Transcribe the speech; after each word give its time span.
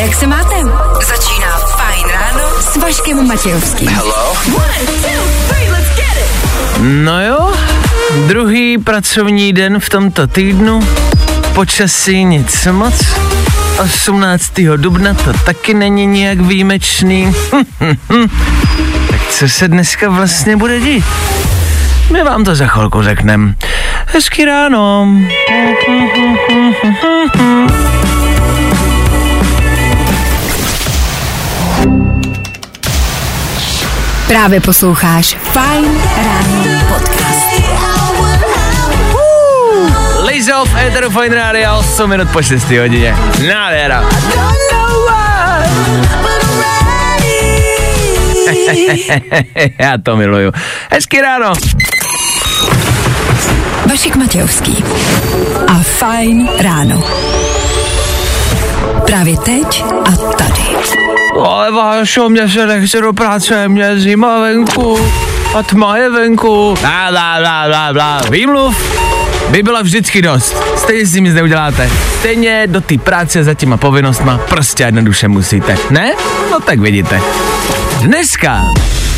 Jak 0.00 0.14
se 0.14 0.26
máte? 0.26 0.54
Začíná 1.08 1.58
Fajn 1.76 2.06
ráno 2.08 2.48
s 2.60 2.76
Vaškem 2.76 3.28
Matějovským. 3.28 3.88
Hello? 3.88 4.36
No 6.78 7.24
jo, 7.24 7.52
druhý 8.26 8.78
pracovní 8.78 9.52
den 9.52 9.80
v 9.80 9.88
tomto 9.88 10.26
týdnu, 10.26 10.80
počasí 11.54 12.24
nic 12.24 12.66
moc, 12.72 12.94
18. 13.82 14.52
dubna 14.76 15.14
to 15.14 15.32
taky 15.32 15.74
není 15.74 16.06
nijak 16.06 16.40
výjimečný. 16.40 17.34
tak 19.10 19.20
co 19.30 19.48
se 19.48 19.68
dneska 19.68 20.08
vlastně 20.08 20.56
bude 20.56 20.80
dít? 20.80 21.04
My 22.12 22.22
vám 22.22 22.44
to 22.44 22.54
za 22.54 22.66
chvilku 22.66 23.02
řekneme. 23.02 23.54
Hezky 24.06 24.44
ráno. 24.44 25.08
Právě 34.30 34.60
posloucháš 34.60 35.36
Fajn 35.42 36.00
ráno 36.16 36.64
podcast. 36.88 37.46
Lazy 40.18 40.52
off 40.62 40.74
Eteru 40.76 41.10
Fine 41.10 41.34
Radio, 41.34 41.78
8 41.78 42.10
minut 42.10 42.28
po 42.32 42.42
6 42.42 42.70
hodině. 42.70 43.16
Nádhera. 43.48 44.08
Já 49.78 49.98
to 50.02 50.16
miluju. 50.16 50.52
Hezky 50.90 51.20
ráno. 51.20 51.52
Vašek 53.86 54.16
Matějovský 54.16 54.84
a 55.66 55.74
Fajn 55.82 56.48
ráno. 56.60 57.02
Právě 59.06 59.36
teď 59.36 59.84
a 60.04 60.10
tady. 60.16 60.79
Ale 61.38 61.70
Vášo, 61.70 62.28
mě 62.28 62.48
se 62.48 62.66
nechce 62.66 63.00
do 63.00 63.12
práce, 63.12 63.68
mě 63.68 63.98
zima 63.98 64.40
venku 64.40 64.98
a 65.54 65.62
tma 65.62 65.96
je 65.96 66.10
venku. 66.10 66.74
Bla, 66.80 67.10
bla, 67.10 67.36
bla, 67.40 67.68
bla, 67.68 67.92
bla. 67.92 68.20
Výmluv 68.30 69.00
by 69.50 69.62
byla 69.62 69.82
vždycky 69.82 70.22
dost. 70.22 70.56
Stejně 70.76 71.06
si 71.06 71.20
nic 71.20 71.34
neuděláte. 71.34 71.90
Stejně 72.18 72.66
do 72.66 72.80
té 72.80 72.98
práce 72.98 73.44
za 73.44 73.54
těma 73.54 73.76
povinnostma 73.76 74.38
prostě 74.48 74.82
jednoduše 74.82 75.28
musíte. 75.28 75.76
Ne? 75.90 76.12
No 76.50 76.60
tak 76.60 76.78
vidíte. 76.78 77.20
Dneska 78.00 78.64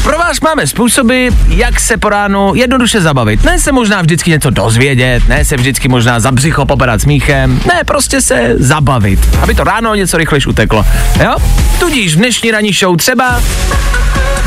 pro 0.03 0.19
vás 0.19 0.41
máme 0.41 0.67
způsoby, 0.67 1.29
jak 1.49 1.81
se 1.81 1.97
po 1.97 2.09
ránu 2.09 2.55
jednoduše 2.55 3.01
zabavit. 3.01 3.45
Ne 3.45 3.59
se 3.59 3.73
možná 3.73 4.03
vždycky 4.03 4.31
něco 4.31 4.51
dozvědět, 4.51 5.29
ne 5.29 5.45
se 5.45 5.57
vždycky 5.57 5.89
možná 5.89 6.21
za 6.21 6.33
břicho 6.33 6.67
popadat 6.67 7.01
smíchem, 7.01 7.61
ne 7.67 7.85
prostě 7.85 8.21
se 8.21 8.55
zabavit, 8.59 9.29
aby 9.43 9.55
to 9.55 9.65
ráno 9.65 9.95
něco 9.95 10.17
rychlejš 10.17 10.47
uteklo. 10.47 10.87
Jo? 11.25 11.37
Tudíž 11.79 12.15
v 12.15 12.19
dnešní 12.19 12.51
ranní 12.51 12.73
show 12.73 12.97
třeba 12.97 13.43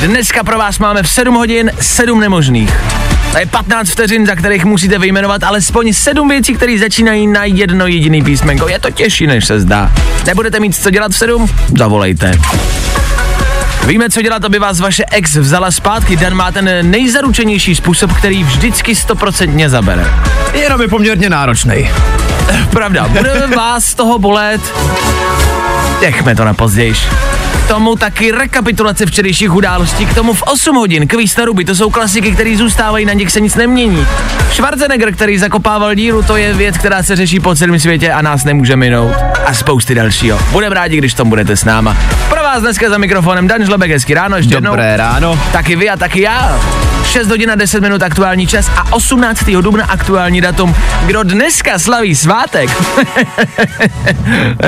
dneska 0.05 0.43
pro 0.43 0.57
vás 0.57 0.79
máme 0.79 1.03
v 1.03 1.09
7 1.09 1.35
hodin 1.35 1.71
7 1.79 2.19
nemožných. 2.19 2.77
To 3.31 3.37
je 3.37 3.45
15 3.45 3.89
vteřin, 3.89 4.25
za 4.25 4.35
kterých 4.35 4.65
musíte 4.65 4.99
vyjmenovat 4.99 5.43
alespoň 5.43 5.93
7 5.93 6.29
věcí, 6.29 6.53
které 6.53 6.79
začínají 6.79 7.27
na 7.27 7.45
jedno 7.45 7.87
jediný 7.87 8.23
písmenko. 8.23 8.67
Je 8.67 8.79
to 8.79 8.91
těžší, 8.91 9.27
než 9.27 9.45
se 9.45 9.59
zdá. 9.59 9.91
Nebudete 10.25 10.59
mít 10.59 10.75
co 10.75 10.89
dělat 10.89 11.11
v 11.11 11.17
7? 11.17 11.49
Zavolejte. 11.77 12.31
Víme, 13.85 14.09
co 14.09 14.21
dělat, 14.21 14.45
aby 14.45 14.59
vás 14.59 14.79
vaše 14.79 15.03
ex 15.11 15.35
vzala 15.35 15.71
zpátky. 15.71 16.15
Dan 16.15 16.33
má 16.33 16.51
ten 16.51 16.91
nejzaručenější 16.91 17.75
způsob, 17.75 18.13
který 18.13 18.43
vždycky 18.43 18.95
stoprocentně 18.95 19.69
zabere. 19.69 20.05
Jenom 20.53 20.81
je 20.81 20.87
poměrně 20.87 21.29
náročný. 21.29 21.89
Pravda, 22.71 23.07
bude 23.07 23.47
vás 23.55 23.85
z 23.85 23.95
toho 23.95 24.19
bolet. 24.19 24.61
Nechme 26.01 26.35
to 26.35 26.45
na 26.45 26.53
pozdějiš. 26.53 27.07
K 27.65 27.67
tomu 27.67 27.95
taky 27.95 28.31
rekapitulace 28.31 29.05
včerejších 29.05 29.53
událostí, 29.53 30.05
k 30.05 30.13
tomu 30.13 30.33
v 30.33 30.43
8 30.43 30.75
hodin, 30.75 31.07
kvíz 31.07 31.37
na 31.37 31.45
ruby, 31.45 31.65
to 31.65 31.75
jsou 31.75 31.89
klasiky, 31.89 32.31
které 32.31 32.57
zůstávají, 32.57 33.05
na 33.05 33.13
nich 33.13 33.31
se 33.31 33.39
nic 33.39 33.55
nemění. 33.55 34.07
Schwarzenegger, 34.51 35.13
který 35.13 35.37
zakopával 35.37 35.95
díru, 35.95 36.23
to 36.23 36.37
je 36.37 36.53
věc, 36.53 36.77
která 36.77 37.03
se 37.03 37.15
řeší 37.15 37.39
po 37.39 37.55
celém 37.55 37.79
světě 37.79 38.11
a 38.11 38.21
nás 38.21 38.43
nemůže 38.43 38.75
minout. 38.75 39.15
A 39.45 39.53
spousty 39.53 39.95
dalšího. 39.95 40.39
Budeme 40.51 40.75
rádi, 40.75 40.97
když 40.97 41.13
tam 41.13 41.29
budete 41.29 41.55
s 41.55 41.63
náma. 41.63 41.97
Pro 42.29 42.43
vás 42.43 42.61
dneska 42.61 42.89
za 42.89 42.97
mikrofonem 42.97 43.47
Dan 43.47 43.65
Žlebek, 43.65 43.91
hezky 43.91 44.13
ráno, 44.13 44.37
ještě 44.37 44.55
jednou. 44.55 44.69
Dobré 44.69 44.97
ráno. 44.97 45.39
Taky 45.51 45.75
vy 45.75 45.89
a 45.89 45.97
taky 45.97 46.21
já. 46.21 46.59
6 47.11 47.27
hodin 47.27 47.51
a 47.51 47.55
10 47.55 47.81
minut 47.81 48.03
aktuální 48.03 48.47
čas 48.47 48.69
a 48.75 48.93
18. 48.93 49.45
dubna 49.61 49.85
aktuální 49.85 50.41
datum. 50.41 50.75
Kdo 51.05 51.23
dneska 51.23 51.79
slaví 51.79 52.15
svátek? 52.15 52.69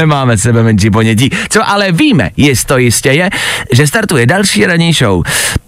Máme 0.06 0.38
sebe 0.38 0.64
menší 0.64 0.90
ponětí. 0.90 1.30
Co 1.50 1.70
ale 1.70 1.92
víme, 1.92 2.30
jisto 2.38 2.78
jistě 2.78 3.10
je, 3.10 3.30
že 3.72 3.88
startuje 3.88 4.26
další 4.26 4.66
ranní 4.66 4.94
show. 4.94 5.24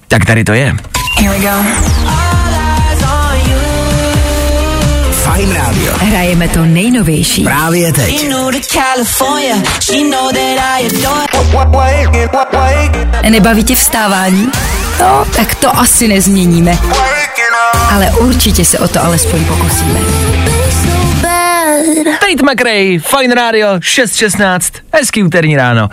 Tak 0.07 0.25
tady 0.25 0.43
to 0.43 0.53
je. 0.53 0.75
Here 1.19 1.29
we 1.29 1.39
go. 1.39 2.28
Fajn 5.39 5.53
rádio. 5.53 5.93
Hrajeme 5.97 6.47
to 6.47 6.65
nejnovější. 6.65 7.43
Právě 7.43 7.93
teď. 7.93 8.29
Nebaví 13.29 13.63
tě 13.63 13.75
vstávání? 13.75 14.47
No, 14.99 15.25
tak 15.35 15.55
to 15.55 15.77
asi 15.77 16.07
nezměníme. 16.07 16.77
Ale 17.91 18.11
určitě 18.11 18.65
se 18.65 18.79
o 18.79 18.87
to 18.87 19.03
alespoň 19.03 19.45
pokusíme. 19.45 19.99
Tate 22.03 22.51
McRae, 22.51 22.99
Fine 22.99 23.35
Radio, 23.35 23.69
6.16, 23.75 24.71
hezký 24.93 25.23
úterní 25.23 25.55
ráno. 25.55 25.89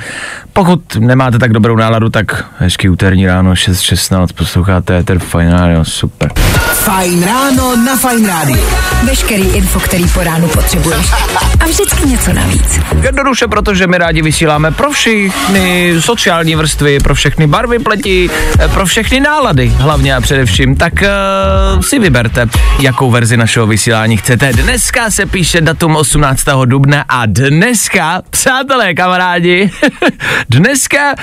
Pokud 0.53 0.97
nemáte 0.97 1.39
tak 1.39 1.53
dobrou 1.53 1.77
náladu, 1.77 2.09
tak 2.09 2.45
hezký 2.59 2.89
úterní 2.89 3.27
ráno, 3.27 3.53
6.16, 3.53 4.27
posloucháte 4.35 4.99
Ether 4.99 5.19
Fine 5.19 5.51
Radio, 5.51 5.85
super. 5.85 6.33
Fajn 6.77 7.23
ráno 7.25 7.77
na 7.77 7.97
Fajn 7.97 8.27
rádiu. 8.27 8.65
Veškerý 9.05 9.43
info, 9.43 9.81
který 9.81 10.09
po 10.09 10.25
ránu 10.25 10.49
potřebuješ. 10.49 11.07
A 11.61 11.65
vždycky 11.65 12.09
něco 12.09 12.33
navíc. 12.33 12.81
Jednoduše, 13.03 13.49
protože 13.49 13.87
my 13.87 13.99
rádi 13.99 14.23
vysíláme 14.23 14.71
pro 14.71 14.91
všechny 14.91 15.95
sociální 16.01 16.55
vrstvy, 16.57 16.99
pro 17.01 17.15
všechny 17.15 17.47
barvy 17.47 17.79
pleti, 17.79 18.31
eh, 18.61 18.69
pro 18.69 18.87
všechny 18.87 19.21
nálady, 19.21 19.69
hlavně 19.69 20.15
a 20.15 20.21
především. 20.21 20.77
Tak 20.77 20.93
uh, 20.93 21.81
si 21.81 21.99
vyberte, 21.99 22.47
jakou 22.81 23.11
verzi 23.11 23.37
našeho 23.37 23.67
vysílání 23.67 24.17
chcete. 24.17 24.53
Dneska 24.53 25.11
se 25.11 25.27
píše 25.27 25.61
datum 25.61 25.97
18. 25.97 26.45
dubna 26.65 27.05
a 27.09 27.27
dneska, 27.27 28.23
přátelé, 28.31 28.95
kamarádi, 28.95 29.71
dneska 30.49 31.15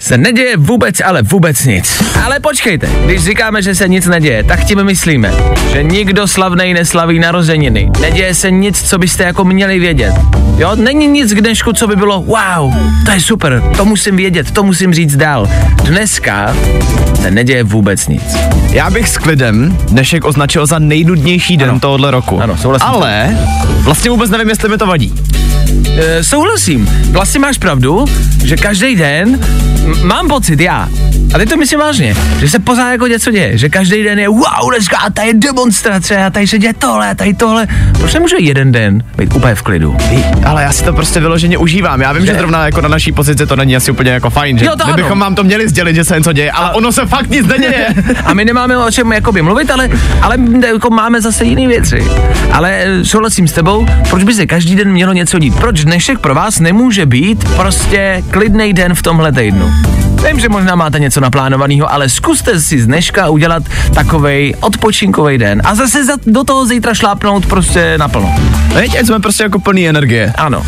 se 0.00 0.18
neděje 0.18 0.56
vůbec, 0.56 0.94
ale 1.04 1.22
vůbec 1.22 1.64
nic. 1.64 2.02
Ale 2.24 2.40
počkejte, 2.40 2.88
když 3.04 3.24
říkáme, 3.24 3.62
že 3.62 3.74
se 3.74 3.88
nic 3.88 4.06
neděje, 4.06 4.44
tak 4.44 4.64
tím 4.64 4.84
myslíme, 4.84 5.32
že 5.72 5.82
nikdo 5.82 6.28
slavnej 6.28 6.74
neslaví 6.74 7.18
narozeniny. 7.18 7.90
Neděje 8.00 8.34
se 8.34 8.50
nic, 8.50 8.82
co 8.88 8.98
byste 8.98 9.24
jako 9.24 9.44
měli 9.44 9.78
vědět. 9.78 10.12
Jo, 10.56 10.70
není 10.76 11.06
nic 11.06 11.32
k 11.32 11.40
dnešku, 11.40 11.72
co 11.72 11.86
by 11.86 11.96
bylo 11.96 12.22
wow, 12.22 12.74
to 13.04 13.10
je 13.10 13.20
super, 13.20 13.62
to 13.76 13.84
musím 13.84 14.16
vědět, 14.16 14.50
to 14.50 14.62
musím 14.62 14.94
říct 14.94 15.16
dál. 15.16 15.48
Dneska 15.84 16.56
se 17.22 17.30
neděje 17.30 17.64
vůbec 17.64 18.08
nic. 18.08 18.22
Já 18.70 18.90
bych 18.90 19.08
s 19.08 19.18
klidem 19.18 19.78
dnešek 19.88 20.24
označil 20.24 20.66
za 20.66 20.78
nejnudnější 20.78 21.56
den 21.56 21.70
Ano. 21.70 21.80
tohohle 21.80 22.10
roku. 22.10 22.42
Ano, 22.42 22.56
souhlasím. 22.56 22.88
Ale 22.88 23.38
vlastně 23.82 24.10
vůbec 24.10 24.30
nevím, 24.30 24.48
jestli 24.48 24.68
mi 24.68 24.78
to 24.78 24.86
vadí. 24.86 25.12
E, 25.96 26.24
souhlasím, 26.24 26.90
vlastně 27.10 27.40
máš 27.40 27.58
pravdu, 27.58 28.04
že 28.44 28.56
každý 28.56 28.96
den 28.96 29.38
m- 29.86 29.94
mám 30.06 30.28
pocit 30.28 30.60
já, 30.60 30.88
a 31.34 31.38
teď 31.38 31.48
to 31.48 31.56
myslím 31.56 31.80
vážně, 31.80 32.14
že 32.40 32.48
se 32.50 32.58
pořád 32.58 32.90
jako 32.92 33.06
něco 33.06 33.30
děje, 33.30 33.58
že 33.58 33.68
každý 33.68 34.02
den 34.02 34.18
je 34.18 34.28
wow, 34.28 34.70
dneska 34.74 34.98
a 34.98 35.10
tady 35.10 35.28
je 35.28 35.34
demonstrace 35.34 36.16
a 36.24 36.30
tady 36.30 36.46
se 36.46 36.58
děje 36.58 36.74
tohle 36.74 37.10
a 37.10 37.14
tady 37.14 37.34
tohle. 37.34 37.66
Proč 37.98 38.14
nemůže 38.14 38.36
jeden 38.38 38.72
den 38.72 39.02
být 39.16 39.34
úplně 39.34 39.54
v 39.54 39.62
klidu? 39.62 39.96
Ale 40.44 40.62
já 40.62 40.72
si 40.72 40.84
to 40.84 40.92
prostě 40.92 41.20
vyloženě 41.20 41.58
užívám. 41.58 42.00
Já 42.00 42.12
vím, 42.12 42.26
že, 42.26 42.32
Že? 42.32 42.38
zrovna 42.38 42.64
jako 42.64 42.80
na 42.80 42.88
naší 42.88 43.12
pozici 43.12 43.46
to 43.46 43.56
není 43.56 43.76
asi 43.76 43.90
úplně 43.90 44.10
jako 44.10 44.30
fajn, 44.30 44.58
že 44.58 44.64
Jo, 44.64 44.72
to 44.76 44.86
my 44.86 44.92
bychom 44.92 45.18
vám 45.18 45.34
to 45.34 45.44
měli 45.44 45.68
sdělit, 45.68 45.94
že 45.94 46.04
se 46.04 46.16
něco 46.16 46.32
děje, 46.32 46.50
ale 46.52 46.70
ono 46.74 46.92
se 46.92 47.06
fakt 47.06 47.30
nic 47.30 47.46
neděje. 47.46 47.86
A 48.24 48.34
my 48.34 48.44
nemáme 48.44 48.78
o 48.78 48.90
čem 48.90 49.12
jakoby 49.12 49.42
mluvit, 49.42 49.70
ale, 49.70 49.88
ale 50.22 50.36
jako 50.66 50.90
máme 50.90 51.20
zase 51.20 51.44
jiné 51.44 51.68
věci. 51.68 52.04
Ale 52.52 52.72
eh, 52.72 53.04
souhlasím 53.04 53.48
s 53.48 53.52
tebou, 53.52 53.86
proč 54.10 54.22
by 54.24 54.34
se 54.34 54.46
každý 54.46 54.76
den 54.76 54.92
mělo 54.92 55.12
něco 55.12 55.38
dít? 55.38 55.54
Proč 55.56 55.69
dnešek 55.76 56.18
pro 56.18 56.34
vás 56.34 56.60
nemůže 56.60 57.06
být 57.06 57.44
prostě 57.56 58.22
klidný 58.30 58.72
den 58.72 58.94
v 58.94 59.02
tomhle 59.02 59.32
týdnu? 59.32 59.70
Vím, 60.26 60.40
že 60.40 60.48
možná 60.48 60.74
máte 60.74 60.98
něco 60.98 61.20
naplánovaného, 61.20 61.92
ale 61.92 62.08
zkuste 62.08 62.60
si 62.60 62.80
z 62.80 62.86
dneška 62.86 63.28
udělat 63.28 63.62
takovej 63.94 64.54
odpočinkový 64.60 65.38
den 65.38 65.62
a 65.64 65.74
zase 65.74 66.04
za, 66.04 66.12
do 66.26 66.44
toho 66.44 66.66
zítra 66.66 66.94
šlápnout 66.94 67.46
prostě 67.46 67.94
naplno. 67.98 68.34
Veď, 68.74 68.98
ať 69.00 69.06
jsme 69.06 69.20
prostě 69.20 69.42
jako 69.42 69.58
plný 69.58 69.88
energie. 69.88 70.32
Ano. 70.36 70.62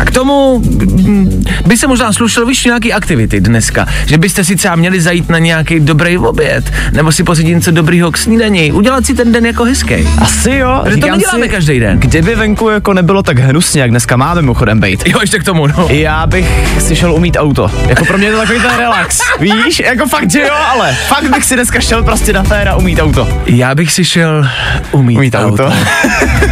A 0.00 0.04
k 0.04 0.10
tomu 0.10 0.58
mm, 0.58 1.44
by 1.66 1.76
se 1.76 1.86
možná 1.86 2.12
slušel 2.12 2.46
víš 2.46 2.64
nějaký 2.64 2.92
aktivity 2.92 3.40
dneska, 3.40 3.86
že 4.06 4.18
byste 4.18 4.44
si 4.44 4.56
třeba 4.56 4.76
měli 4.76 5.00
zajít 5.00 5.28
na 5.28 5.38
nějaký 5.38 5.80
dobrý 5.80 6.18
oběd, 6.18 6.72
nebo 6.92 7.12
si 7.12 7.24
pořídit 7.24 7.54
něco 7.54 7.70
dobrýho 7.70 8.12
k 8.12 8.18
snídani, 8.18 8.72
udělat 8.72 9.06
si 9.06 9.14
ten 9.14 9.32
den 9.32 9.46
jako 9.46 9.64
hezký. 9.64 9.94
Asi 10.18 10.50
jo. 10.50 10.80
Protože 10.84 10.96
to 10.96 11.06
neděláme 11.10 11.44
si, 11.44 11.48
každý 11.48 11.80
den. 11.80 11.98
Kdyby 12.00 12.34
venku 12.34 12.68
jako 12.68 12.92
nebylo 12.92 13.22
tak 13.22 13.38
hnusně, 13.38 13.80
jak 13.80 13.90
dneska 13.90 14.16
máme 14.16 14.42
mimochodem 14.42 14.80
bejt. 14.80 15.08
Jo, 15.08 15.18
ještě 15.20 15.38
k 15.38 15.44
tomu, 15.44 15.66
no. 15.66 15.88
Já 15.90 16.26
bych 16.26 16.46
si 16.78 16.96
šel 16.96 17.14
umít 17.14 17.36
auto. 17.40 17.70
Jako 17.88 18.04
pro 18.04 18.18
mě 18.18 18.26
je 18.26 18.32
to 18.32 18.38
takový 18.38 18.60
ten 18.60 18.76
relax. 18.76 18.95
Víš, 19.40 19.78
jako 19.78 20.08
fakt, 20.08 20.30
že 20.30 20.40
jo, 20.40 20.54
ale 20.68 20.94
fakt 21.08 21.30
bych 21.30 21.44
si 21.44 21.54
dneska 21.54 21.80
šel 21.80 22.02
prostě 22.02 22.32
na 22.32 22.42
féra 22.42 22.74
umít 22.76 22.98
auto. 22.98 23.28
Já 23.46 23.74
bych 23.74 23.92
si 23.92 24.04
šel 24.04 24.48
umít, 24.90 25.18
Umít 25.18 25.34
auto. 25.34 25.72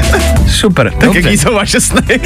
Super, 0.54 0.90
Tak 0.90 1.00
dobře. 1.00 1.20
jaký 1.20 1.38
jsou 1.38 1.54
vaše 1.54 1.80
sny? 1.80 2.20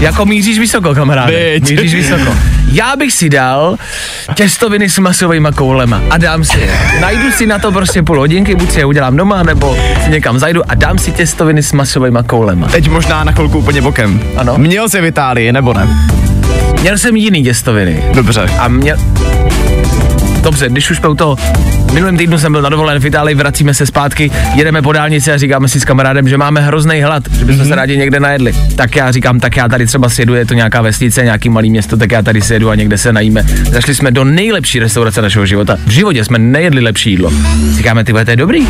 Jako 0.00 0.26
míříš 0.26 0.58
vysoko, 0.58 0.94
kamaráde. 0.94 1.32
Byť. 1.60 1.70
Míříš 1.70 1.94
vysoko. 1.94 2.36
Já 2.72 2.96
bych 2.96 3.12
si 3.12 3.28
dal 3.30 3.76
těstoviny 4.34 4.90
s 4.90 4.98
masovými 4.98 5.48
koulema 5.54 6.00
a 6.10 6.18
dám 6.18 6.44
si 6.44 6.58
je. 6.60 6.78
Najdu 7.00 7.32
si 7.32 7.46
na 7.46 7.58
to 7.58 7.72
prostě 7.72 8.02
půl 8.02 8.18
hodinky, 8.18 8.54
buď 8.54 8.70
si 8.70 8.78
je 8.78 8.84
udělám 8.84 9.16
doma, 9.16 9.42
nebo 9.42 9.76
si 10.04 10.10
někam 10.10 10.38
zajdu 10.38 10.62
a 10.70 10.74
dám 10.74 10.98
si 10.98 11.12
těstoviny 11.12 11.62
s 11.62 11.72
masovými 11.72 12.18
koulema. 12.26 12.68
Teď 12.68 12.88
možná 12.90 13.24
na 13.24 13.32
chvilku 13.32 13.58
úplně 13.58 13.82
bokem. 13.82 14.20
Ano. 14.36 14.54
Měl 14.58 14.88
jsi 14.88 15.00
v 15.00 15.04
Itálii, 15.04 15.52
nebo 15.52 15.72
ne? 15.74 15.88
Měl 16.80 16.98
jsem 16.98 17.16
jiný 17.16 17.44
těstoviny. 17.44 18.02
Dobře. 18.14 18.40
A 18.58 18.68
měl... 18.68 18.96
Dobře, 20.40 20.68
když 20.68 20.90
už 20.90 20.96
jsme 20.96 21.08
u 21.08 21.14
toho, 21.14 21.36
minulým 21.94 22.18
týdnu 22.18 22.38
jsem 22.38 22.52
byl 22.52 22.62
na 22.62 22.68
dovolen 22.68 23.00
v 23.00 23.06
Itálii, 23.06 23.34
vracíme 23.34 23.74
se 23.74 23.86
zpátky, 23.86 24.30
jedeme 24.54 24.82
po 24.82 24.92
dálnici 24.92 25.32
a 25.32 25.38
říkáme 25.38 25.68
si 25.68 25.80
s 25.80 25.84
kamarádem, 25.84 26.28
že 26.28 26.38
máme 26.38 26.60
hrozný 26.60 27.02
hlad, 27.02 27.22
že 27.38 27.44
bychom 27.44 27.66
se 27.66 27.74
rádi 27.74 27.96
někde 27.96 28.20
najedli. 28.20 28.52
Tak 28.76 28.96
já 28.96 29.10
říkám, 29.10 29.40
tak 29.40 29.56
já 29.56 29.68
tady 29.68 29.86
třeba 29.86 30.08
sjedu, 30.08 30.34
je 30.34 30.46
to 30.46 30.54
nějaká 30.54 30.82
vesnice, 30.82 31.24
nějaký 31.24 31.48
malý 31.48 31.70
město, 31.70 31.96
tak 31.96 32.12
já 32.12 32.22
tady 32.22 32.40
sjedu 32.42 32.70
a 32.70 32.74
někde 32.74 32.98
se 32.98 33.12
najíme. 33.12 33.42
Zašli 33.70 33.94
jsme 33.94 34.10
do 34.10 34.24
nejlepší 34.24 34.78
restaurace 34.78 35.22
našeho 35.22 35.46
života. 35.46 35.76
V 35.86 35.90
životě 35.90 36.24
jsme 36.24 36.38
nejedli 36.38 36.80
lepší 36.80 37.10
jídlo. 37.10 37.32
Říkáme, 37.76 38.04
ty 38.04 38.12
to 38.12 38.30
je 38.30 38.36
dobrý. 38.36 38.66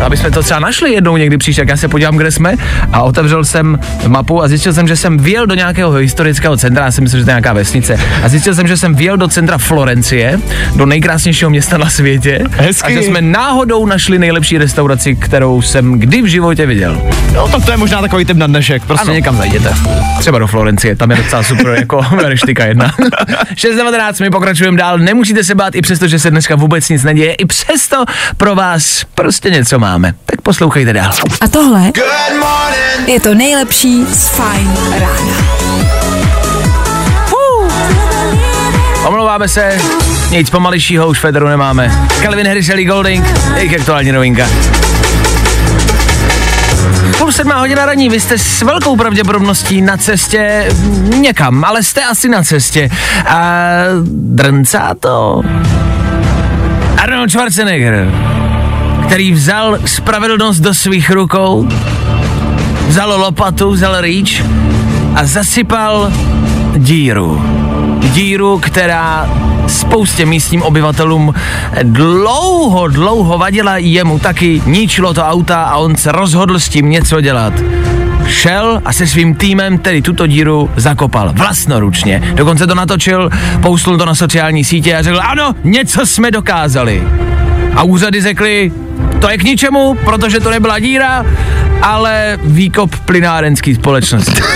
Aby 0.00 0.16
jsme 0.16 0.30
to 0.30 0.42
třeba 0.42 0.60
našli 0.60 0.92
jednou 0.92 1.16
někdy 1.16 1.38
příště, 1.38 1.62
jak 1.62 1.68
já 1.68 1.76
se 1.76 1.88
podívám, 1.88 2.16
kde 2.16 2.30
jsme 2.30 2.54
a 2.92 3.02
otevřel 3.02 3.44
jsem 3.44 3.78
mapu 4.06 4.42
a 4.42 4.48
zjistil 4.48 4.72
jsem, 4.72 4.88
že 4.88 4.96
jsem 4.96 5.18
vjel 5.18 5.46
do 5.46 5.54
nějakého 5.54 5.92
historického 5.92 6.56
centra, 6.56 6.84
já 6.84 6.90
jsem 6.90 7.04
myslel, 7.04 7.18
že 7.18 7.24
to 7.24 7.30
je 7.30 7.32
nějaká 7.32 7.52
vesnice. 7.52 7.98
A 8.22 8.28
zjistil 8.28 8.54
jsem, 8.54 8.66
že 8.66 8.76
jsem 8.76 8.94
vjel 8.94 9.16
do 9.16 9.28
centra 9.28 9.58
Florencie, 9.58 10.40
do 10.76 10.86
nejkrásnějšího 10.86 11.50
města 11.50 11.78
na 11.78 11.90
světě. 11.90 12.44
Hezky. 12.64 12.86
A 12.86 12.90
že 12.90 13.02
jsme 13.02 13.20
náhodou 13.20 13.86
našli 13.86 14.18
nejlepší 14.18 14.58
restauraci, 14.58 15.16
kterou 15.16 15.62
jsem 15.62 15.98
kdy 16.00 16.22
v 16.22 16.26
životě 16.26 16.66
viděl. 16.66 17.02
No 17.34 17.48
tak 17.48 17.64
to 17.64 17.70
je 17.70 17.76
možná 17.76 18.00
takový 18.00 18.24
typ 18.24 18.36
na 18.36 18.46
dnešek, 18.46 18.82
prostě 18.82 19.02
Ano. 19.02 19.10
ano. 19.10 19.14
někam 19.14 19.36
zajděte. 19.36 19.74
Třeba 20.18 20.38
do 20.38 20.46
Florencie, 20.46 20.96
tam 20.96 21.10
je 21.10 21.16
docela 21.16 21.42
super 21.42 21.66
jako 21.78 22.06
reštika 22.22 22.64
jedna. 22.64 22.88
6.19, 23.54 24.22
my 24.22 24.30
pokračujeme 24.30 24.78
dál, 24.78 24.98
nemusíte 24.98 25.44
se 25.44 25.54
bát, 25.54 25.74
i 25.74 25.82
přesto, 25.82 26.08
že 26.08 26.18
se 26.18 26.30
dneska 26.30 26.56
vůbec 26.56 26.88
nic 26.88 27.02
neděje, 27.02 27.34
i 27.34 27.46
přesto 27.46 28.04
pro 28.36 28.54
vás 28.54 29.04
prostě 29.14 29.50
něco 29.50 29.78
máme. 29.78 30.14
Tak 30.26 30.40
poslouchejte 30.40 30.92
dál. 30.92 31.12
A 31.40 31.48
tohle 31.48 31.92
je 33.06 33.20
to 33.20 33.34
nejlepší 33.34 34.04
z 34.06 34.28
Fajn 34.28 34.70
rána. 35.00 35.44
Omlouváme 39.06 39.48
se, 39.48 39.78
nic 40.34 40.50
pomalejšího 40.50 41.08
už 41.08 41.20
Federu 41.20 41.48
nemáme. 41.48 42.08
Calvin 42.22 42.46
Harris, 42.46 42.68
Ellie 42.68 42.88
Golding, 42.88 43.24
jejich 43.56 43.74
aktuální 43.74 44.12
novinka. 44.12 44.46
Půl 47.18 47.32
sedmá 47.32 47.58
hodina 47.58 47.86
raní, 47.86 48.08
vy 48.08 48.20
jste 48.20 48.38
s 48.38 48.62
velkou 48.62 48.96
pravděpodobností 48.96 49.82
na 49.82 49.96
cestě 49.96 50.68
někam, 51.20 51.64
ale 51.64 51.82
jste 51.82 52.04
asi 52.04 52.28
na 52.28 52.42
cestě. 52.42 52.90
A 53.26 53.60
drncá 54.04 54.94
to. 55.00 55.42
Arnold 56.96 57.30
Schwarzenegger, 57.30 58.10
který 59.06 59.32
vzal 59.32 59.78
spravedlnost 59.84 60.60
do 60.60 60.74
svých 60.74 61.10
rukou, 61.10 61.68
vzal 62.88 63.20
lopatu, 63.20 63.70
vzal 63.70 64.00
rýč 64.00 64.42
a 65.14 65.24
zasypal 65.26 66.12
díru. 66.76 67.42
Díru, 68.12 68.58
která 68.58 69.28
spoustě 69.66 70.26
místním 70.26 70.62
obyvatelům 70.62 71.34
dlouho, 71.82 72.88
dlouho 72.88 73.38
vadila 73.38 73.76
jemu 73.76 74.18
taky, 74.18 74.62
ničilo 74.66 75.14
to 75.14 75.24
auta 75.24 75.62
a 75.62 75.76
on 75.76 75.96
se 75.96 76.12
rozhodl 76.12 76.58
s 76.58 76.68
tím 76.68 76.90
něco 76.90 77.20
dělat. 77.20 77.52
Šel 78.26 78.80
a 78.84 78.92
se 78.92 79.06
svým 79.06 79.34
týmem 79.34 79.78
tedy 79.78 80.02
tuto 80.02 80.26
díru 80.26 80.70
zakopal 80.76 81.32
vlastnoručně. 81.32 82.32
Dokonce 82.34 82.66
to 82.66 82.74
natočil, 82.74 83.30
poustl 83.62 83.98
to 83.98 84.04
na 84.04 84.14
sociální 84.14 84.64
sítě 84.64 84.96
a 84.96 85.02
řekl, 85.02 85.20
ano, 85.22 85.54
něco 85.64 86.06
jsme 86.06 86.30
dokázali. 86.30 87.02
A 87.76 87.82
úřady 87.82 88.22
řekly, 88.22 88.72
to 89.20 89.30
je 89.30 89.38
k 89.38 89.44
ničemu, 89.44 89.94
protože 90.04 90.40
to 90.40 90.50
nebyla 90.50 90.78
díra, 90.78 91.26
ale 91.82 92.38
výkop 92.42 92.96
plynárenský 92.96 93.74
společnosti. 93.74 94.40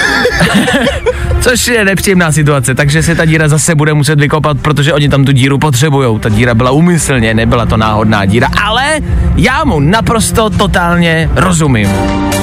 Což 1.41 1.69
je 1.69 1.85
nepříjemná 1.85 2.33
situace, 2.33 2.75
takže 2.75 3.03
se 3.03 3.15
ta 3.15 3.25
díra 3.25 3.49
zase 3.49 3.75
bude 3.75 3.95
muset 3.95 4.21
vykopat, 4.21 4.61
protože 4.61 4.93
oni 4.93 5.09
tam 5.09 5.25
tu 5.25 5.33
díru 5.33 5.59
potřebujou. 5.59 6.19
Ta 6.19 6.29
díra 6.29 6.55
byla 6.55 6.71
úmyslně, 6.71 7.35
nebyla 7.35 7.67
to 7.67 7.77
náhodná 7.77 8.25
díra, 8.25 8.49
ale 8.65 9.01
já 9.37 9.65
mu 9.65 9.81
naprosto 9.81 10.51
totálně 10.51 11.31
rozumím. 11.35 11.89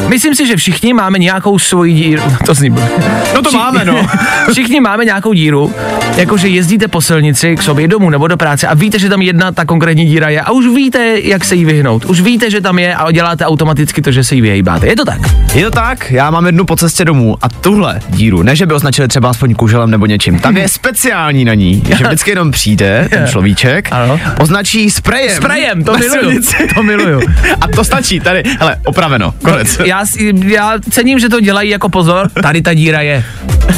Myslím 0.10 0.36
si, 0.36 0.48
že 0.48 0.56
všichni 0.56 0.94
máme 0.94 1.20
nějakou 1.20 1.60
svoji 1.60 1.94
díru. 1.94 2.22
To 2.46 2.54
zní 2.54 2.70
blbě. 2.70 2.90
No 3.36 3.42
to 3.42 3.52
máme, 3.52 3.86
no. 3.86 4.08
Všichni 4.52 4.80
máme 4.80 5.06
nějakou 5.06 5.34
díru, 5.34 5.74
jakože 6.18 6.48
jezdíte 6.48 6.88
po 6.88 7.02
silnici 7.02 7.56
k 7.56 7.62
sobě 7.62 7.88
domů 7.88 8.10
nebo 8.10 8.28
do 8.28 8.38
práce 8.38 8.68
a 8.68 8.74
víte, 8.74 9.00
že 9.00 9.10
tam 9.10 9.22
jedna 9.22 9.52
ta 9.52 9.66
konkrétní 9.66 10.06
díra 10.06 10.30
je 10.30 10.42
a 10.42 10.52
už 10.52 10.66
víte, 10.68 11.20
jak 11.24 11.46
se 11.46 11.56
jí 11.56 11.66
vyhnout. 11.66 12.06
Už 12.06 12.22
víte, 12.22 12.52
že 12.52 12.62
tam 12.62 12.80
je 12.80 12.96
a 12.96 13.12
děláte 13.12 13.46
automaticky 13.46 14.02
to, 14.02 14.12
že 14.12 14.24
se 14.24 14.36
jí 14.36 14.42
vyhejbáte. 14.42 14.88
Je 14.88 14.96
to 14.96 15.06
tak? 15.06 15.20
Je 15.54 15.66
to 15.66 15.72
tak, 15.72 16.12
já 16.12 16.30
mám 16.32 16.46
jednu 16.46 16.66
po 16.66 16.76
cestě 16.76 17.06
domů 17.06 17.36
a 17.42 17.50
tuhle 17.50 18.00
díru, 18.10 18.44
ne 18.44 18.56
že 18.56 18.66
by 18.66 18.74
označili 18.74 19.08
třeba 19.08 19.30
aspoň 19.30 19.56
kuželem 19.56 19.92
nebo 19.92 20.06
něčím, 20.06 20.40
tam 20.40 20.58
je 20.58 20.68
speciální 20.70 21.46
na 21.46 21.54
ní, 21.54 21.84
že 21.98 22.04
vždycky 22.08 22.32
jenom 22.32 22.52
přijde 22.52 23.08
ten 23.10 23.28
človíček, 23.28 23.88
Ano. 23.92 24.20
označí 24.40 24.90
sprejem. 24.92 25.36
Sprejem, 25.38 25.84
to 25.84 25.98
miluju. 25.98 26.42
To 26.76 26.84
miluju. 26.84 27.22
A 27.62 27.68
to 27.68 27.84
stačí, 27.84 28.20
tady, 28.20 28.44
hele, 28.60 28.76
opraveno, 28.86 29.34
konec. 29.44 29.80
Já, 29.86 29.95
si- 30.06 30.34
já 30.46 30.74
cením, 30.92 31.20
že 31.20 31.30
to 31.30 31.40
dělají 31.40 31.70
jako 31.70 31.90
pozor, 31.90 32.30
tady 32.42 32.62
ta 32.62 32.74
díra 32.74 33.02
je. 33.02 33.24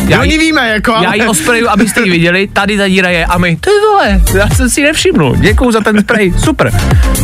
Já, 0.07 0.19
Oni 0.21 0.37
víme, 0.37 0.69
jako, 0.69 0.95
já 1.01 1.13
ji 1.13 1.27
ospreju, 1.27 1.69
abyste 1.69 2.01
ji 2.01 2.09
viděli, 2.11 2.47
tady 2.53 2.77
ta 2.77 2.87
díra 2.87 3.09
je 3.09 3.25
a 3.25 3.37
my, 3.37 3.55
ty 3.55 3.69
vole, 3.91 4.21
já 4.33 4.49
jsem 4.49 4.69
si 4.69 4.81
ji 4.81 4.85
nevšimnul, 4.85 5.35
děkuju 5.35 5.71
za 5.71 5.81
ten 5.81 6.01
spray, 6.01 6.33
super. 6.43 6.71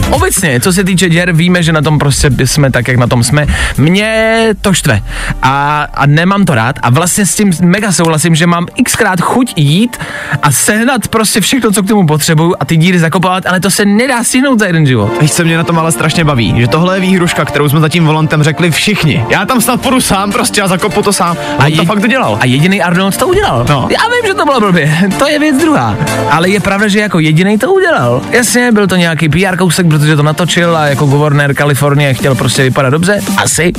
Obecně, 0.10 0.60
co 0.60 0.74
se 0.74 0.84
týče 0.84 1.10
děr, 1.10 1.32
víme, 1.32 1.64
že 1.64 1.72
na 1.72 1.82
tom 1.82 2.00
prostě 2.00 2.30
jsme 2.46 2.72
tak, 2.72 2.88
jak 2.88 2.98
na 2.98 3.08
tom 3.08 3.24
jsme. 3.24 3.48
Mě 3.78 4.48
to 4.62 4.74
štve 4.74 5.02
a, 5.42 5.88
a 5.94 6.06
nemám 6.06 6.46
to 6.46 6.56
rád 6.56 6.76
a 6.82 6.90
vlastně 6.90 7.26
s 7.26 7.36
tím 7.36 7.52
mega 7.62 7.92
souhlasím, 7.92 8.36
že 8.36 8.48
mám 8.48 8.66
xkrát 8.86 9.22
chuť 9.22 9.54
jít 9.56 9.98
a 10.42 10.52
sehnat 10.52 11.08
prostě 11.08 11.42
všechno, 11.42 11.72
co 11.72 11.84
k 11.84 11.88
tomu 11.88 12.08
potřebuju 12.08 12.56
a 12.60 12.66
ty 12.66 12.78
díry 12.78 13.00
zakopávat, 13.00 13.46
ale 13.46 13.60
to 13.60 13.70
se 13.70 13.86
nedá 13.86 14.24
stihnout 14.24 14.60
za 14.60 14.66
jeden 14.66 14.86
život. 14.86 15.12
Víš, 15.22 15.32
co 15.34 15.44
mě 15.44 15.58
na 15.58 15.64
tom 15.64 15.80
ale 15.80 15.92
strašně 15.92 16.26
baví, 16.26 16.54
že 16.58 16.68
tohle 16.68 16.96
je 16.98 17.02
výhruška, 17.02 17.46
kterou 17.46 17.70
jsme 17.70 17.80
zatím 17.80 18.06
volantem 18.06 18.44
řekli 18.44 18.72
všichni. 18.72 18.83
Já 19.30 19.46
tam 19.46 19.62
snad 19.62 19.82
půjdu 19.82 20.02
sám 20.02 20.32
prostě 20.32 20.62
a 20.62 20.68
zakopu 20.68 21.02
to 21.02 21.14
sám. 21.14 21.38
A 21.60 21.64
to 21.64 21.68
je- 21.82 21.86
fakt 21.86 22.00
dodělal. 22.00 22.38
A 22.42 22.46
jediný 22.46 22.82
Arnold 22.82 23.18
to 23.18 23.28
udělal. 23.28 23.66
No. 23.70 23.88
Já 23.92 24.00
vím, 24.04 24.28
že 24.28 24.34
to 24.34 24.46
bylo 24.46 24.60
blbě, 24.60 24.98
to 25.20 25.28
je 25.28 25.40
věc 25.40 25.58
druhá. 25.58 25.98
Ale 26.32 26.50
je 26.50 26.60
pravda, 26.60 26.88
že 26.88 27.00
jako 27.00 27.20
jediný 27.20 27.58
to 27.58 27.74
udělal. 27.74 28.22
Jasně, 28.32 28.72
byl 28.72 28.88
to 28.88 28.96
nějaký 28.96 29.30
PR 29.30 29.58
kousek, 29.58 29.88
protože 29.88 30.16
to 30.16 30.24
natočil 30.24 30.78
a 30.78 30.86
jako 30.86 31.06
guvernér 31.06 31.54
Kalifornie 31.56 32.14
chtěl 32.14 32.36
prostě 32.36 32.64
vypadat 32.64 32.90
dobře, 32.90 33.22
asi. 33.38 33.72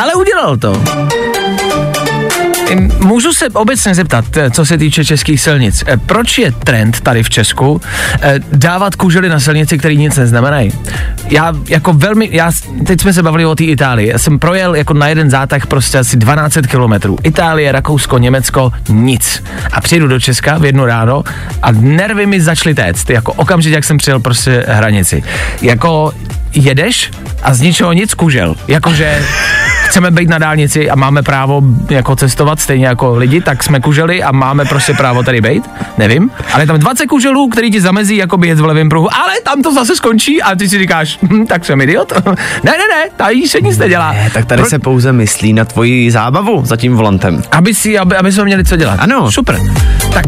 Ale 0.00 0.14
udělal 0.14 0.56
to. 0.56 0.72
Můžu 2.98 3.32
se 3.32 3.48
obecně 3.48 3.94
zeptat, 3.94 4.24
eh, 4.36 4.50
co 4.50 4.66
se 4.66 4.78
týče 4.78 5.04
českých 5.04 5.40
silnic. 5.40 5.84
Eh, 5.86 5.96
Proč 5.96 6.38
je 6.38 6.52
trend 6.52 7.00
tady 7.00 7.22
v 7.22 7.30
Česku 7.30 7.80
eh, 8.22 8.34
dávat 8.52 8.94
kužely 8.94 9.28
na 9.28 9.40
silnici, 9.40 9.78
který 9.78 9.96
nic 9.96 10.16
neznamenají? 10.16 10.72
Já 11.30 11.52
jako 11.68 11.92
velmi, 11.92 12.28
já, 12.32 12.52
teď 12.86 13.00
jsme 13.00 13.12
se 13.12 13.22
bavili 13.22 13.46
o 13.46 13.54
té 13.54 13.64
Itálii. 13.64 14.08
Já 14.08 14.18
jsem 14.18 14.38
projel 14.38 14.74
jako 14.74 14.94
na 14.94 15.08
jeden 15.08 15.30
zátah 15.30 15.66
prostě 15.66 15.98
asi 15.98 16.16
12 16.16 16.58
kilometrů. 16.66 17.18
Itálie, 17.22 17.72
Rakousko, 17.72 18.18
Německo, 18.18 18.72
nic. 18.88 19.42
A 19.72 19.80
přijedu 19.80 20.08
do 20.08 20.20
Česka 20.20 20.58
v 20.58 20.64
jednu 20.64 20.84
ráno 20.86 21.22
a 21.62 21.72
nervy 21.72 22.26
mi 22.26 22.40
začaly 22.40 22.74
téct. 22.74 23.10
Jako 23.10 23.32
okamžitě, 23.32 23.74
jak 23.74 23.84
jsem 23.84 23.98
přijel 23.98 24.20
prostě 24.20 24.64
hranici. 24.68 25.22
Jako 25.62 26.12
jedeš 26.54 27.10
a 27.42 27.54
z 27.54 27.60
ničeho 27.60 27.92
nic 27.92 28.14
kužel. 28.14 28.54
Jakože 28.68 29.22
chceme 29.90 30.10
být 30.10 30.28
na 30.28 30.38
dálnici 30.38 30.90
a 30.90 30.96
máme 30.96 31.22
právo 31.22 31.62
jako 31.90 32.16
cestovat 32.16 32.60
stejně 32.60 32.86
jako 32.86 33.16
lidi, 33.16 33.40
tak 33.40 33.62
jsme 33.62 33.80
kuželi 33.80 34.22
a 34.22 34.32
máme 34.32 34.64
prostě 34.64 34.94
právo 34.94 35.22
tady 35.22 35.40
být. 35.40 35.70
Nevím. 35.98 36.30
Ale 36.52 36.62
je 36.62 36.66
tam 36.66 36.78
20 36.78 37.06
kuželů, 37.06 37.48
který 37.48 37.70
ti 37.70 37.80
zamezí 37.80 38.16
jako 38.16 38.38
jet 38.44 38.60
v 38.60 38.64
levém 38.64 38.88
pruhu, 38.88 39.14
ale 39.14 39.32
tam 39.44 39.62
to 39.62 39.74
zase 39.74 39.96
skončí 39.96 40.42
a 40.42 40.54
ty 40.54 40.68
si 40.68 40.78
říkáš, 40.78 41.18
hm, 41.22 41.46
tak 41.46 41.64
jsem 41.64 41.80
idiot. 41.80 42.12
ne, 42.64 42.72
ne, 42.72 42.86
ne, 42.94 43.10
tady 43.16 43.48
se 43.48 43.60
nic 43.60 43.78
nedělá. 43.78 44.12
Ne, 44.12 44.30
tak 44.34 44.44
tady 44.44 44.62
Pro... 44.62 44.70
se 44.70 44.78
pouze 44.78 45.12
myslí 45.12 45.52
na 45.52 45.64
tvoji 45.64 46.10
zábavu 46.10 46.62
za 46.64 46.76
tím 46.76 46.96
volantem. 46.96 47.42
Aby 47.52 47.74
si, 47.74 47.98
aby, 47.98 48.16
aby 48.16 48.32
jsme 48.32 48.44
měli 48.44 48.64
co 48.64 48.76
dělat. 48.76 48.96
Ano. 49.00 49.32
Super. 49.32 49.58
Tak 50.12 50.26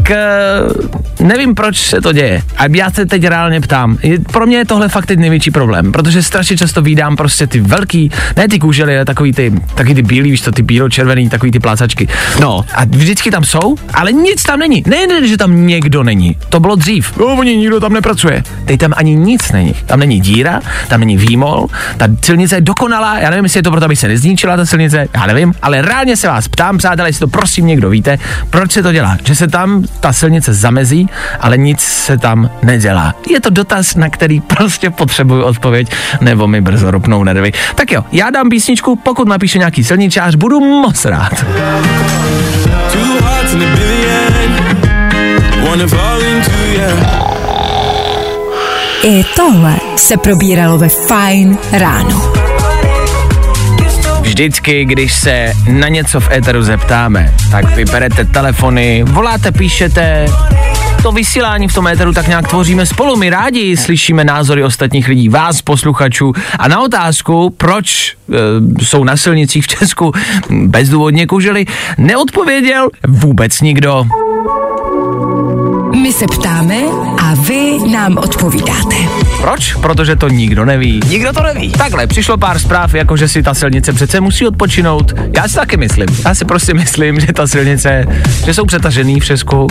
uh, 1.19 1.27
nevím, 1.27 1.55
proč 1.55 1.77
se 1.77 2.01
to 2.01 2.13
děje. 2.13 2.41
A 2.57 2.63
já 2.75 2.91
se 2.91 3.05
teď 3.05 3.27
reálně 3.27 3.61
ptám. 3.61 3.97
Pro 4.31 4.45
mě 4.45 4.57
je 4.57 4.65
tohle 4.65 4.89
fakt 4.89 5.05
teď 5.05 5.19
největší 5.19 5.51
problém, 5.51 5.91
protože 5.91 6.23
strašně 6.23 6.57
často 6.57 6.81
vídám 6.81 7.15
prostě 7.15 7.47
ty 7.47 7.61
velký, 7.61 8.11
ne 8.37 8.47
ty 8.47 8.59
kůžely, 8.59 8.95
ale 8.95 9.05
takový 9.05 9.33
ty, 9.33 9.52
takový 9.75 9.95
ty 9.95 10.01
bílý, 10.01 10.31
víš 10.31 10.41
to, 10.41 10.51
ty 10.51 10.63
bílo-červený, 10.63 11.29
takový 11.29 11.51
ty 11.51 11.59
plácačky. 11.59 12.07
No. 12.41 12.65
A 12.73 12.85
vždycky 12.85 13.31
tam 13.31 13.43
jsou, 13.43 13.75
ale 13.93 14.11
nic 14.11 14.43
tam 14.43 14.59
není. 14.59 14.83
Ne, 14.87 15.07
ne, 15.07 15.27
že 15.27 15.37
tam 15.37 15.67
někdo 15.67 16.03
není. 16.03 16.37
To 16.49 16.59
bylo 16.59 16.75
dřív. 16.75 17.17
No, 17.17 17.25
oni 17.25 17.57
nikdo 17.57 17.79
tam 17.79 17.93
nepracuje. 17.93 18.43
Teď 18.65 18.79
tam 18.79 18.93
ani 18.95 19.15
nic 19.15 19.51
není. 19.51 19.73
Tam 19.85 19.99
není 19.99 20.19
díra, 20.19 20.61
tam 20.87 20.99
není 20.99 21.17
výmol, 21.17 21.67
ta 21.97 22.07
silnice 22.21 22.55
je 22.55 22.61
dokonalá. 22.61 23.19
Já 23.19 23.29
nevím, 23.29 23.45
jestli 23.45 23.57
je 23.57 23.63
to 23.63 23.71
proto, 23.71 23.85
aby 23.85 23.95
se 23.95 24.07
nezničila 24.07 24.57
ta 24.57 24.65
silnice, 24.65 25.07
já 25.13 25.25
nevím, 25.25 25.53
ale 25.61 25.81
reálně 25.81 26.17
se 26.17 26.27
vás 26.27 26.47
ptám, 26.47 26.77
přátelé, 26.77 27.09
jestli 27.09 27.19
to 27.19 27.27
prosím 27.27 27.67
někdo 27.67 27.89
víte, 27.89 28.19
proč 28.49 28.71
se 28.71 28.83
to 28.83 28.91
dělá. 28.91 29.17
Že 29.23 29.35
se 29.35 29.47
tam 29.47 29.83
ta 29.99 30.13
silnice 30.13 30.53
zamezí, 30.53 31.09
ale 31.39 31.57
nic 31.57 31.79
se 31.79 32.17
tam 32.17 32.49
nedělá. 32.63 33.15
Je 33.29 33.41
to 33.41 33.49
dotaz, 33.49 33.95
na 33.95 34.09
který 34.09 34.41
prostě 34.41 34.89
potřebuju 34.89 35.43
odpověď, 35.43 35.91
nebo 36.21 36.47
mi 36.47 36.61
brzo 36.61 36.91
ropnou 36.91 37.23
nervy. 37.23 37.51
Tak 37.75 37.91
jo, 37.91 38.05
já 38.11 38.29
dám 38.29 38.49
písničku, 38.49 38.95
pokud 38.95 39.27
napíše 39.43 39.57
nějaký 39.59 39.83
silničář, 39.83 40.35
budu 40.35 40.59
moc 40.59 41.05
rád. 41.05 41.45
I 49.03 49.23
tohle 49.35 49.75
se 49.95 50.17
probíralo 50.17 50.77
ve 50.77 50.89
Fine 50.89 51.57
ráno. 51.71 52.33
Vždycky, 54.21 54.85
když 54.85 55.13
se 55.13 55.53
na 55.69 55.87
něco 55.87 56.19
v 56.19 56.31
éteru 56.31 56.63
zeptáme, 56.63 57.33
tak 57.51 57.75
vyberete 57.75 58.25
telefony, 58.25 59.03
voláte, 59.07 59.51
píšete, 59.51 60.25
to 61.03 61.11
vysílání 61.11 61.67
v 61.67 61.73
tom 61.73 61.87
éteru 61.87 62.13
tak 62.13 62.27
nějak 62.27 62.47
tvoříme 62.47 62.85
spolu. 62.85 63.15
My 63.15 63.29
rádi 63.29 63.77
slyšíme 63.77 64.23
názory 64.23 64.63
ostatních 64.63 65.07
lidí, 65.07 65.29
vás, 65.29 65.61
posluchačů. 65.61 66.33
A 66.59 66.67
na 66.67 66.81
otázku, 66.81 67.49
proč 67.57 68.15
e, 68.79 68.85
jsou 68.85 69.03
na 69.03 69.17
silnicích 69.17 69.63
v 69.63 69.67
Česku 69.67 70.11
bezdůvodně 70.49 71.27
kužely, 71.27 71.65
neodpověděl 71.97 72.89
vůbec 73.07 73.61
nikdo. 73.61 74.05
My 76.01 76.13
se 76.13 76.25
ptáme 76.25 76.75
a 77.21 77.33
vy 77.35 77.91
nám 77.91 78.17
odpovídáte. 78.17 78.95
Proč? 79.43 79.73
Protože 79.73 80.15
to 80.15 80.29
nikdo 80.29 80.65
neví. 80.65 80.99
Nikdo 81.09 81.33
to 81.33 81.43
neví. 81.43 81.71
Takhle, 81.71 82.07
přišlo 82.07 82.37
pár 82.37 82.59
zpráv, 82.59 82.93
jako 82.93 83.17
že 83.17 83.27
si 83.27 83.43
ta 83.43 83.53
silnice 83.53 83.93
přece 83.93 84.21
musí 84.21 84.47
odpočinout. 84.47 85.13
Já 85.35 85.47
si 85.47 85.55
taky 85.55 85.77
myslím. 85.77 86.07
Já 86.25 86.35
si 86.35 86.45
prostě 86.45 86.73
myslím, 86.83 87.19
že 87.19 87.33
ta 87.33 87.47
silnice, 87.47 88.05
že 88.45 88.53
jsou 88.53 88.65
přetažený 88.65 89.19
v 89.19 89.25
Česku, 89.25 89.67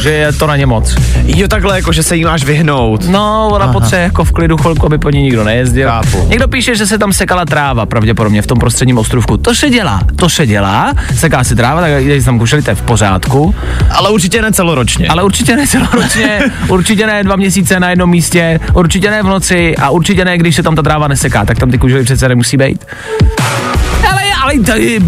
že 0.00 0.10
je 0.10 0.32
to 0.32 0.46
na 0.46 0.56
ně 0.56 0.66
moc. 0.66 0.96
Jo, 1.24 1.48
takhle, 1.48 1.76
jako 1.76 1.92
že 1.92 2.02
se 2.02 2.16
jí 2.16 2.24
máš 2.24 2.44
vyhnout. 2.44 3.08
No, 3.08 3.48
ona 3.52 3.72
potřebuje 3.72 4.02
jako 4.02 4.24
v 4.24 4.32
klidu 4.32 4.56
chvilku, 4.56 4.86
aby 4.86 4.98
po 4.98 5.10
ní 5.10 5.22
nikdo 5.22 5.44
nejezdil. 5.44 5.88
Chápu. 5.88 6.26
Někdo 6.28 6.48
píše, 6.48 6.76
že 6.76 6.86
se 6.86 6.98
tam 6.98 7.12
sekala 7.12 7.44
tráva, 7.44 7.86
pravděpodobně 7.86 8.42
v 8.42 8.46
tom 8.46 8.58
prostředním 8.58 8.98
ostrovku. 8.98 9.36
To 9.36 9.54
se 9.54 9.70
dělá, 9.70 10.00
to 10.16 10.28
se 10.28 10.46
dělá, 10.46 10.92
seká 11.14 11.44
se 11.44 11.56
tráva, 11.56 11.80
tak 11.80 12.04
když 12.04 12.24
tam 12.24 12.38
kušeli, 12.38 12.62
to 12.62 12.70
je 12.70 12.74
v 12.74 12.82
pořádku. 12.82 13.54
Ale 13.90 14.10
určitě 14.10 14.42
ne 14.42 14.52
celoročně. 14.52 15.08
Ale 15.08 15.22
určitě 15.22 15.56
ne 15.56 15.66
celoročně, 15.66 16.40
určitě 16.68 17.06
ne 17.06 17.24
dva 17.24 17.36
měsíce 17.36 17.80
na 17.80 17.90
jednom 17.90 18.10
místě, 18.10 18.60
určitě 18.74 19.10
ne 19.10 19.15
v 19.22 19.26
noci 19.26 19.76
a 19.76 19.90
určitě 19.90 20.24
ne, 20.24 20.38
když 20.38 20.56
se 20.56 20.62
tam 20.62 20.76
ta 20.76 20.82
tráva 20.82 21.08
neseká, 21.08 21.44
tak 21.44 21.58
tam 21.58 21.70
ty 21.70 21.78
kužely 21.78 22.04
přece 22.04 22.28
nemusí 22.28 22.56
být. 22.56 22.84
Ale, 24.46 24.58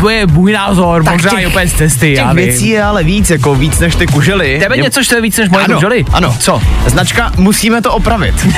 to 0.01 0.09
je 0.09 0.27
můj 0.27 0.53
názor, 0.53 1.05
tak 1.05 1.13
možná 1.15 1.31
těch, 1.31 1.49
úplně 1.49 1.69
z 1.69 1.73
cesty, 1.73 2.15
těch 2.15 2.33
věcí 2.33 2.69
je 2.69 2.83
ale 2.83 3.05
víc, 3.05 3.31
jako 3.31 3.55
víc 3.55 3.79
než 3.79 3.95
ty 3.95 4.07
kužely. 4.07 4.59
Tebe 4.63 4.77
něco, 4.77 5.05
co 5.05 5.15
je 5.15 5.21
víc 5.21 5.39
než 5.39 5.49
moje 5.49 5.65
ano, 5.65 5.75
kužely? 5.75 6.05
Ano. 6.13 6.37
Co? 6.39 6.63
Značka, 6.87 7.33
musíme 7.37 7.83
to 7.83 7.93
opravit. 7.93 8.35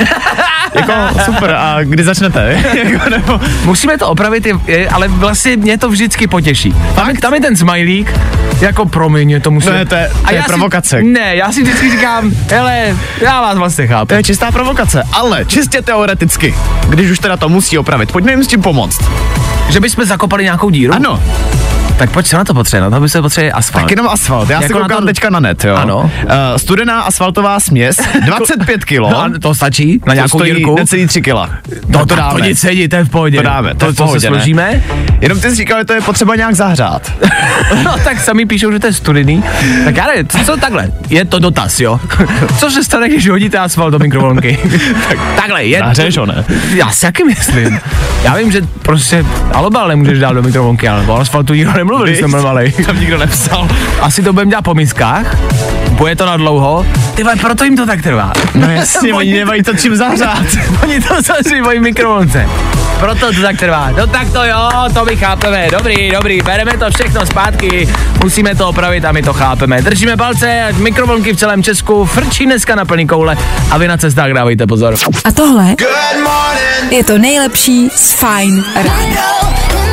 jako 0.74 0.92
super, 1.24 1.54
a 1.54 1.82
kdy 1.82 2.04
začnete? 2.04 2.64
Jako, 2.84 3.10
nebo... 3.10 3.40
Musíme 3.64 3.98
to 3.98 4.08
opravit, 4.08 4.46
ale 4.92 5.08
vlastně 5.08 5.56
mě 5.56 5.78
to 5.78 5.88
vždycky 5.88 6.26
potěší. 6.26 6.74
Tam, 6.94 7.16
tam 7.16 7.34
je 7.34 7.40
ten 7.40 7.56
smajlík, 7.56 8.12
jako 8.60 8.86
promiň, 8.86 9.40
to 9.40 9.50
musí. 9.50 9.70
Ne, 9.70 9.86
to 9.86 9.94
je, 9.94 10.08
to 10.08 10.28
a 10.28 10.32
je 10.32 10.42
provokace. 10.42 10.98
Si, 10.98 11.04
ne, 11.04 11.36
já 11.36 11.52
si 11.52 11.62
vždycky 11.62 11.90
říkám, 11.90 12.32
hele, 12.50 12.96
já 13.20 13.40
vás 13.40 13.58
vlastně 13.58 13.86
chápu. 13.86 14.08
To 14.08 14.14
je 14.14 14.22
čistá 14.22 14.52
provokace, 14.52 15.02
ale 15.12 15.44
čistě 15.44 15.82
teoreticky, 15.82 16.54
když 16.88 17.10
už 17.10 17.18
teda 17.18 17.36
to 17.36 17.48
musí 17.48 17.78
opravit, 17.78 18.12
pojďme 18.12 18.32
jim 18.32 18.44
s 18.44 18.46
tím 18.46 18.62
pomoct. 18.62 19.00
Že 19.70 19.80
bychom 19.80 20.04
zakopali 20.04 20.44
nějakou 20.44 20.70
díru? 20.70 20.94
Ano. 20.94 21.22
Tak 22.00 22.10
pojď, 22.10 22.26
co 22.26 22.36
na 22.36 22.44
to 22.44 22.54
potřebuje? 22.54 22.90
Na 22.90 22.96
to 22.96 23.00
by 23.00 23.08
se 23.08 23.22
potřebuje 23.22 23.52
asfalt. 23.52 23.84
Tak 23.84 23.90
jenom 23.90 24.08
asfalt. 24.08 24.50
Já 24.50 24.62
jako 24.62 24.74
si 24.74 24.80
koukám 24.80 25.00
to... 25.00 25.06
teďka 25.06 25.30
na 25.30 25.40
net, 25.40 25.64
jo. 25.64 25.74
Ano. 25.74 25.98
Uh, 25.98 26.30
studená 26.56 27.00
asfaltová 27.00 27.60
směs, 27.60 27.96
25 28.26 28.84
kilo. 28.84 29.10
No, 29.10 29.38
to 29.38 29.54
stačí 29.54 30.00
na 30.06 30.14
nějakou 30.14 30.38
to 30.38 30.44
dírku? 30.44 30.74
necelý 30.74 31.06
3 31.06 31.22
kila. 31.22 31.50
No, 31.88 31.98
to, 31.98 32.06
to 32.06 32.16
dáme. 32.16 32.40
To 32.40 32.46
nic 32.46 32.60
sedí, 32.60 32.88
to 32.88 32.96
je 32.96 33.04
v 33.04 33.08
pohodě. 33.08 33.36
To 33.36 33.42
dáme, 33.42 33.74
to, 33.74 33.86
to, 33.86 33.92
to, 33.92 34.06
to 34.06 34.20
se 34.20 34.26
složíme. 34.26 34.82
Jenom 35.20 35.40
ty 35.40 35.50
jsi 35.50 35.56
říkal, 35.56 35.78
že 35.78 35.84
to 35.84 35.92
je 35.92 36.00
potřeba 36.00 36.36
nějak 36.36 36.54
zahřát. 36.54 37.12
no 37.84 37.94
tak 38.04 38.20
sami 38.20 38.46
píšou, 38.46 38.72
že 38.72 38.78
to 38.78 38.86
je 38.86 38.92
studený. 38.92 39.44
Tak 39.84 39.96
já 39.96 40.06
nevím, 40.06 40.28
co 40.44 40.56
takhle, 40.56 40.92
je 41.08 41.24
to 41.24 41.38
dotaz, 41.38 41.80
jo. 41.80 42.00
co 42.58 42.70
se 42.70 42.84
stane, 42.84 43.08
když 43.08 43.28
hodíte 43.28 43.58
asfalt 43.58 43.92
do 43.92 43.98
mikrovlnky? 43.98 44.58
tak, 45.08 45.18
takhle, 45.36 45.64
je 45.64 45.78
Zahřeješ 45.78 46.16
ho, 46.16 46.26
ne? 46.26 46.44
Já 46.74 46.90
si 46.90 47.06
jaký 47.06 47.24
myslím. 47.24 47.80
Já 48.22 48.36
vím, 48.36 48.52
že 48.52 48.60
prostě 48.82 49.24
alobal 49.52 49.88
nemůžeš 49.88 50.18
dát 50.18 50.32
do 50.32 50.42
mikrovlnky, 50.42 50.88
ale 50.88 51.20
asfaltu 51.20 51.54
nikdo 51.54 51.72
nemluvil, 51.90 52.06
když 52.06 52.18
jsem 52.18 52.42
malej. 52.42 52.72
Tam 52.86 53.00
nikdo 53.00 53.18
nepsal. 53.18 53.68
Asi 54.00 54.22
to 54.22 54.32
budeme 54.32 54.50
dělat 54.50 54.62
po 54.62 54.74
miskách. 54.74 55.36
Bude 55.90 56.16
to 56.16 56.26
na 56.26 56.36
dlouho. 56.36 56.86
Ty 57.14 57.22
vole, 57.22 57.36
proto 57.36 57.64
jim 57.64 57.76
to 57.76 57.86
tak 57.86 58.02
trvá. 58.02 58.32
No 58.54 58.70
jasně, 58.70 59.14
oni 59.14 59.32
nemají 59.32 59.62
to 59.62 59.76
čím 59.76 59.96
zahřát. 59.96 60.44
oni 60.82 61.00
to 61.00 61.22
zahřívají 61.22 61.80
mikrovlnce. 61.80 62.48
Proto 63.00 63.32
to 63.32 63.42
tak 63.42 63.56
trvá. 63.58 63.90
No 63.90 64.06
tak 64.06 64.32
to 64.32 64.44
jo, 64.44 64.70
to 64.94 65.04
my 65.04 65.16
chápeme. 65.16 65.68
Dobrý, 65.70 66.10
dobrý, 66.10 66.42
bereme 66.42 66.72
to 66.78 66.90
všechno 66.90 67.26
zpátky. 67.26 67.88
Musíme 68.22 68.54
to 68.54 68.68
opravit 68.68 69.04
a 69.04 69.12
my 69.12 69.22
to 69.22 69.32
chápeme. 69.32 69.82
Držíme 69.82 70.16
palce, 70.16 70.68
mikrovlnky 70.78 71.32
v 71.32 71.36
celém 71.36 71.62
Česku 71.62 72.04
frčí 72.04 72.46
dneska 72.46 72.74
na 72.74 72.84
plný 72.84 73.06
koule 73.06 73.36
a 73.70 73.78
vy 73.78 73.88
na 73.88 73.96
cestách 73.96 74.32
dávejte 74.32 74.66
pozor. 74.66 74.94
A 75.24 75.32
tohle 75.32 75.76
je 76.90 77.04
to 77.04 77.18
nejlepší 77.18 77.90
z 77.94 78.12
Fine 78.12 78.62
Ráno 78.74 79.89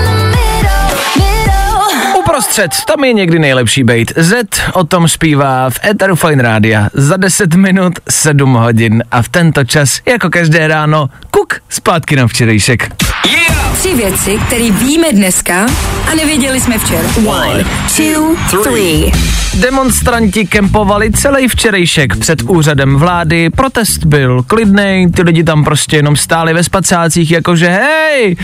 uprostřed, 2.38 2.72
tam 2.88 3.04
je 3.04 3.14
někdy 3.14 3.40
nejlepší 3.40 3.84
bejt. 3.84 4.12
Z 4.16 4.48
o 4.74 4.84
tom 4.84 5.08
zpívá 5.08 5.70
v 5.70 5.80
Eteru 5.86 6.16
Fine 6.16 6.44
Rádia 6.44 6.90
za 6.94 7.18
10 7.18 7.54
minut 7.54 7.94
7 8.10 8.54
hodin 8.54 9.04
a 9.12 9.22
v 9.22 9.30
tento 9.30 9.64
čas, 9.64 10.02
jako 10.06 10.30
každé 10.30 10.68
ráno, 10.68 11.10
kuk 11.32 11.56
zpátky 11.70 12.16
na 12.16 12.28
včerejšek. 12.28 12.92
Yeah! 13.26 13.78
Tři 13.80 13.96
věci, 13.96 14.40
které 14.48 14.72
víme 14.72 15.08
dneska 15.12 15.66
a 16.12 16.16
nevěděli 16.16 16.62
jsme 16.62 16.78
včera. 16.78 17.10
One, 17.26 17.66
two, 17.98 18.64
three. 18.64 19.12
Demonstranti 19.54 20.46
kempovali 20.46 21.12
celý 21.12 21.48
včerejšek 21.48 22.16
před 22.16 22.42
úřadem 22.42 22.96
vlády, 22.96 23.50
protest 23.50 24.06
byl 24.06 24.44
klidný, 24.44 25.12
ty 25.16 25.22
lidi 25.22 25.44
tam 25.44 25.64
prostě 25.64 25.96
jenom 25.96 26.16
stáli 26.16 26.54
ve 26.54 26.64
spacácích, 26.64 27.32
jakože 27.32 27.70
hej, 27.70 28.36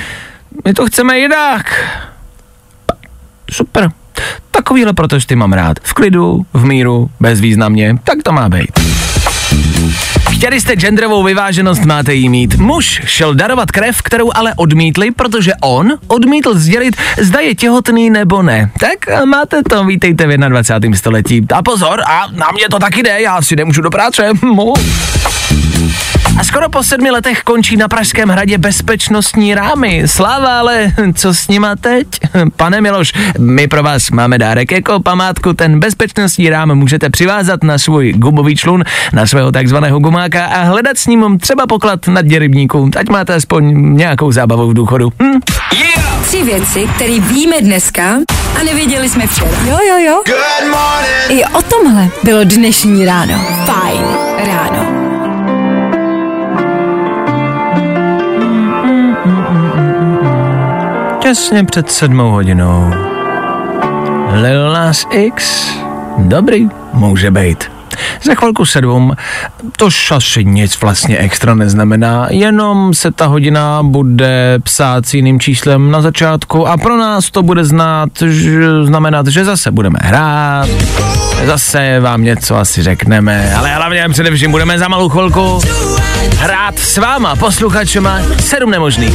my 0.66 0.74
to 0.74 0.86
chceme 0.86 1.20
jinak. 1.20 1.66
Super. 3.53 3.91
Takovýhle 4.51 4.93
protesty 4.93 5.36
mám 5.36 5.53
rád. 5.53 5.77
V 5.83 5.93
klidu, 5.93 6.45
v 6.53 6.65
míru, 6.65 7.10
bezvýznamně. 7.19 7.95
Tak 8.03 8.24
to 8.24 8.31
má 8.31 8.50
být. 8.50 8.79
Chtěli 10.31 10.62
jste 10.62 10.75
genderovou 10.75 11.24
vyváženost, 11.24 11.86
máte 11.86 12.13
jí 12.13 12.29
mít. 12.29 12.55
Muž 12.55 13.01
šel 13.05 13.33
darovat 13.33 13.72
krev, 13.72 14.01
kterou 14.01 14.31
ale 14.36 14.53
odmítli, 14.55 15.12
protože 15.12 15.51
on 15.62 15.93
odmítl 16.07 16.57
sdělit, 16.57 16.95
zda 17.22 17.39
je 17.39 17.55
těhotný 17.55 18.10
nebo 18.10 18.41
ne. 18.41 18.72
Tak 18.79 19.25
máte 19.25 19.63
to, 19.69 19.86
vítejte 19.86 20.27
v 20.27 20.38
21. 20.38 20.98
století. 20.98 21.45
A 21.53 21.63
pozor, 21.63 22.01
a 22.01 22.27
na 22.31 22.48
mě 22.53 22.69
to 22.72 22.79
taky 22.79 23.03
jde, 23.03 23.22
já 23.22 23.41
si 23.41 23.55
nemůžu 23.55 23.81
do 23.81 23.89
práce. 23.89 24.29
A 26.40 26.44
skoro 26.44 26.70
po 26.70 26.84
sedmi 26.84 27.12
letech 27.12 27.44
končí 27.44 27.78
na 27.78 27.88
Pražském 27.88 28.30
hradě 28.30 28.58
bezpečnostní 28.58 29.56
rámy. 29.56 30.04
Sláva, 30.06 30.60
ale 30.60 30.94
co 31.16 31.34
s 31.34 31.48
nima 31.48 31.75
teď? 31.75 32.08
Pane 32.56 32.82
Miloš, 32.82 33.13
my 33.40 33.68
pro 33.68 33.84
vás 33.84 34.12
máme 34.12 34.38
dárek 34.38 34.72
jako 34.72 35.00
památku. 35.00 35.54
Ten 35.54 35.80
bezpečnostní 35.80 36.50
rám 36.50 36.75
můžete 36.75 37.10
přivázat 37.10 37.63
na 37.63 37.78
svůj 37.78 38.13
gumový 38.13 38.56
člun, 38.56 38.84
na 39.13 39.25
svého 39.25 39.52
takzvaného 39.52 40.00
gumáka 40.00 40.46
a 40.46 40.63
hledat 40.63 40.98
s 40.98 41.08
ním 41.08 41.40
třeba 41.40 41.68
poklad 41.68 42.08
na 42.08 42.22
dně 42.22 42.40
rybníků. 42.40 42.90
Ať 42.98 43.10
máte 43.10 43.36
aspoň 43.36 43.96
nějakou 43.96 44.32
zábavu 44.32 44.70
v 44.70 44.74
důchodu. 44.74 45.10
Hm? 45.24 45.40
Yeah! 45.74 46.04
Tři 46.28 46.44
věci, 46.44 46.88
které 46.96 47.20
víme 47.20 47.62
dneska 47.62 48.18
a 48.60 48.63
nevěděli 48.63 49.10
jsme 49.10 49.28
včera. 49.28 49.52
Jo, 49.66 49.78
jo, 49.90 49.98
jo. 49.98 50.36
I 51.30 51.46
o 51.46 51.62
tomhle 51.62 52.08
bylo 52.24 52.44
dnešní 52.44 53.06
ráno. 53.06 53.34
Fajn 53.66 54.02
ráno. 54.46 54.83
Těsně 61.24 61.63
před 61.63 61.92
sedmou 61.92 62.32
hodinou. 62.32 62.94
Lil 64.32 64.74
Nas 64.74 65.06
X. 65.12 65.68
Dobrý, 66.18 66.70
může 66.94 67.32
být. 67.32 67.72
Za 68.24 68.36
chvilku 68.36 68.65
sedm, 68.65 69.15
to 69.77 69.89
asi 69.92 70.46
nic 70.46 70.82
vlastně 70.82 71.18
extra 71.18 71.56
neznamená, 71.56 72.27
jenom 72.30 72.94
se 72.94 73.12
ta 73.12 73.25
hodina 73.25 73.84
bude 73.84 74.60
psát 74.63 75.06
s 75.06 75.13
jiným 75.13 75.39
číslem 75.39 75.92
na 75.92 76.01
začátku 76.01 76.68
a 76.68 76.77
pro 76.77 76.98
nás 76.98 77.32
to 77.32 77.44
bude 77.44 77.65
znát, 77.65 78.10
že, 78.25 78.86
znamenat, 78.86 79.27
že 79.27 79.46
zase 79.46 79.72
budeme 79.72 80.00
hrát, 80.01 80.70
zase 81.46 82.00
vám 82.00 82.24
něco 82.24 82.58
asi 82.58 82.84
řekneme, 82.84 83.56
ale 83.56 83.70
hlavně 83.75 84.10
především 84.10 84.51
budeme 84.51 84.80
za 84.80 84.88
malou 84.88 85.10
chvilku 85.10 85.62
hrát 86.44 86.80
s 86.80 86.98
váma, 86.98 87.36
posluchačema, 87.36 88.20
sedm 88.40 88.70
nemožných. 88.70 89.14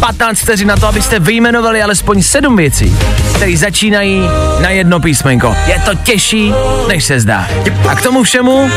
15 0.00 0.38
vteřin 0.38 0.68
na 0.68 0.76
to, 0.76 0.86
abyste 0.86 1.18
vyjmenovali 1.18 1.82
alespoň 1.82 2.22
sedm 2.22 2.56
věcí, 2.56 2.96
které 3.34 3.56
začínají 3.56 4.28
na 4.60 4.70
jedno 4.70 5.00
písmenko. 5.00 5.56
Je 5.66 5.78
to 5.78 5.94
těžší, 5.94 6.52
než 6.88 7.04
se 7.04 7.20
zdá. 7.20 7.48
A 7.88 7.94
k 7.94 8.02
tomu 8.02 8.22
všemu 8.22 8.70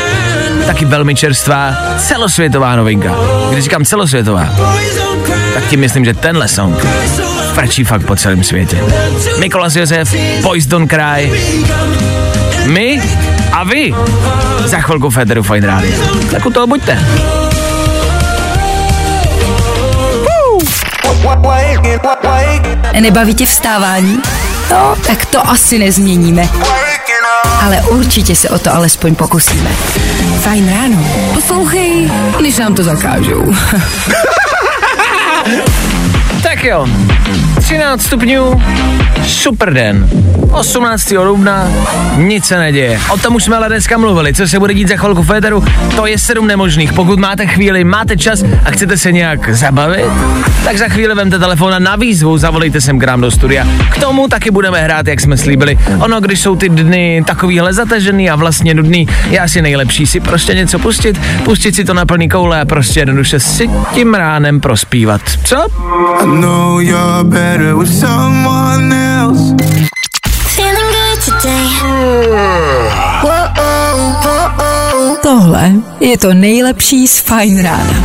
taky 0.65 0.85
velmi 0.85 1.15
čerstvá 1.15 1.77
celosvětová 1.97 2.75
novinka. 2.75 3.15
Když 3.51 3.63
říkám 3.63 3.85
celosvětová, 3.85 4.49
tak 5.53 5.67
tím 5.69 5.79
myslím, 5.79 6.05
že 6.05 6.13
tenhle 6.13 6.47
song 6.47 6.85
frčí 7.53 7.83
fakt 7.83 8.05
po 8.05 8.15
celém 8.15 8.43
světě. 8.43 8.77
Mikolas 9.39 9.75
Josef, 9.75 10.15
Boys 10.41 10.65
Don't 10.65 10.89
Cry, 10.89 11.31
my 12.65 13.01
a 13.51 13.63
vy 13.63 13.93
za 14.65 14.77
chvilku 14.77 15.09
Federu 15.09 15.43
Fine 15.43 15.67
Radio. 15.67 15.97
Tak 16.31 16.45
u 16.45 16.49
toho 16.49 16.67
buďte. 16.67 16.99
Nebaví 22.99 23.35
tě 23.35 23.45
vstávání? 23.45 24.21
No, 24.71 24.95
tak 25.07 25.25
to 25.25 25.49
asi 25.49 25.79
nezměníme. 25.79 26.49
Ale 27.65 27.81
určitě 27.81 28.35
se 28.35 28.49
o 28.49 28.59
to 28.59 28.75
alespoň 28.75 29.15
pokusíme. 29.15 29.69
Fajn 30.39 30.69
ráno. 30.69 30.97
Poslouchej, 31.33 32.11
když 32.39 32.57
nám 32.57 32.75
to 32.75 32.83
zakážou. 32.83 33.53
tak 36.43 36.63
jo, 36.63 36.87
13 37.67 38.01
stupňů, 38.01 38.61
super 39.25 39.73
den. 39.73 40.09
18. 40.51 41.13
dubna, 41.13 41.67
nic 42.17 42.45
se 42.45 42.57
neděje. 42.57 42.99
O 43.09 43.17
tom 43.17 43.35
už 43.35 43.43
jsme 43.43 43.55
ale 43.55 43.67
dneska 43.67 43.97
mluvili, 43.97 44.33
co 44.33 44.47
se 44.47 44.59
bude 44.59 44.73
dít 44.73 44.87
za 44.87 44.95
chvilku 44.95 45.23
Féteru, 45.23 45.63
to 45.95 46.05
je 46.05 46.17
sedm 46.17 46.47
nemožných. 46.47 46.93
Pokud 46.93 47.19
máte 47.19 47.45
chvíli, 47.45 47.83
máte 47.83 48.17
čas 48.17 48.43
a 48.65 48.71
chcete 48.71 48.97
se 48.97 49.11
nějak 49.11 49.55
zabavit, 49.55 50.05
tak 50.63 50.77
za 50.77 50.87
chvíli 50.87 51.15
vemte 51.15 51.39
telefon 51.39 51.73
a 51.73 51.79
na 51.79 51.95
výzvu 51.95 52.37
zavolejte 52.37 52.81
sem 52.81 52.99
k 52.99 53.03
nám 53.03 53.21
do 53.21 53.31
studia. 53.31 53.67
K 53.91 53.97
tomu 53.97 54.27
taky 54.27 54.51
budeme 54.51 54.81
hrát, 54.81 55.07
jak 55.07 55.19
jsme 55.19 55.37
slíbili. 55.37 55.79
Ono, 55.99 56.21
když 56.21 56.39
jsou 56.39 56.55
ty 56.55 56.69
dny 56.69 57.23
takovýhle 57.27 57.73
zatažený 57.73 58.29
a 58.29 58.35
vlastně 58.35 58.73
nudný, 58.73 59.07
je 59.29 59.39
asi 59.39 59.61
nejlepší 59.61 60.05
si 60.05 60.19
prostě 60.19 60.53
něco 60.53 60.79
pustit, 60.79 61.21
pustit 61.43 61.75
si 61.75 61.85
to 61.85 61.93
na 61.93 62.05
plný 62.05 62.29
koule 62.29 62.61
a 62.61 62.65
prostě 62.65 62.99
jednoduše 62.99 63.39
si 63.39 63.69
tím 63.93 64.13
ránem 64.13 64.59
prospívat. 64.59 65.21
Co? 65.43 65.67
I 66.23 66.25
know 66.25 66.79
you're 66.79 67.23
better 67.57 67.75
with 67.75 67.89
someone 67.89 68.93
else. 68.93 69.55
Tohle 75.21 75.71
je 75.99 76.17
to 76.17 76.33
nejlepší 76.33 77.07
z 77.07 77.19
Fine 77.19 77.61
Rána. 77.61 78.03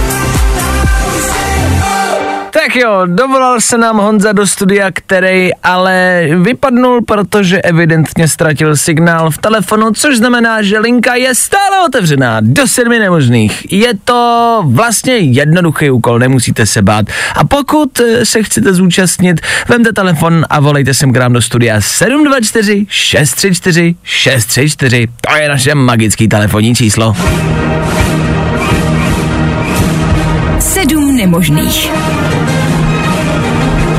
Tak 2.52 2.76
jo, 2.76 3.02
dovolal 3.06 3.60
se 3.60 3.78
nám 3.78 3.98
Honza 3.98 4.32
do 4.32 4.46
studia, 4.46 4.90
který 4.90 5.54
ale 5.62 6.26
vypadnul, 6.42 7.00
protože 7.02 7.62
evidentně 7.62 8.28
ztratil 8.28 8.76
signál 8.76 9.30
v 9.30 9.38
telefonu, 9.38 9.90
což 9.90 10.16
znamená, 10.16 10.62
že 10.62 10.78
linka 10.78 11.14
je 11.14 11.34
stále 11.34 11.86
otevřená 11.86 12.36
do 12.40 12.66
sedmi 12.66 12.98
nemožných. 12.98 13.72
Je 13.72 13.92
to 14.04 14.62
vlastně 14.66 15.16
jednoduchý 15.16 15.90
úkol, 15.90 16.18
nemusíte 16.18 16.66
se 16.66 16.82
bát. 16.82 17.06
A 17.36 17.44
pokud 17.44 18.00
se 18.24 18.42
chcete 18.42 18.74
zúčastnit, 18.74 19.40
vemte 19.68 19.92
telefon 19.92 20.44
a 20.50 20.60
volejte 20.60 20.94
sem 20.94 21.12
k 21.12 21.16
nám 21.16 21.32
do 21.32 21.42
studia 21.42 21.80
724 21.80 22.86
634 22.88 23.94
634. 24.02 25.08
To 25.20 25.36
je 25.36 25.48
naše 25.48 25.74
magický 25.74 26.28
telefonní 26.28 26.74
číslo. 26.74 27.16
Sedm 30.58 31.16
nemožných. 31.16 31.90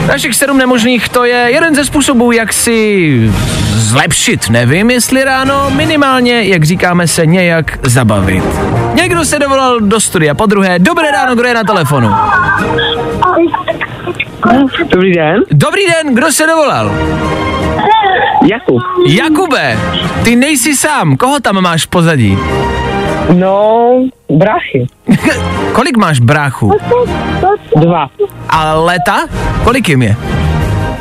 Našich 0.08 0.36
sedm 0.36 0.58
nemožných 0.58 1.10
to 1.10 1.26
je 1.26 1.48
jeden 1.52 1.76
ze 1.76 1.86
způsobů, 1.86 2.32
jak 2.32 2.54
si 2.54 3.32
zlepšit, 3.74 4.50
nevím 4.50 4.92
jestli 4.92 5.24
ráno, 5.24 5.70
minimálně, 5.70 6.44
jak 6.44 6.64
říkáme 6.64 7.08
se, 7.08 7.26
nějak 7.26 7.80
zabavit. 7.84 8.44
Někdo 8.94 9.26
se 9.26 9.40
dovolal 9.40 9.80
do 9.80 10.00
studia, 10.00 10.34
po 10.34 10.46
druhé, 10.46 10.80
dobré 10.80 11.12
ráno, 11.12 11.36
kdo 11.36 11.48
je 11.48 11.54
na 11.54 11.64
telefonu? 11.64 12.10
Dobrý 14.90 15.14
den. 15.14 15.44
Dobrý 15.52 15.82
den, 15.88 16.16
kdo 16.16 16.32
se 16.32 16.48
dovolal? 16.48 16.92
Jakub. 18.52 18.82
Jakube, 19.08 19.78
ty 20.24 20.36
nejsi 20.36 20.76
sám, 20.76 21.18
koho 21.18 21.40
tam 21.40 21.62
máš 21.62 21.86
v 21.86 21.88
pozadí? 21.88 22.38
No, 23.34 23.90
bráchy. 24.32 24.88
Kolik 25.74 25.98
máš 25.98 26.20
bráchu? 26.20 26.72
Dva. 27.76 28.10
A 28.50 28.74
leta? 28.74 29.20
Kolik 29.64 29.90
jim 29.90 30.02
je? 30.02 30.16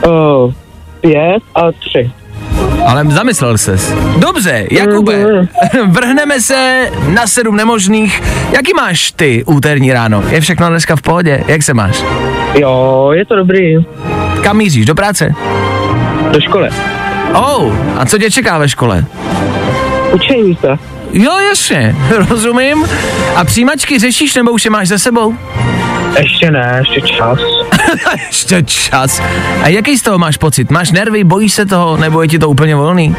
Uh, 0.07 0.53
pět 1.01 1.43
a 1.55 1.73
tři. 1.73 2.11
Ale 2.87 3.05
zamyslel 3.05 3.59
ses. 3.59 3.93
Dobře, 4.19 4.67
Jakube, 4.71 5.25
vrhneme 5.87 6.41
se 6.41 6.91
na 7.09 7.27
sedm 7.27 7.57
nemožných. 7.57 8.23
Jaký 8.53 8.73
máš 8.77 9.13
ty 9.13 9.45
úterní 9.47 9.93
ráno? 9.93 10.23
Je 10.31 10.41
všechno 10.41 10.69
dneska 10.69 10.97
v 10.97 11.03
pohodě? 11.03 11.45
Jak 11.47 11.63
se 11.63 11.75
máš? 11.75 12.05
Jo, 12.55 13.11
je 13.15 13.25
to 13.27 13.37
dobrý. 13.37 13.77
Kam 14.43 14.57
míříš? 14.57 14.87
Do 14.87 14.95
práce? 14.95 15.35
Do 16.31 16.41
školy. 16.41 16.69
Oh, 17.35 17.73
a 17.99 18.07
co 18.07 18.19
tě 18.19 18.31
čeká 18.31 18.59
ve 18.59 18.69
škole? 18.69 19.05
Učení 20.13 20.55
se. 20.57 20.69
Jo, 21.13 21.39
jasně, 21.39 21.97
rozumím. 22.29 22.89
A 23.37 23.45
přijímačky 23.45 23.99
řešíš 23.99 24.35
nebo 24.35 24.51
už 24.51 24.65
je 24.65 24.71
máš 24.71 24.89
za 24.89 24.99
sebou? 24.99 25.37
Ještě 26.19 26.51
ne, 26.51 26.77
ještě 26.79 27.01
čas. 27.01 27.39
ještě 28.27 28.63
čas. 28.63 29.23
A 29.63 29.69
jaký 29.69 29.99
z 29.99 30.03
toho 30.03 30.19
máš 30.19 30.37
pocit? 30.37 30.71
Máš 30.71 30.91
nervy, 30.93 31.25
bojíš 31.25 31.53
se 31.53 31.67
toho, 31.67 31.97
nebo 31.97 32.23
je 32.23 32.29
ti 32.29 32.39
to 32.39 32.49
úplně 32.49 32.77
volný? 32.77 33.17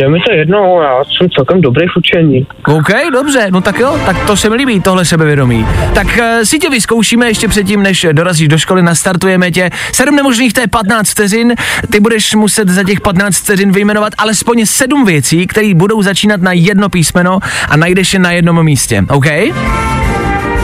Je 0.00 0.08
mi 0.08 0.20
to 0.20 0.32
jedno, 0.32 0.82
já 0.82 1.04
jsem 1.04 1.30
celkem 1.30 1.60
dobrý 1.60 1.86
v 1.86 1.96
učení. 1.96 2.46
OK, 2.66 2.88
dobře, 3.12 3.46
no 3.50 3.60
tak 3.60 3.78
jo, 3.78 4.00
tak 4.06 4.26
to 4.26 4.36
se 4.36 4.50
mi 4.50 4.56
líbí, 4.56 4.80
tohle 4.80 5.04
sebevědomí. 5.04 5.66
Tak 5.94 6.06
uh, 6.06 6.24
si 6.42 6.58
tě 6.58 6.70
vyzkoušíme 6.70 7.26
ještě 7.26 7.48
předtím, 7.48 7.82
než 7.82 8.06
dorazíš 8.12 8.48
do 8.48 8.58
školy, 8.58 8.82
nastartujeme 8.82 9.50
tě. 9.50 9.70
Sedm 9.92 10.16
nemožných, 10.16 10.52
to 10.52 10.60
je 10.60 10.66
15 10.66 11.10
vteřin, 11.10 11.54
ty 11.92 12.00
budeš 12.00 12.34
muset 12.34 12.68
za 12.68 12.84
těch 12.84 13.00
15 13.00 13.36
vteřin 13.36 13.72
vyjmenovat 13.72 14.12
alespoň 14.18 14.66
sedm 14.66 15.04
věcí, 15.04 15.46
které 15.46 15.74
budou 15.74 16.02
začínat 16.02 16.42
na 16.42 16.52
jedno 16.52 16.88
písmeno 16.88 17.38
a 17.68 17.76
najdeš 17.76 18.12
je 18.12 18.18
na 18.18 18.30
jednom 18.30 18.64
místě, 18.64 19.04
OK? 19.08 19.26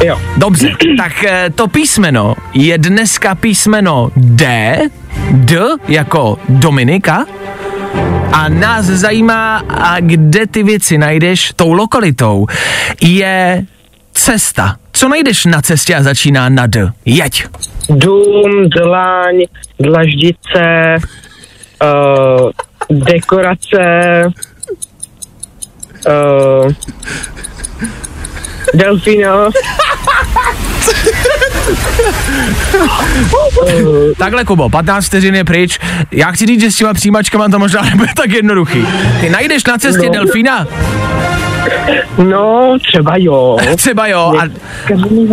Jo. 0.05 0.21
Dobře, 0.37 0.75
tak 0.99 1.25
eh, 1.25 1.51
to 1.55 1.69
písmeno 1.69 2.35
je 2.55 2.79
dneska 2.79 3.35
písmeno 3.35 4.11
D, 4.17 4.79
D 5.31 5.59
jako 5.89 6.39
Dominika, 6.49 7.25
a 8.33 8.49
nás 8.49 8.87
zajímá, 8.87 9.57
a 9.69 10.01
kde 10.01 10.47
ty 10.47 10.63
věci 10.63 10.99
najdeš 10.99 11.53
tou 11.57 11.73
lokalitou, 11.73 12.47
je 13.01 13.65
cesta. 14.13 14.77
Co 14.93 15.09
najdeš 15.09 15.45
na 15.45 15.63
cestě 15.63 15.95
a 15.95 16.03
začíná 16.03 16.49
na 16.49 16.67
D? 16.67 16.93
Jeď. 17.05 17.47
Dům, 17.91 18.69
dlaň, 18.69 19.45
dlaždice, 19.81 20.97
uh, 21.83 22.51
dekorace, 22.91 23.79
uh, 26.07 26.73
Delfína. 28.75 29.49
Takhle, 34.19 34.45
Kubo, 34.45 34.69
15 34.71 35.05
vteřin 35.07 35.35
je 35.35 35.45
pryč. 35.45 35.79
Já 36.11 36.33
chci 36.33 36.47
říct, 36.47 36.61
že 36.61 36.71
s 36.71 36.77
těma 36.77 36.95
přijímačkama 36.95 37.49
to 37.49 37.59
možná 37.59 37.83
nebude 37.91 38.11
tak 38.17 38.31
jednoduchý. 38.31 38.87
Ty 39.21 39.31
najdeš 39.31 39.65
na 39.65 39.79
cestě 39.79 40.07
No. 40.07 40.13
delfína? 40.13 40.67
No, 42.19 42.77
třeba 42.89 43.13
jo. 43.17 43.57
Třeba 43.77 44.07
jo. 44.07 44.35
A, 44.41 44.45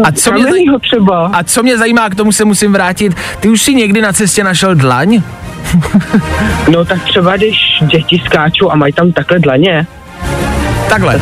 a 0.04 0.12
co 0.12 0.32
mě 0.32 0.44
třeba. 0.82 1.28
a 1.34 1.44
co 1.44 1.64
mě 1.64 1.78
zajímá, 1.78 2.10
k 2.10 2.16
tomu 2.16 2.32
se 2.32 2.46
musím 2.46 2.74
vrátit. 2.74 3.14
Ty 3.40 3.50
už 3.50 3.62
si 3.62 3.74
někdy 3.76 4.02
na 4.02 4.14
cestě 4.14 4.44
našel 4.44 4.76
dlaň? 4.76 5.22
No 6.70 6.86
tak 6.86 7.04
třeba 7.04 7.38
když 7.38 7.56
děti 7.92 8.22
skáčou 8.26 8.72
a 8.72 8.76
mají 8.76 8.94
tam 8.94 9.12
takhle 9.12 9.40
dlaně, 9.40 9.88
Takhle. 10.90 11.22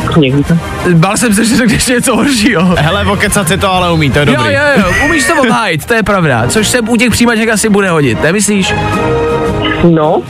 Bál 0.94 1.16
jsem 1.16 1.34
se, 1.34 1.44
že 1.44 1.56
řekneš 1.56 1.86
něco 1.86 2.16
horšího. 2.16 2.74
Hele, 2.78 3.04
okecat 3.04 3.48
si 3.48 3.58
to 3.58 3.72
ale 3.72 3.92
umí, 3.92 4.10
to 4.10 4.18
je 4.18 4.26
Jo, 4.28 4.34
dobrý. 4.36 4.54
jo, 4.54 4.60
jo, 4.76 4.84
umíš 5.04 5.24
to 5.26 5.42
obhájit, 5.42 5.84
to 5.86 5.94
je 5.94 6.02
pravda. 6.02 6.44
Což 6.48 6.68
se 6.68 6.80
u 6.80 6.96
těch 6.96 7.10
přijímaček 7.10 7.48
asi 7.48 7.68
bude 7.68 7.90
hodit, 7.90 8.22
nemyslíš? 8.22 8.74
No, 9.90 10.22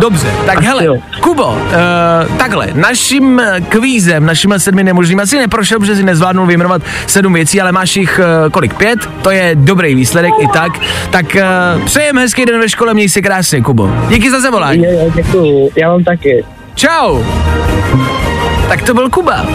Dobře, 0.00 0.28
tak 0.46 0.58
Asi 0.58 0.66
hele, 0.66 0.84
jo. 0.84 0.96
Kubo, 1.20 1.46
uh, 1.46 1.58
takhle, 2.38 2.68
naším 2.74 3.42
kvízem, 3.68 4.26
našimi 4.26 4.54
sedmi 4.56 4.84
nemožným, 4.84 5.20
asi 5.20 5.38
neprošel, 5.38 5.78
protože 5.78 5.96
si 5.96 6.02
nezvládnul 6.02 6.46
vyjmenovat 6.46 6.82
sedm 7.06 7.32
věcí, 7.32 7.60
ale 7.60 7.72
máš 7.72 7.96
jich 7.96 8.20
uh, 8.44 8.50
kolik, 8.50 8.74
pět? 8.74 8.98
To 9.22 9.30
je 9.30 9.50
dobrý 9.54 9.94
výsledek 9.94 10.32
i 10.40 10.46
tak. 10.52 10.72
Tak 11.10 11.26
uh, 11.76 11.84
přejem 11.84 12.18
hezký 12.18 12.44
den 12.46 12.60
ve 12.60 12.68
škole, 12.68 12.94
měj 12.94 13.08
se 13.08 13.22
krásně, 13.22 13.62
Kubo. 13.62 13.90
Díky 14.08 14.30
za 14.30 14.40
zavolání. 14.40 14.84
jo, 14.84 14.90
jo, 14.92 15.10
děkuju. 15.14 15.70
Já 15.76 15.88
vám 15.90 16.04
taky. 16.04 16.44
Čau. 16.74 17.22
Tak 18.68 18.82
to 18.82 18.94
byl 18.94 19.10
Kuba. 19.10 19.46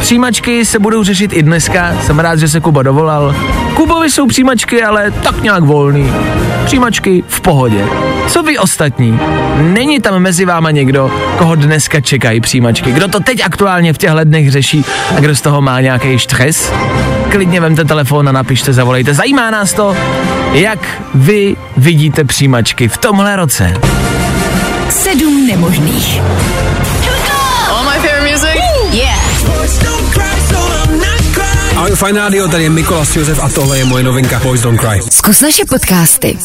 Přijímačky 0.00 0.64
se 0.64 0.78
budou 0.78 1.04
řešit 1.04 1.32
i 1.32 1.42
dneska, 1.42 1.92
jsem 2.02 2.18
rád, 2.18 2.36
že 2.38 2.48
se 2.48 2.60
Kuba 2.60 2.82
dovolal. 2.82 3.34
Kubovi 3.74 4.10
jsou 4.10 4.26
přijímačky, 4.26 4.82
ale 4.82 5.10
tak 5.10 5.42
nějak 5.42 5.62
volný. 5.62 6.12
Přijímačky 6.64 7.24
v 7.28 7.40
pohodě. 7.40 7.84
Co 8.28 8.42
vy 8.42 8.58
ostatní? 8.58 9.20
Není 9.56 10.00
tam 10.00 10.22
mezi 10.22 10.44
váma 10.44 10.70
někdo, 10.70 11.10
koho 11.38 11.54
dneska 11.54 12.00
čekají 12.00 12.40
přijímačky? 12.40 12.92
Kdo 12.92 13.08
to 13.08 13.20
teď 13.20 13.44
aktuálně 13.44 13.92
v 13.92 13.98
těchto 13.98 14.24
dnech 14.24 14.50
řeší 14.50 14.84
a 15.16 15.20
kdo 15.20 15.36
z 15.36 15.40
toho 15.40 15.60
má 15.60 15.80
nějaký 15.80 16.18
štres? 16.18 16.72
Klidně 17.30 17.60
vemte 17.60 17.84
telefon 17.84 18.28
a 18.28 18.32
napište, 18.32 18.72
zavolejte. 18.72 19.14
Zajímá 19.14 19.50
nás 19.50 19.72
to, 19.72 19.96
jak 20.52 21.02
vy 21.14 21.56
vidíte 21.76 22.24
přijímačky 22.24 22.88
v 22.88 22.98
tomhle 22.98 23.36
roce. 23.36 23.74
Sedm 24.90 25.46
nemožných. 25.46 26.20
Fajn 31.98 32.16
rádio, 32.16 32.48
tady 32.48 32.62
je 32.62 32.70
Mikolas 32.70 33.16
Josef 33.16 33.42
a 33.42 33.48
tohle 33.48 33.78
je 33.78 33.84
moje 33.84 34.04
novinka 34.04 34.38
Boys 34.38 34.60
Don't 34.60 34.80
Cry. 34.80 35.00
Zkus 35.10 35.40
naše 35.40 35.64
podcasty. 35.64 36.38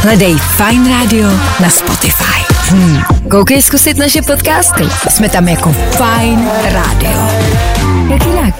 Hledej 0.00 0.36
Fine 0.38 0.90
Radio 0.90 1.28
na 1.60 1.70
Spotify. 1.70 2.54
Hmm. 2.68 3.02
Koukej 3.30 3.62
zkusit 3.62 3.96
naše 3.96 4.22
podcasty. 4.22 4.84
Jsme 5.10 5.28
tam 5.28 5.48
jako 5.48 5.72
Fine 5.72 6.50
Radio. 6.72 7.28
Jak 8.10 8.26
jinak? 8.26 8.54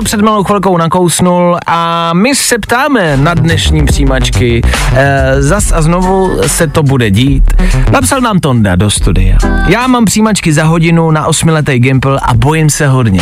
To 0.00 0.04
před 0.04 0.20
malou 0.20 0.44
chvilkou 0.44 0.76
nakousnul 0.76 1.58
a 1.66 2.10
my 2.14 2.34
se 2.34 2.58
ptáme 2.58 3.16
na 3.16 3.34
dnešní 3.34 3.84
přijímačky. 3.84 4.62
E, 4.94 5.42
zas 5.42 5.72
a 5.72 5.82
znovu 5.82 6.40
se 6.46 6.66
to 6.66 6.82
bude 6.82 7.10
dít. 7.10 7.44
Napsal 7.90 8.20
nám 8.20 8.38
Tonda 8.38 8.76
do 8.76 8.90
studia. 8.90 9.38
Já 9.66 9.86
mám 9.86 10.04
přijímačky 10.04 10.52
za 10.52 10.64
hodinu 10.64 11.10
na 11.10 11.26
osmiletý 11.26 11.78
Gimple 11.78 12.20
a 12.22 12.34
bojím 12.34 12.70
se 12.70 12.88
hodně. 12.88 13.20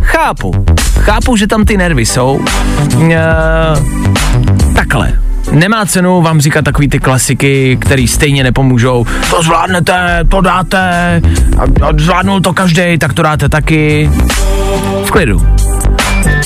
Chápu. 0.00 0.64
Chápu, 1.00 1.36
že 1.36 1.46
tam 1.46 1.64
ty 1.64 1.76
nervy 1.76 2.06
jsou. 2.06 2.40
E, 3.10 3.24
takhle. 4.74 5.29
Nemá 5.52 5.86
cenu 5.86 6.22
vám 6.22 6.40
říkat 6.40 6.64
takový 6.64 6.88
ty 6.88 6.98
klasiky, 6.98 7.78
který 7.80 8.08
stejně 8.08 8.42
nepomůžou. 8.42 9.06
To 9.30 9.42
zvládnete, 9.42 10.24
to 10.28 10.40
dáte, 10.40 10.78
a, 11.58 11.86
a 11.86 11.92
zvládnul 11.98 12.40
to 12.40 12.52
každý, 12.52 12.98
tak 12.98 13.12
to 13.12 13.22
dáte 13.22 13.48
taky. 13.48 14.10
V 15.04 15.10
klidu. 15.10 15.46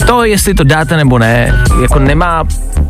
To, 0.06 0.24
jestli 0.24 0.54
to 0.54 0.64
dáte 0.64 0.96
nebo 0.96 1.18
ne, 1.18 1.52
jako 1.82 1.98
nemá 1.98 2.44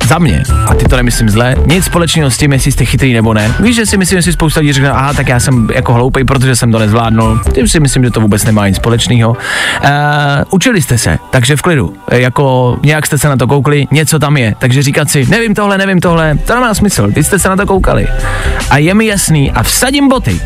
za 0.06 0.18
mě, 0.18 0.42
a 0.66 0.74
ty 0.74 0.84
to 0.84 0.96
nemyslím 0.96 1.28
zle, 1.28 1.56
nic 1.66 1.84
společného 1.84 2.30
s 2.30 2.36
tím, 2.38 2.52
jestli 2.52 2.72
jste 2.72 2.84
chytrý 2.84 3.12
nebo 3.12 3.34
ne. 3.34 3.54
Víš, 3.60 3.76
že 3.76 3.86
si 3.86 3.96
myslím, 3.96 4.18
že 4.18 4.22
si 4.22 4.32
spousta 4.32 4.60
lidí 4.60 4.72
řekne, 4.72 4.90
aha, 4.90 5.12
tak 5.12 5.28
já 5.28 5.40
jsem 5.40 5.68
jako 5.74 5.92
hloupej, 5.94 6.24
protože 6.24 6.56
jsem 6.56 6.72
to 6.72 6.78
nezvládnul. 6.78 7.40
Tím 7.52 7.68
si 7.68 7.80
myslím, 7.80 8.04
že 8.04 8.10
to 8.10 8.20
vůbec 8.20 8.44
nemá 8.44 8.68
nic 8.68 8.76
společného. 8.76 9.30
Uh, 9.30 9.88
učili 10.50 10.82
jste 10.82 10.98
se, 10.98 11.18
takže 11.30 11.56
v 11.56 11.62
klidu. 11.62 11.94
E, 12.10 12.20
Jako 12.20 12.76
nějak 12.82 13.06
jste 13.06 13.18
se 13.18 13.28
na 13.28 13.36
to 13.36 13.46
koukli, 13.46 13.86
něco 13.90 14.18
tam 14.18 14.36
je. 14.36 14.54
Takže 14.58 14.82
říkat 14.82 15.10
si, 15.10 15.26
nevím 15.28 15.54
tohle, 15.54 15.78
nevím 15.78 16.00
tohle, 16.00 16.38
to 16.46 16.54
nemá 16.54 16.74
smysl. 16.74 17.08
Vy 17.08 17.24
jste 17.24 17.38
se 17.38 17.48
na 17.48 17.56
to 17.56 17.66
koukali. 17.66 18.08
A 18.70 18.78
je 18.78 18.94
mi 18.94 19.06
jasný, 19.06 19.52
a 19.52 19.62
vsadím 19.62 20.08
boty, 20.08 20.40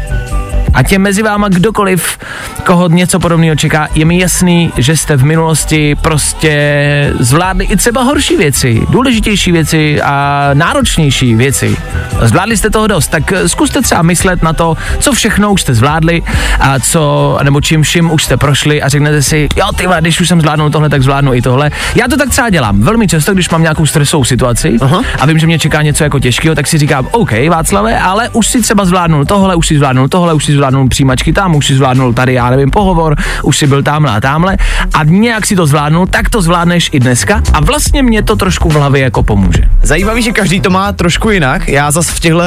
a 0.74 0.82
tě 0.82 0.98
mezi 0.98 1.22
váma 1.22 1.48
kdokoliv, 1.48 2.18
koho 2.64 2.88
něco 2.88 3.18
podobného 3.18 3.56
čeká, 3.56 3.88
je 3.94 4.04
mi 4.04 4.18
jasný, 4.18 4.72
že 4.76 4.96
jste 4.96 5.16
v 5.16 5.24
minulosti 5.24 5.94
prostě 5.94 7.14
zvládli 7.18 7.64
i 7.64 7.76
třeba 7.76 8.02
horší 8.02 8.36
věci, 8.36 8.82
důležitější 8.90 9.52
věci 9.52 10.02
a 10.02 10.50
náročnější 10.54 11.34
věci. 11.34 11.76
Zvládli 12.22 12.56
jste 12.56 12.70
toho 12.70 12.86
dost, 12.86 13.08
tak 13.08 13.32
zkuste 13.46 13.82
třeba 13.82 14.02
myslet 14.02 14.42
na 14.42 14.52
to, 14.52 14.76
co 15.00 15.12
všechno 15.12 15.52
už 15.52 15.62
jste 15.62 15.74
zvládli 15.74 16.22
a 16.60 16.78
co, 16.78 17.38
nebo 17.42 17.60
čím 17.60 17.82
vším 17.82 18.10
už 18.10 18.24
jste 18.24 18.36
prošli 18.36 18.82
a 18.82 18.88
řeknete 18.88 19.22
si, 19.22 19.48
jo 19.56 19.66
ty 19.76 19.88
když 20.00 20.20
už 20.20 20.28
jsem 20.28 20.40
zvládnul 20.40 20.70
tohle, 20.70 20.88
tak 20.88 21.02
zvládnu 21.02 21.34
i 21.34 21.42
tohle. 21.42 21.70
Já 21.94 22.08
to 22.08 22.16
tak 22.16 22.28
třeba 22.28 22.50
dělám 22.50 22.80
velmi 22.80 23.08
často, 23.08 23.34
když 23.34 23.50
mám 23.50 23.62
nějakou 23.62 23.86
stresovou 23.86 24.24
situaci 24.24 24.76
Aha. 24.80 25.02
a 25.18 25.26
vím, 25.26 25.38
že 25.38 25.46
mě 25.46 25.58
čeká 25.58 25.82
něco 25.82 26.04
jako 26.04 26.18
těžkého, 26.18 26.54
tak 26.54 26.66
si 26.66 26.78
říkám, 26.78 27.08
OK, 27.10 27.32
Václave, 27.48 27.98
ale 27.98 28.28
už 28.28 28.46
si 28.46 28.62
třeba 28.62 28.84
zvládnul 28.84 29.24
tohle, 29.24 29.54
už 29.54 29.66
si 29.66 29.76
zvládnul 29.76 30.08
tohle, 30.08 30.34
už 30.34 30.44
si 30.44 30.52
zvládnul 30.52 30.57
přijímačky 30.88 31.32
tam, 31.32 31.54
už 31.54 31.66
si 31.66 31.74
zvládnul 31.74 32.12
tady, 32.12 32.34
já 32.34 32.50
nevím, 32.50 32.70
pohovor, 32.70 33.16
už 33.42 33.56
si 33.56 33.66
byl 33.66 33.82
tamhle 33.82 34.12
a 34.12 34.20
tamhle 34.20 34.56
a 34.94 35.04
nějak 35.04 35.46
si 35.46 35.56
to 35.56 35.66
zvládnul, 35.66 36.06
tak 36.06 36.28
to 36.28 36.42
zvládneš 36.42 36.90
i 36.92 37.00
dneska 37.00 37.42
a 37.52 37.60
vlastně 37.60 38.02
mě 38.02 38.22
to 38.22 38.36
trošku 38.36 38.68
v 38.68 38.74
hlavě 38.74 39.02
jako 39.02 39.22
pomůže. 39.22 39.62
Zajímavý, 39.82 40.22
že 40.22 40.32
každý 40.32 40.60
to 40.60 40.70
má 40.70 40.92
trošku 40.92 41.30
jinak. 41.30 41.68
Já 41.68 41.90
zase 41.90 42.12
v 42.12 42.20
těchto 42.20 42.40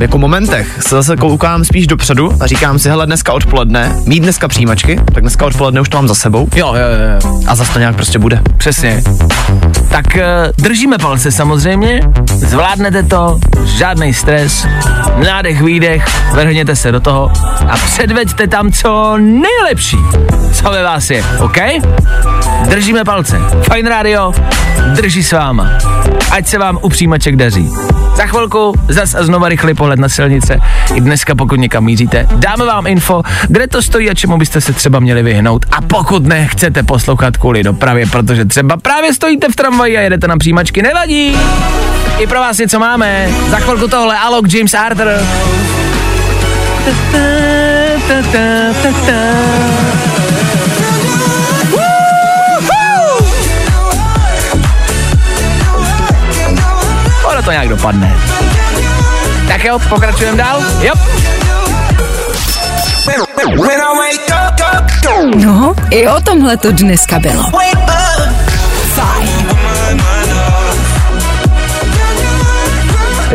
jako 0.00 0.18
momentech 0.18 0.78
se 0.80 0.88
zase 0.88 1.16
koukám 1.16 1.64
spíš 1.64 1.86
dopředu 1.86 2.32
a 2.40 2.46
říkám 2.46 2.78
si, 2.78 2.88
hele, 2.88 3.06
dneska 3.06 3.32
odpoledne, 3.32 3.96
mít 4.06 4.20
dneska 4.20 4.48
přijímačky, 4.48 5.00
tak 5.14 5.20
dneska 5.22 5.46
odpoledne 5.46 5.80
už 5.80 5.88
to 5.88 5.96
mám 5.96 6.08
za 6.08 6.14
sebou 6.14 6.48
Jo, 6.56 6.74
jo, 6.74 6.74
jo, 6.74 7.40
a 7.46 7.54
zase 7.54 7.72
to 7.72 7.78
nějak 7.78 7.94
prostě 7.96 8.18
bude. 8.18 8.40
přesně. 8.56 9.02
Tak 9.88 10.06
uh, 10.14 10.20
držíme 10.64 10.98
palce 10.98 11.32
samozřejmě, 11.32 12.00
zvládnete 12.26 13.02
to, 13.02 13.38
žádný 13.64 14.14
stres, 14.14 14.66
nádech, 15.26 15.62
výdech, 15.62 16.06
vrhněte 16.34 16.76
se 16.76 16.92
do 16.92 17.00
toho 17.00 17.30
a 17.68 17.76
předveďte 17.76 18.46
tam 18.46 18.72
co 18.72 19.16
nejlepší, 19.18 19.98
co 20.52 20.70
ve 20.70 20.82
vás 20.82 21.10
je, 21.10 21.24
OK? 21.38 21.56
Držíme 22.68 23.04
palce. 23.04 23.40
Fine 23.72 23.90
Radio 23.90 24.32
drží 24.94 25.22
s 25.22 25.32
váma. 25.32 25.70
Ať 26.30 26.46
se 26.46 26.58
vám 26.58 26.78
u 26.82 26.88
přijímaček 26.88 27.36
daří. 27.36 27.70
Za 28.16 28.26
chvilku 28.26 28.74
zas 28.88 29.14
a 29.14 29.24
znova 29.24 29.48
rychlý 29.48 29.74
pohled 29.74 29.98
na 29.98 30.08
silnice. 30.08 30.60
I 30.94 31.00
dneska, 31.00 31.34
pokud 31.34 31.60
někam 31.60 31.84
míříte, 31.84 32.28
dáme 32.32 32.64
vám 32.64 32.86
info, 32.86 33.22
kde 33.48 33.66
to 33.66 33.82
stojí 33.82 34.10
a 34.10 34.14
čemu 34.14 34.38
byste 34.38 34.60
se 34.60 34.72
třeba 34.72 35.00
měli 35.00 35.22
vyhnout. 35.22 35.66
A 35.72 35.80
pokud 35.80 36.26
nechcete 36.26 36.82
poslouchat 36.82 37.36
kvůli 37.36 37.62
dopravě, 37.62 38.06
protože 38.06 38.44
třeba 38.44 38.76
právě 38.76 39.14
stojíte 39.14 39.48
v 39.48 39.56
tramvaji 39.56 39.98
a 39.98 40.00
jedete 40.00 40.28
na 40.28 40.36
přijímačky, 40.36 40.82
nevadí. 40.82 41.36
I 42.18 42.26
pro 42.26 42.40
vás 42.40 42.58
něco 42.58 42.78
máme. 42.78 43.28
Za 43.50 43.56
chvilku 43.56 43.88
tohle 43.88 44.18
Alok 44.18 44.54
James 44.54 44.74
Arthur. 44.74 45.08
Ta, 48.08 48.22
ta, 48.32 48.72
ta, 48.82 48.90
ta. 49.06 49.18
Ono 57.24 57.42
to 57.42 57.50
nějak 57.50 57.68
dopadne. 57.68 58.16
Tak 59.48 59.64
jo, 59.64 59.78
pokračujeme 59.88 60.38
dál. 60.38 60.62
Jo. 60.80 60.92
No, 65.36 65.74
i 65.90 66.08
o 66.08 66.20
tomhle 66.20 66.56
to 66.56 66.72
dneska 66.72 67.18
bylo. 67.18 67.44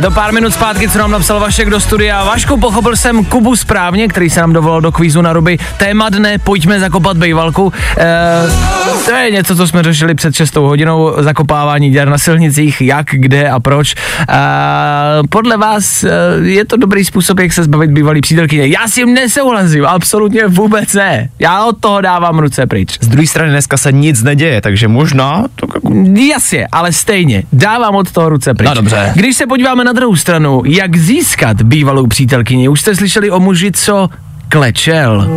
To 0.02 0.12
pár 0.12 0.34
minut 0.34 0.54
zpátky, 0.54 0.90
co 0.90 0.98
nám 0.98 1.12
napsal 1.12 1.40
Vašek 1.40 1.70
do 1.70 1.80
studia. 1.80 2.24
Vašku, 2.24 2.58
pochopil 2.58 2.96
jsem 2.96 3.26
Kubu 3.26 3.56
správně, 3.56 4.08
který 4.08 4.30
se 4.30 4.42
nám 4.42 4.54
dovolal 4.54 4.82
do 4.82 4.92
kvízu 4.92 5.22
na 5.22 5.34
ruby. 5.34 5.58
Téma 5.78 6.10
dne, 6.10 6.38
pojďme 6.38 6.80
zakopat 6.80 7.18
bejvalku. 7.18 7.74
E, 7.98 9.01
To 9.06 9.12
je 9.12 9.32
něco, 9.32 9.56
co 9.56 9.68
jsme 9.68 9.84
řešili 9.84 10.16
před 10.16 10.36
6 10.36 10.56
hodinou, 10.56 11.14
zakopávání 11.18 11.90
děr 11.90 12.10
na 12.10 12.18
silnicích, 12.18 12.82
jak, 12.82 13.06
kde 13.12 13.50
a 13.50 13.60
proč. 13.60 13.96
A 14.28 15.20
podle 15.30 15.58
vás 15.58 16.04
eh, 16.04 16.10
je 16.42 16.66
to 16.66 16.78
dobrý 16.78 17.06
způsob, 17.06 17.40
jak 17.40 17.54
se 17.54 17.64
zbavit 17.64 17.92
bývalý 17.92 18.22
přítelkyně. 18.22 18.68
Já 18.68 18.88
s 18.88 18.94
tím 18.94 19.14
nesouhlasím, 19.14 19.86
absolutně 19.86 20.48
vůbec 20.48 20.94
ne. 20.94 21.30
Já 21.40 21.66
od 21.66 21.78
toho 21.80 22.02
dávám 22.02 22.40
ruce 22.40 22.68
pryč. 22.68 22.98
Z 23.02 23.08
druhé 23.08 23.28
strany 23.28 23.50
dneska 23.50 23.78
se 23.78 23.92
nic 23.92 24.24
neděje, 24.24 24.62
takže 24.62 24.88
možná 24.88 25.46
to 25.56 25.68
jako... 25.76 25.94
Jasně, 26.32 26.68
ale 26.72 26.92
stejně, 26.92 27.44
dávám 27.54 27.96
od 27.96 28.12
toho 28.12 28.30
ruce 28.30 28.54
pryč. 28.54 28.70
No 28.70 28.76
dobře. 28.76 29.12
Když 29.16 29.36
se 29.36 29.48
podíváme 29.48 29.84
na 29.84 29.94
druhou 29.94 30.16
stranu, 30.16 30.62
jak 30.66 30.98
získat 30.98 31.62
bývalou 31.62 32.08
přítelkyni, 32.08 32.70
už 32.70 32.82
jste 32.82 32.96
slyšeli 32.96 33.32
o 33.32 33.40
muži, 33.40 33.72
co 33.72 34.10
klečel. 34.52 35.28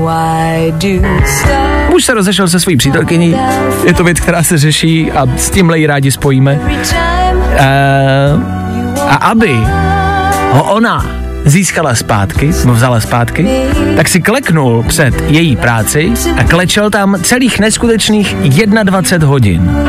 Muž 1.90 2.05
se 2.05 2.14
rozešel 2.14 2.48
se 2.48 2.61
svojí 2.61 2.77
přítelkyní, 2.77 3.37
je 3.85 3.94
to 3.94 4.05
věc, 4.05 4.20
která 4.20 4.42
se 4.42 4.59
řeší 4.59 5.12
a 5.12 5.27
s 5.37 5.50
tímhle 5.50 5.79
ji 5.79 5.87
rádi 5.87 6.11
spojíme. 6.11 6.61
E, 7.57 7.66
a 9.09 9.14
aby 9.14 9.61
ho 10.50 10.64
ona 10.64 11.07
získala 11.44 11.94
zpátky, 11.94 12.48
vzala 12.48 13.00
zpátky, 13.00 13.48
tak 13.96 14.09
si 14.09 14.20
kleknul 14.20 14.85
před 14.88 15.31
její 15.31 15.57
práci 15.57 16.12
a 16.37 16.44
klečel 16.44 16.90
tam 16.90 17.16
celých 17.22 17.61
neskutečných 17.61 18.37
21 18.83 19.29
hodin. 19.29 19.87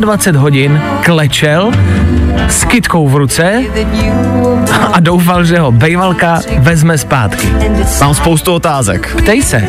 21 0.00 0.40
hodin 0.40 0.80
klečel 1.04 1.72
s 2.48 2.64
kytkou 2.64 3.08
v 3.08 3.16
ruce 3.16 3.62
a 4.92 5.00
doufal, 5.00 5.44
že 5.44 5.58
ho 5.58 5.72
bejvalka 5.72 6.40
vezme 6.58 6.98
zpátky. 6.98 7.48
Mám 8.00 8.14
spoustu 8.14 8.54
otázek. 8.54 9.16
Ptej 9.16 9.42
se. 9.42 9.60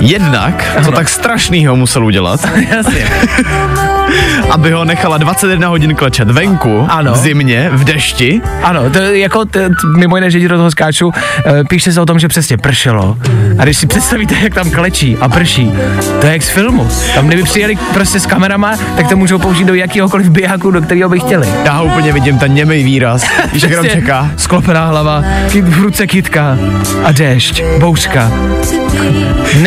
Jednak, 0.00 0.78
co 0.84 0.92
tak 0.92 1.08
strašnýho 1.08 1.76
musel 1.76 2.04
udělat, 2.04 2.40
Jasně. 2.70 3.04
aby 4.50 4.70
ho 4.70 4.84
nechala 4.84 5.18
21 5.18 5.68
hodin 5.68 5.94
klečet 5.94 6.30
venku, 6.30 6.86
Ano. 6.90 7.12
v 7.12 7.16
zimě, 7.16 7.68
v 7.72 7.84
dešti. 7.84 8.40
Ano, 8.62 8.90
to 8.90 8.98
je 8.98 9.18
jako, 9.18 9.44
t, 9.44 9.68
t, 9.68 9.74
mimo 9.96 10.16
jiné, 10.16 10.30
že 10.30 10.48
do 10.48 10.56
toho 10.56 10.70
skáču, 10.70 11.12
e, 11.46 11.64
píše 11.64 11.92
se 11.92 12.00
o 12.00 12.06
tom, 12.06 12.18
že 12.18 12.28
přesně 12.28 12.56
pršelo. 12.56 13.16
A 13.58 13.64
když 13.64 13.76
si 13.76 13.86
představíte, 13.86 14.34
jak 14.42 14.54
tam 14.54 14.70
klečí 14.70 15.16
a 15.20 15.28
prší, 15.28 15.72
to 16.20 16.26
je 16.26 16.32
jak 16.32 16.42
z 16.42 16.48
filmu. 16.48 16.88
Tam 17.14 17.26
kdyby 17.26 17.42
přijeli 17.42 17.76
prostě 17.94 18.20
s 18.20 18.26
kamerama, 18.26 18.76
tak 18.96 19.08
to 19.08 19.16
můžou 19.16 19.38
použít 19.38 19.64
do 19.64 19.74
jakéhokoliv 19.74 20.28
bijáku, 20.30 20.70
do 20.70 20.80
kterého 20.82 21.08
by 21.08 21.20
chtěli. 21.20 21.48
Já 21.64 21.72
ho 21.72 21.84
úplně 21.84 22.12
vidím, 22.12 22.38
ten 22.38 22.54
němej 22.54 22.82
výraz. 22.82 23.22
Jenom 23.52 23.84
Přesně. 23.84 24.00
čeká. 24.00 24.30
Sklopená 24.36 24.86
hlava, 24.86 25.24
kyt, 25.52 25.68
v 25.68 25.78
ruce 25.80 26.06
kytka 26.06 26.58
a 27.04 27.12
déšť, 27.12 27.62
bouřka. 27.78 28.30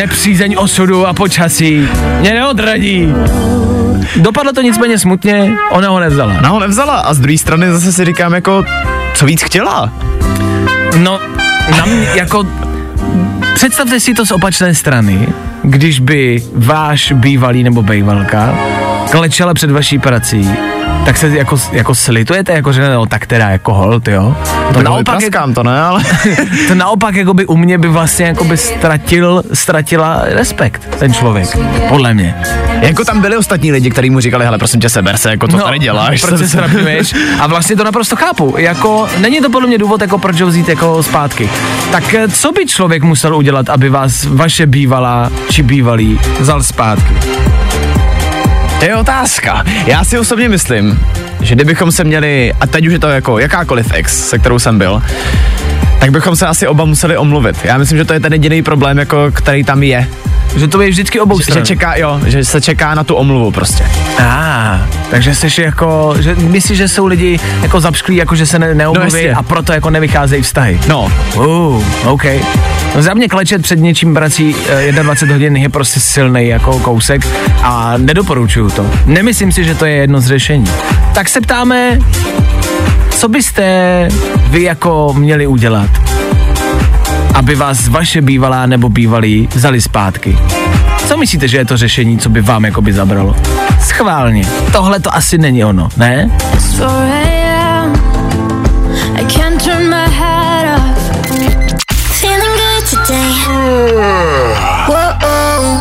Nepřízeň 0.04 0.54
osudu 0.58 1.06
a 1.06 1.12
počasí 1.12 1.88
mě 2.20 2.34
neodradí. 2.34 3.14
Dopadlo 4.16 4.52
to 4.52 4.62
nicméně 4.62 4.98
smutně, 4.98 5.56
ona 5.70 5.88
ho 5.88 6.00
nevzala. 6.00 6.34
Ona 6.38 6.48
ho 6.48 6.60
nevzala 6.60 6.94
a 6.94 7.14
z 7.14 7.18
druhé 7.18 7.38
strany 7.38 7.72
zase 7.72 7.92
si 7.92 8.04
říkám 8.04 8.34
jako, 8.34 8.64
co 9.14 9.26
víc 9.26 9.42
chtěla? 9.42 9.92
No, 10.96 11.20
na 11.78 11.84
mě, 11.84 12.06
jako, 12.14 12.46
představte 13.54 14.00
si 14.00 14.14
to 14.14 14.26
z 14.26 14.30
opačné 14.30 14.74
strany, 14.74 15.28
když 15.62 16.00
by 16.00 16.42
váš 16.54 17.12
bývalý 17.12 17.62
nebo 17.62 17.82
bývalka 17.82 18.58
klečela 19.10 19.54
před 19.54 19.70
vaší 19.70 19.98
prací, 19.98 20.48
tak 21.04 21.16
se 21.16 21.28
jako, 21.28 21.56
jako 21.72 21.94
slitujete, 21.94 22.52
jako 22.52 22.72
že 22.72 22.88
no, 22.88 23.06
tak 23.06 23.26
teda 23.26 23.48
jako 23.48 23.74
hold, 23.74 24.08
jo? 24.08 24.36
To 24.72 24.82
naopak, 24.82 25.14
jako, 25.14 25.20
praskám 25.20 25.54
to, 25.54 25.62
ne, 25.62 25.80
ale... 25.82 26.02
to 26.68 26.74
naopak 26.74 27.14
jako 27.14 27.34
by 27.34 27.46
u 27.46 27.56
mě 27.56 27.78
by 27.78 27.88
vlastně 27.88 28.26
jako 28.26 28.44
by 28.44 28.56
ztratil, 28.56 29.42
ztratila 29.52 30.22
respekt 30.24 30.88
ten 30.98 31.14
člověk, 31.14 31.48
podle 31.88 32.14
mě. 32.14 32.34
jako 32.80 33.04
tam 33.04 33.20
byli 33.20 33.36
ostatní 33.36 33.72
lidi, 33.72 33.90
kteří 33.90 34.10
mu 34.10 34.20
říkali, 34.20 34.44
hele, 34.44 34.58
prosím 34.58 34.80
tě, 34.80 34.88
seber 34.88 35.16
se, 35.16 35.30
jako 35.30 35.48
to 35.48 35.58
tady 35.58 35.78
děláš. 35.78 36.22
No, 36.22 36.28
Proč 36.28 36.40
se 36.40 36.48
strapňuješ? 36.48 37.14
A 37.40 37.46
vlastně 37.46 37.76
to 37.76 37.84
naprosto 37.84 38.16
chápu. 38.16 38.54
Jako, 38.58 39.08
není 39.18 39.40
to 39.40 39.50
podle 39.50 39.68
mě 39.68 39.78
důvod, 39.78 40.00
jako 40.00 40.18
proč 40.18 40.40
ho 40.40 40.46
vzít 40.46 40.68
jako 40.68 41.02
zpátky. 41.02 41.50
Tak 41.92 42.14
eh, 42.14 42.28
co 42.28 42.52
by 42.52 42.66
člověk 42.66 43.02
musel 43.02 43.36
udělat, 43.36 43.70
aby 43.70 43.88
vás 43.88 44.24
vaše 44.24 44.66
bývalá 44.66 45.30
či 45.50 45.62
bývalý 45.62 46.20
vzal 46.40 46.62
zpátky? 46.62 47.14
To 48.84 48.88
je 48.88 48.96
otázka. 48.96 49.64
Já 49.86 50.04
si 50.04 50.18
osobně 50.18 50.48
myslím, 50.48 51.00
že 51.40 51.54
kdybychom 51.54 51.92
se 51.92 52.04
měli, 52.04 52.52
a 52.60 52.66
teď 52.66 52.86
už 52.86 52.92
je 52.92 52.98
to 52.98 53.08
jako 53.08 53.38
jakákoliv 53.38 53.92
ex, 53.94 54.28
se 54.28 54.38
kterou 54.38 54.58
jsem 54.58 54.78
byl, 54.78 55.02
tak 56.00 56.10
bychom 56.10 56.36
se 56.36 56.46
asi 56.46 56.66
oba 56.66 56.84
museli 56.84 57.16
omluvit. 57.16 57.56
Já 57.64 57.78
myslím, 57.78 57.98
že 57.98 58.04
to 58.04 58.12
je 58.12 58.20
ten 58.20 58.32
jediný 58.32 58.62
problém, 58.62 58.98
jako, 58.98 59.30
který 59.34 59.64
tam 59.64 59.82
je. 59.82 60.08
Že 60.56 60.68
to 60.68 60.80
je 60.80 60.88
vždycky 60.90 61.20
obou 61.20 61.38
Že 61.38 61.44
stran. 61.44 61.64
čeká, 61.64 61.96
jo, 61.96 62.20
že 62.26 62.44
se 62.44 62.60
čeká 62.60 62.94
na 62.94 63.04
tu 63.04 63.14
omluvu 63.14 63.50
prostě. 63.50 63.84
Ah, 64.18 64.78
takže 65.10 65.34
jsi 65.34 65.62
jako, 65.62 66.14
že 66.20 66.34
myslíš, 66.34 66.78
že 66.78 66.88
jsou 66.88 67.06
lidi 67.06 67.40
jako 67.62 67.80
zapšklí, 67.80 68.16
jako 68.16 68.36
že 68.36 68.46
se 68.46 68.58
ne, 68.58 68.74
neomluví 68.74 69.04
jasně. 69.06 69.34
a 69.34 69.42
proto 69.42 69.72
jako 69.72 69.90
nevycházejí 69.90 70.42
vztahy. 70.42 70.80
No, 70.88 71.12
Uh, 71.36 71.82
OK. 72.04 72.24
No 72.96 73.02
za 73.02 73.14
mě 73.14 73.28
klečet 73.28 73.62
před 73.62 73.78
něčím 73.78 74.14
prací 74.14 74.56
eh, 74.68 74.92
21 74.92 75.34
hodin 75.34 75.56
je 75.56 75.68
prostě 75.68 76.00
silný 76.00 76.48
jako 76.48 76.78
kousek 76.78 77.26
a 77.62 77.94
nedoporučuju 77.96 78.70
to. 78.70 78.86
Nemyslím 79.06 79.52
si, 79.52 79.64
že 79.64 79.74
to 79.74 79.84
je 79.86 79.92
jedno 79.94 80.20
z 80.20 80.26
řešení. 80.26 80.64
Tak 81.14 81.28
se 81.28 81.40
ptáme, 81.40 81.98
co 83.10 83.28
byste 83.28 83.64
vy 84.50 84.62
jako 84.62 85.14
měli 85.18 85.46
udělat, 85.46 85.90
aby 87.34 87.54
vás 87.54 87.88
vaše 87.88 88.22
bývalá 88.22 88.66
nebo 88.66 88.88
bývalý 88.88 89.48
vzali 89.54 89.80
zpátky? 89.80 90.38
Co 91.06 91.16
myslíte, 91.16 91.48
že 91.48 91.56
je 91.56 91.64
to 91.64 91.76
řešení, 91.76 92.18
co 92.18 92.28
by 92.28 92.40
vám 92.40 92.64
jako 92.64 92.82
by 92.82 92.92
zabralo? 92.92 93.36
Schválně. 93.80 94.46
Tohle 94.72 95.00
to 95.00 95.14
asi 95.14 95.38
není 95.38 95.64
ono, 95.64 95.88
ne? 95.96 96.30
4 96.58 96.84
a.m. 96.84 97.92
I 99.16 99.24
can't 99.24 99.64
turn 99.64 99.90
my 99.90 100.06
head 100.10 100.78
off. 100.78 100.98
Feeling 102.20 102.56
good 102.56 102.90
today. 102.90 103.32
Whoa, 104.86 105.14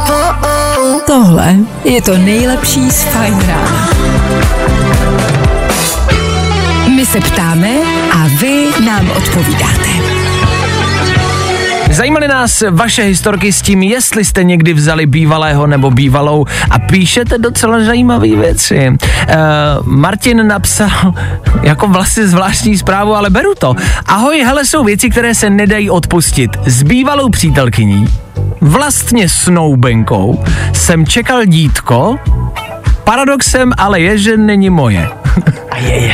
whoa, 0.07 0.99
Tohle 1.07 1.55
je 1.83 2.01
to 2.01 2.17
nejlepší 2.17 2.91
z 2.91 3.03
Fajn 3.03 3.39
rána. 3.47 3.89
My 6.95 7.05
se 7.05 7.19
ptáme 7.19 7.69
a 8.13 8.27
vy 8.39 8.65
nám 8.85 9.11
odpovídáte. 9.17 10.02
Zajímaly 11.93 12.27
nás 12.27 12.63
vaše 12.71 13.03
historky 13.03 13.53
s 13.53 13.61
tím, 13.61 13.83
jestli 13.83 14.25
jste 14.25 14.43
někdy 14.43 14.73
vzali 14.73 15.05
bývalého 15.05 15.67
nebo 15.67 15.91
bývalou 15.91 16.45
a 16.69 16.79
píšete 16.79 17.37
docela 17.37 17.83
zajímavé 17.83 18.27
věci. 18.27 18.89
Uh, 18.89 19.35
Martin 19.85 20.47
napsal 20.47 21.13
jako 21.61 21.87
vlastně 21.87 22.27
zvláštní 22.27 22.77
zprávu, 22.77 23.15
ale 23.15 23.29
beru 23.29 23.55
to. 23.55 23.75
Ahoj, 24.05 24.43
hele, 24.45 24.65
jsou 24.65 24.83
věci, 24.83 25.09
které 25.09 25.35
se 25.35 25.49
nedají 25.49 25.89
odpustit. 25.89 26.51
S 26.65 26.83
bývalou 26.83 27.29
přítelkyní, 27.29 28.07
vlastně 28.61 29.29
snoubenkou, 29.29 30.43
jsem 30.73 31.05
čekal 31.05 31.45
dítko, 31.45 32.19
Paradoxem 33.03 33.71
ale 33.77 33.99
je, 34.01 34.17
že 34.17 34.37
není 34.37 34.69
moje. 34.69 35.09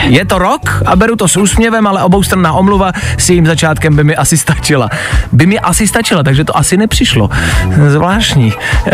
Je 0.08 0.26
to 0.26 0.38
rok 0.38 0.84
a 0.86 0.96
beru 0.96 1.16
to 1.16 1.28
s 1.28 1.38
úsměvem, 1.38 1.88
ale 1.88 2.04
oboustranná 2.04 2.54
omluva 2.54 2.92
s 3.18 3.30
jejím 3.30 3.46
začátkem 3.46 3.96
by 3.96 4.04
mi 4.04 4.16
asi 4.16 4.38
stačila. 4.38 4.90
By 5.32 5.46
mi 5.46 5.60
asi 5.60 5.88
stačila, 5.88 6.24
takže 6.24 6.44
to 6.44 6.58
asi 6.58 6.78
nepřišlo. 6.78 7.30
Zvláštní. 7.88 8.54
E, 8.88 8.92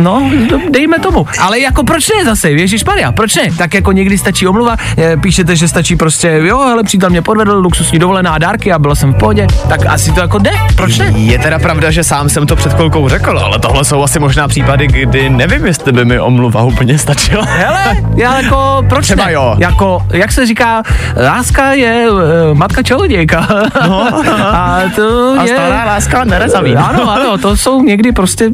no, 0.00 0.30
dejme 0.70 0.98
tomu. 0.98 1.26
Ale 1.40 1.60
jako 1.60 1.84
proč 1.84 2.08
ne 2.08 2.24
zase, 2.24 2.50
Ježíš 2.50 2.84
Maria, 2.84 3.12
proč 3.12 3.34
ne? 3.34 3.42
Tak 3.58 3.74
jako 3.74 3.92
někdy 3.92 4.18
stačí 4.18 4.46
omluva, 4.46 4.76
e, 4.98 5.16
píšete, 5.16 5.56
že 5.56 5.68
stačí 5.68 5.96
prostě, 5.96 6.40
jo, 6.42 6.60
ale 6.60 6.82
přítel 6.82 7.10
mě 7.10 7.22
podvedl, 7.22 7.52
luxusní 7.52 7.98
dovolená 7.98 8.38
dárky 8.38 8.72
a 8.72 8.78
byla 8.78 8.94
jsem 8.94 9.12
v 9.14 9.18
pohodě, 9.18 9.46
tak 9.68 9.86
asi 9.86 10.12
to 10.12 10.20
jako 10.20 10.38
jde, 10.38 10.50
proč 10.76 10.98
ne? 10.98 11.12
je 11.16 11.38
teda 11.38 11.58
pravda, 11.58 11.90
že 11.90 12.04
sám 12.04 12.28
jsem 12.28 12.46
to 12.46 12.56
před 12.56 12.72
chvilkou 12.72 13.08
řekl, 13.08 13.38
ale 13.38 13.58
tohle 13.58 13.84
jsou 13.84 14.02
asi 14.02 14.18
možná 14.18 14.48
případy, 14.48 14.86
kdy 14.86 15.30
nevím, 15.30 15.66
jestli 15.66 15.92
by 15.92 16.04
mi 16.04 16.20
omluva 16.20 16.62
úplně 16.62 16.98
stačila. 16.98 17.44
Hele, 17.44 17.96
já 18.16 18.40
jako, 18.40 18.84
proč 18.88 19.04
Třeba 19.04 19.26
ne? 19.26 19.32
jo. 19.32 19.55
Jako, 19.58 20.02
jak 20.12 20.32
se 20.32 20.46
říká, 20.46 20.82
láska 21.24 21.72
je 21.72 22.10
uh, 22.10 22.20
matka 22.52 22.82
čarodějka. 22.82 23.48
No. 23.86 24.08
a 24.38 24.80
to 24.96 25.34
A 25.38 25.42
je... 25.42 25.48
stará 25.48 25.84
láska 25.84 26.24
nerezaví. 26.24 26.76
Ano, 26.76 27.10
ano, 27.10 27.38
to 27.38 27.56
jsou 27.56 27.82
někdy 27.82 28.12
prostě 28.12 28.50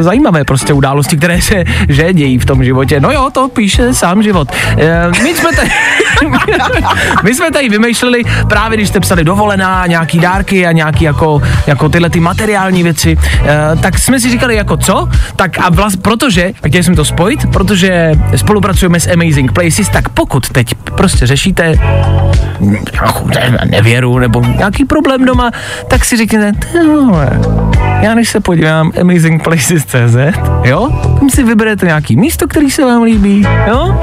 zajímavé 0.00 0.44
prostě 0.44 0.72
události, 0.72 1.16
které 1.16 1.42
se 1.42 1.64
že 1.88 2.12
dějí 2.12 2.38
v 2.38 2.44
tom 2.44 2.64
životě. 2.64 3.00
No 3.00 3.10
jo, 3.10 3.30
to 3.32 3.48
píše 3.48 3.94
sám 3.94 4.22
život. 4.22 4.48
E, 4.78 5.22
my 5.22 5.34
jsme 5.34 5.50
tady, 5.52 5.70
my 7.22 7.34
jsme 7.34 7.50
tady 7.50 7.68
vymýšleli 7.68 8.22
právě, 8.48 8.76
když 8.76 8.88
jste 8.88 9.00
psali 9.00 9.24
dovolená, 9.24 9.86
nějaký 9.86 10.18
dárky 10.18 10.66
a 10.66 10.72
nějaký 10.72 11.04
jako, 11.04 11.42
jako 11.66 11.88
tyhle 11.88 12.10
ty 12.10 12.20
materiální 12.20 12.82
věci, 12.82 13.16
e, 13.44 13.76
tak 13.76 13.98
jsme 13.98 14.20
si 14.20 14.30
říkali 14.30 14.56
jako 14.56 14.76
co? 14.76 15.08
Tak 15.36 15.58
a 15.58 15.70
vlast, 15.70 16.02
protože, 16.02 16.52
a 16.62 16.68
chtěli 16.68 16.84
jsme 16.84 16.96
to 16.96 17.04
spojit, 17.04 17.46
protože 17.52 18.12
spolupracujeme 18.36 19.00
s 19.00 19.10
Amazing 19.12 19.52
Places, 19.52 19.88
tak 19.88 20.08
pokud 20.08 20.29
teď 20.52 20.74
prostě 20.74 21.26
řešíte 21.26 21.74
nevěru 23.64 24.18
nebo 24.18 24.40
nějaký 24.40 24.84
problém 24.84 25.24
doma, 25.24 25.50
tak 25.88 26.04
si 26.04 26.16
řekněte, 26.16 26.52
"Ty 26.52 26.78
vole, 26.86 27.30
já 28.00 28.14
než 28.14 28.28
se 28.28 28.40
podívám 28.40 28.92
amazingplaces.cz, 29.00 30.16
jo? 30.64 30.88
Tam 31.18 31.30
si 31.30 31.42
vyberete 31.42 31.86
nějaký 31.86 32.16
místo, 32.16 32.48
který 32.48 32.70
se 32.70 32.84
vám 32.84 33.02
líbí, 33.02 33.46
jo? 33.68 34.00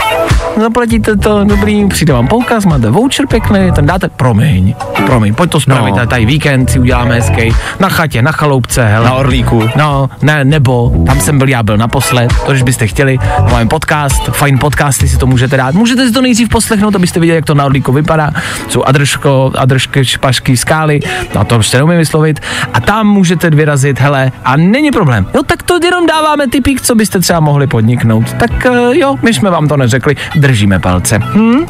Zaplatíte 0.61 1.15
to, 1.15 1.43
dobrý, 1.43 1.87
přijde 1.87 2.13
vám 2.13 2.27
poukaz, 2.27 2.65
máte 2.65 2.89
voucher 2.89 3.27
pěkný, 3.27 3.71
ten 3.75 3.85
dáte, 3.85 4.09
promiň, 4.09 4.75
promiň, 5.05 5.33
pojď 5.33 5.49
to 5.51 5.59
spravit, 5.59 5.93
No. 5.95 5.99
no. 6.01 6.07
tady 6.07 6.25
víkend 6.25 6.69
si 6.69 6.79
uděláme 6.79 7.15
hezký, 7.15 7.53
na 7.79 7.89
chatě, 7.89 8.21
na 8.21 8.31
chaloupce, 8.31 8.85
hele. 8.87 9.05
Na 9.05 9.13
Orlíku. 9.13 9.63
No, 9.75 10.09
ne, 10.21 10.45
nebo, 10.45 10.93
tam 11.05 11.19
jsem 11.21 11.37
byl, 11.37 11.49
já 11.49 11.63
byl 11.63 11.77
naposled, 11.77 12.33
to, 12.45 12.51
když 12.51 12.63
byste 12.63 12.87
chtěli, 12.87 13.17
máme 13.51 13.65
podcast, 13.65 14.23
fajn 14.31 14.57
podcasty 14.59 15.07
si 15.07 15.17
to 15.17 15.27
můžete 15.27 15.57
dát. 15.57 15.75
Můžete 15.75 16.07
si 16.07 16.13
to 16.13 16.21
nejdřív 16.21 16.49
poslechnout, 16.49 16.95
abyste 16.95 17.19
viděli, 17.19 17.35
jak 17.35 17.45
to 17.45 17.55
na 17.55 17.65
Orlíku 17.65 17.91
vypadá. 17.91 18.31
Jsou 18.69 18.83
adržko, 18.83 19.51
adržky, 19.57 20.05
špašky, 20.05 20.57
skály, 20.57 20.99
no 21.35 21.45
to 21.45 21.55
prostě 21.55 21.77
neumím 21.77 21.97
vyslovit. 21.97 22.39
A 22.73 22.79
tam 22.81 23.07
můžete 23.07 23.49
vyrazit, 23.49 23.86
hele, 23.99 24.31
a 24.43 24.57
není 24.57 24.91
problém. 24.91 25.27
Jo, 25.33 25.43
tak 25.43 25.63
to 25.63 25.79
jenom 25.83 26.05
dáváme 26.07 26.47
typík, 26.47 26.81
co 26.81 26.95
byste 26.95 27.19
třeba 27.19 27.39
mohli 27.39 27.67
podniknout. 27.67 28.33
Tak 28.33 28.65
eh, 28.65 28.97
jo, 28.97 29.15
my 29.21 29.33
jsme 29.33 29.49
vám 29.49 29.67
to 29.67 29.77
neřekli, 29.77 30.15
držíme 30.35 30.79
palce. 30.79 31.19
Hm? 31.19 31.65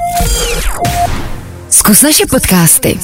Zkus 1.69 2.01
naše 2.01 2.25
podcasty. 2.25 2.99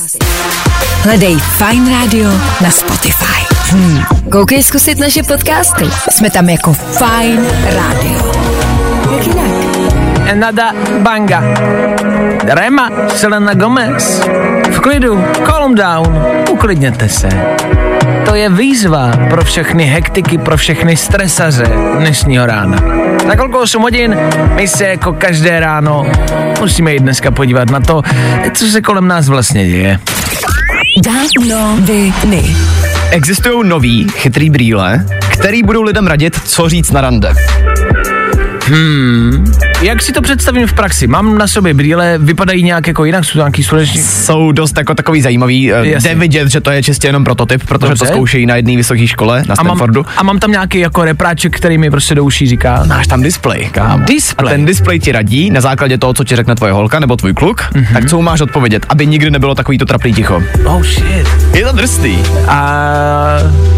Hledej 1.04 1.36
Fine 1.36 1.92
Radio 1.92 2.30
na 2.62 2.72
Spotify. 2.72 3.56
Hmm. 3.70 4.04
Koukej 4.32 4.64
zkusit 4.64 5.00
naše 5.00 5.24
podcasty. 5.24 5.86
Jsme 6.12 6.30
tam 6.30 6.50
jako 6.50 6.74
Fine 6.74 7.42
Radio. 7.76 8.34
Jak 9.12 9.28
jinak? 9.28 9.74
Nada 10.34 10.74
Banga. 11.00 11.44
Rema, 12.44 12.90
Selena 13.16 13.54
Gomez. 13.54 14.22
V 14.72 14.80
klidu, 14.80 15.24
calm 15.46 15.76
down, 15.76 16.26
uklidněte 16.50 17.10
se. 17.10 17.30
To 18.26 18.36
je 18.36 18.50
výzva 18.50 19.12
pro 19.30 19.44
všechny 19.44 19.86
hektiky, 19.86 20.38
pro 20.38 20.58
všechny 20.58 20.98
stresaře 20.98 21.66
dnešního 21.98 22.46
rána. 22.46 22.84
Za 23.28 23.36
kolko 23.36 23.60
8 23.60 23.82
hodin 23.82 24.18
my 24.56 24.68
se 24.68 24.88
jako 24.88 25.14
každé 25.14 25.60
ráno 25.60 26.12
musíme 26.60 26.94
jít 26.94 27.00
dneska 27.00 27.32
podívat 27.32 27.70
na 27.70 27.80
to, 27.80 28.02
co 28.54 28.68
se 28.68 28.82
kolem 28.82 29.08
nás 29.08 29.28
vlastně 29.28 29.68
děje. 29.68 30.00
Existují 33.12 33.70
nový 33.70 34.08
chytrý 34.10 34.50
brýle, 34.50 35.06
který 35.32 35.64
budou 35.64 35.82
lidem 35.82 36.08
radit, 36.08 36.40
co 36.46 36.70
říct 36.70 36.92
na 36.92 37.02
rande. 37.02 37.34
Jak 39.84 40.02
si 40.02 40.12
to 40.12 40.22
představím 40.22 40.68
v 40.68 40.74
praxi? 40.74 41.08
Mám 41.08 41.38
na 41.38 41.48
sobě 41.48 41.74
brýle, 41.74 42.18
vypadají 42.18 42.64
nějak 42.64 42.88
jako 42.88 43.06
jinak, 43.06 43.26
jsou 43.26 43.38
nějaký 43.38 43.64
sluneční... 43.64 44.02
Jsou 44.02 44.52
dost 44.52 44.78
jako 44.78 44.96
takový 44.96 45.22
zajímavý. 45.22 45.74
eh, 45.74 45.88
Jasně. 45.88 46.10
Jde 46.10 46.16
vidět, 46.16 46.48
že 46.50 46.62
to 46.62 46.72
je 46.72 46.84
čistě 46.84 47.08
jenom 47.08 47.24
prototyp, 47.24 47.64
protože 47.68 47.90
Dobře. 47.90 48.06
to 48.06 48.12
zkoušejí 48.12 48.46
na 48.46 48.56
jedné 48.56 48.76
vysoké 48.76 49.08
škole 49.08 49.44
na 49.48 49.56
A 49.58 49.64
mám, 49.64 49.66
Stanfordu. 49.66 50.06
a 50.18 50.24
mám 50.24 50.40
tam 50.40 50.52
nějaký 50.52 50.80
jako 50.80 51.04
repráček, 51.06 51.56
který 51.58 51.78
mi 51.78 51.92
prostě 51.92 52.16
do 52.16 52.24
uší 52.24 52.48
říká. 52.48 52.84
Máš 52.88 53.08
tam 53.08 53.22
displej, 53.24 53.70
kámo. 53.72 54.06
Displej. 54.06 54.48
A 54.54 54.56
ten 54.56 54.66
displej 54.66 55.00
ti 55.00 55.12
radí 55.12 55.50
na 55.50 55.62
základě 55.62 55.98
toho, 55.98 56.14
co 56.14 56.24
ti 56.24 56.36
řekne 56.36 56.56
tvoje 56.56 56.74
holka 56.74 57.00
nebo 57.00 57.16
tvůj 57.16 57.34
kluk, 57.34 57.62
mm-hmm. 57.62 57.94
tak 57.94 58.10
co 58.10 58.22
máš 58.22 58.42
odpovědět, 58.42 58.86
aby 58.90 59.08
nikdy 59.08 59.32
nebylo 59.32 59.56
takový 59.56 59.78
to 59.78 59.86
trapný 59.86 60.14
ticho. 60.14 60.44
Oh 60.66 60.84
shit. 60.84 61.28
Je 61.54 61.66
to 61.66 61.72
drsný. 61.72 62.24
A 62.48 62.74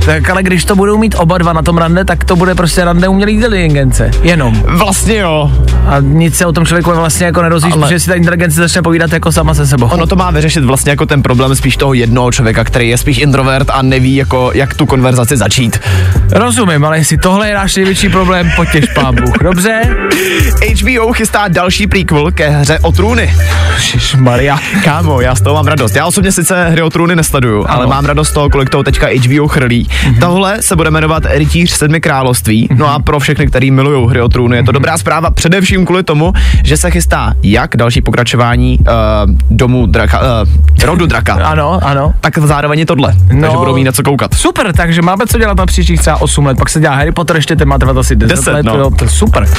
tak 0.05 0.29
ale 0.29 0.43
když 0.43 0.65
to 0.65 0.75
budou 0.75 0.97
mít 0.97 1.15
oba 1.17 1.37
dva 1.37 1.53
na 1.53 1.61
tom 1.61 1.77
rande, 1.77 2.05
tak 2.05 2.23
to 2.23 2.35
bude 2.35 2.55
prostě 2.55 2.85
rande 2.85 3.07
umělý 3.07 3.33
inteligence. 3.33 4.11
Jenom. 4.23 4.63
Vlastně 4.67 5.17
jo. 5.17 5.51
A 5.87 5.94
nic 5.99 6.35
se 6.35 6.45
o 6.45 6.51
tom 6.51 6.65
člověku 6.65 6.91
vlastně 6.91 7.25
jako 7.25 7.41
nerozvíš, 7.41 7.73
Ale- 7.73 7.81
protože 7.81 7.99
si 7.99 8.07
ta 8.07 8.13
inteligence 8.13 8.61
začne 8.61 8.81
povídat 8.81 9.13
jako 9.13 9.31
sama 9.31 9.53
se 9.53 9.67
sebou. 9.67 9.85
Ono 9.85 10.07
to 10.07 10.15
má 10.15 10.31
vyřešit 10.31 10.63
vlastně 10.63 10.89
jako 10.89 11.05
ten 11.05 11.23
problém 11.23 11.55
spíš 11.55 11.77
toho 11.77 11.93
jednoho 11.93 12.31
člověka, 12.31 12.63
který 12.63 12.89
je 12.89 12.97
spíš 12.97 13.17
introvert 13.17 13.69
a 13.69 13.81
neví, 13.81 14.15
jako, 14.15 14.51
jak 14.53 14.73
tu 14.73 14.85
konverzaci 14.85 15.37
začít. 15.37 15.79
Rozumím, 16.31 16.85
ale 16.85 16.97
jestli 16.97 17.17
tohle 17.17 17.47
je 17.47 17.55
náš 17.55 17.75
největší 17.75 18.09
problém, 18.09 18.51
potěž 18.55 18.85
pán 18.95 19.15
Bůh. 19.15 19.37
Dobře? 19.43 19.81
HBO 20.81 21.13
chystá 21.13 21.47
další 21.47 21.87
prequel 21.87 22.31
ke 22.31 22.49
hře 22.49 22.79
o 22.79 22.91
trůny. 22.91 23.33
Maria. 24.17 24.59
Kámo, 24.83 25.21
já 25.21 25.35
z 25.35 25.41
toho 25.41 25.55
mám 25.55 25.67
radost. 25.67 25.95
Já 25.95 26.05
osobně 26.05 26.31
sice 26.31 26.69
hry 26.69 26.81
o 26.81 26.89
trůny 26.89 27.15
nesleduju, 27.15 27.65
ale 27.67 27.87
mám 27.87 28.05
radost 28.05 28.29
z 28.29 28.31
toho, 28.31 28.49
kolik 28.49 28.69
toho 28.69 28.83
teďka 28.83 29.07
HBO 29.07 29.47
chrlí. 29.47 29.87
Mm-hmm. 29.87 30.19
Tohle 30.19 30.61
se 30.61 30.75
bude 30.75 30.91
jmenovat 30.91 31.23
Rytíř 31.29 31.71
sedmi 31.71 32.01
království. 32.01 32.67
No 32.75 32.93
a 32.93 32.99
pro 32.99 33.19
všechny, 33.19 33.47
kteří 33.47 33.71
milují 33.71 34.09
hry 34.09 34.21
o 34.21 34.29
trůny, 34.29 34.57
je 34.57 34.63
to 34.63 34.71
dobrá 34.71 34.97
zpráva, 34.97 35.31
především 35.31 35.74
kvůli 35.83 36.03
tomu, 36.03 36.33
že 36.63 36.77
se 36.77 36.91
chystá 36.91 37.33
jak 37.43 37.75
další 37.75 38.01
pokračování 38.01 38.79
uh, 38.79 38.85
domu 39.49 39.85
draka, 39.85 40.19
uh, 40.19 40.25
rodu 40.83 41.05
draka. 41.05 41.39
Ano, 41.45 41.79
ano. 41.83 42.13
Tak 42.21 42.37
zároveň 42.37 42.79
i 42.79 42.85
tohle, 42.85 43.13
no. 43.33 43.41
takže 43.41 43.57
budou 43.57 43.75
mít 43.75 43.83
na 43.83 43.91
co 43.91 44.03
koukat. 44.03 44.33
Super, 44.33 44.73
takže 44.73 45.01
máme 45.01 45.25
co 45.27 45.37
dělat 45.37 45.57
na 45.57 45.65
příštích 45.65 45.99
třeba 45.99 46.21
8 46.21 46.45
let, 46.45 46.57
pak 46.57 46.69
se 46.69 46.79
dělá 46.79 46.95
Harry 46.95 47.11
Potter, 47.11 47.35
ještě 47.35 47.55
ten 47.55 47.67
má 47.67 47.77
trvat 47.77 47.97
asi 47.97 48.15
10, 48.15 48.35
10, 48.35 48.51
let, 48.51 48.65
no. 48.65 48.77
jo, 48.77 48.91
to 48.91 49.03
je 49.03 49.09
super. 49.09 49.47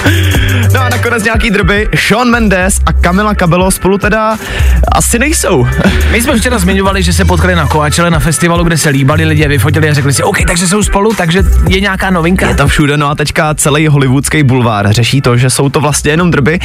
No 0.75 0.81
a 0.81 0.89
nakonec 0.89 1.25
nějaký 1.25 1.51
drby. 1.51 1.89
Sean 2.09 2.31
Mendes 2.31 2.81
a 2.87 2.93
Camila 2.93 3.35
Cabello 3.35 3.71
spolu 3.71 3.99
teda 3.99 4.39
asi 4.93 5.19
nejsou. 5.19 5.67
My 6.11 6.23
jsme 6.23 6.39
včera 6.39 6.59
zmiňovali, 6.59 7.03
že 7.03 7.13
se 7.13 7.25
potkali 7.25 7.55
na 7.55 7.67
Koačele 7.67 8.11
na 8.11 8.19
festivalu, 8.19 8.65
kde 8.65 8.79
se 8.79 8.89
líbali 8.89 9.25
lidi, 9.25 9.49
vyfotili 9.49 9.91
a 9.91 9.95
řekli 9.95 10.13
si, 10.13 10.23
OK, 10.23 10.37
takže 10.47 10.69
jsou 10.69 10.83
spolu, 10.83 11.15
takže 11.15 11.43
je 11.69 11.81
nějaká 11.81 12.11
novinka. 12.11 12.49
Je 12.49 12.55
to 12.55 12.69
všude, 12.69 12.97
no 12.97 13.11
a 13.11 13.15
teďka 13.15 13.55
celý 13.55 13.89
hollywoodský 13.89 14.43
bulvár 14.43 14.93
řeší 14.93 15.21
to, 15.21 15.37
že 15.37 15.51
jsou 15.51 15.69
to 15.69 15.81
vlastně 15.81 16.06
jenom 16.11 16.31
drby 16.31 16.59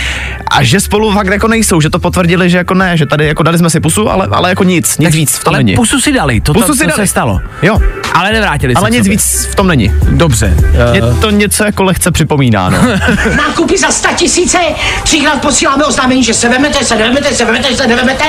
a 0.51 0.63
že 0.63 0.79
spolu 0.79 1.11
fakt 1.13 1.27
jako 1.27 1.47
nejsou, 1.47 1.81
že 1.81 1.89
to 1.89 1.99
potvrdili, 1.99 2.49
že 2.49 2.57
jako 2.57 2.73
ne, 2.73 2.97
že 2.97 3.05
tady 3.05 3.27
jako 3.27 3.43
dali 3.43 3.57
jsme 3.57 3.69
si 3.69 3.79
pusu, 3.79 4.09
ale, 4.09 4.27
ale 4.31 4.49
jako 4.49 4.63
nic, 4.63 4.97
nic 4.97 5.15
víc 5.15 5.35
v 5.37 5.43
tom 5.43 5.53
ale 5.53 5.63
není. 5.63 5.75
pusu 5.75 6.01
si 6.01 6.13
dali, 6.13 6.41
to, 6.41 6.53
Pusu 6.53 6.67
to, 6.67 6.73
si 6.73 6.79
to 6.83 6.89
dali. 6.89 7.01
se 7.01 7.07
stalo. 7.07 7.39
Jo, 7.61 7.79
Ale 8.13 8.31
nevrátili 8.31 8.73
ale 8.73 8.85
se 8.87 8.91
nic 8.91 8.99
sobě. 8.99 9.11
víc 9.11 9.47
v 9.51 9.55
tom 9.55 9.67
není. 9.67 9.91
Dobře. 10.09 10.53
Je 10.93 11.01
Uh, 11.01 11.19
to 11.19 11.29
něco 11.29 11.63
jako 11.63 11.83
lehce 11.83 12.11
připomíná, 12.11 12.69
no. 12.69 12.77
Nákupy 13.37 13.77
za 13.77 13.91
100 13.91 14.09
tisíce, 14.15 14.57
třikrát 15.03 15.41
posíláme 15.41 15.85
oznámení, 15.85 16.23
že 16.23 16.33
se 16.33 16.49
vemete, 16.49 16.85
se 16.85 16.95
nevemete, 16.95 17.35
se 17.35 17.45
vemete, 17.45 17.75
se 17.75 17.87
nevemete. 17.87 18.25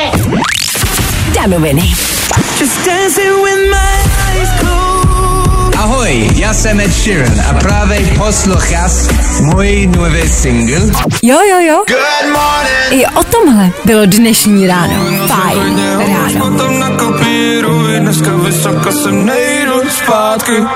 Danoviny. 1.34 1.94
Ahoj, 5.82 6.28
já 6.36 6.54
jsem 6.54 6.80
Ed 6.80 6.92
Sheeran 6.92 7.40
a 7.50 7.54
právě 7.54 8.00
posloucháš 8.18 8.92
můj 9.40 9.86
nový 9.96 10.28
single. 10.28 10.80
Jo, 11.22 11.38
jo, 11.50 11.58
jo. 11.60 11.84
I 12.90 13.06
o 13.06 13.24
tomhle 13.24 13.70
bylo 13.84 14.06
dnešní 14.06 14.66
ráno. 14.66 14.94
Fajn 15.26 15.80
ráno. 15.98 16.56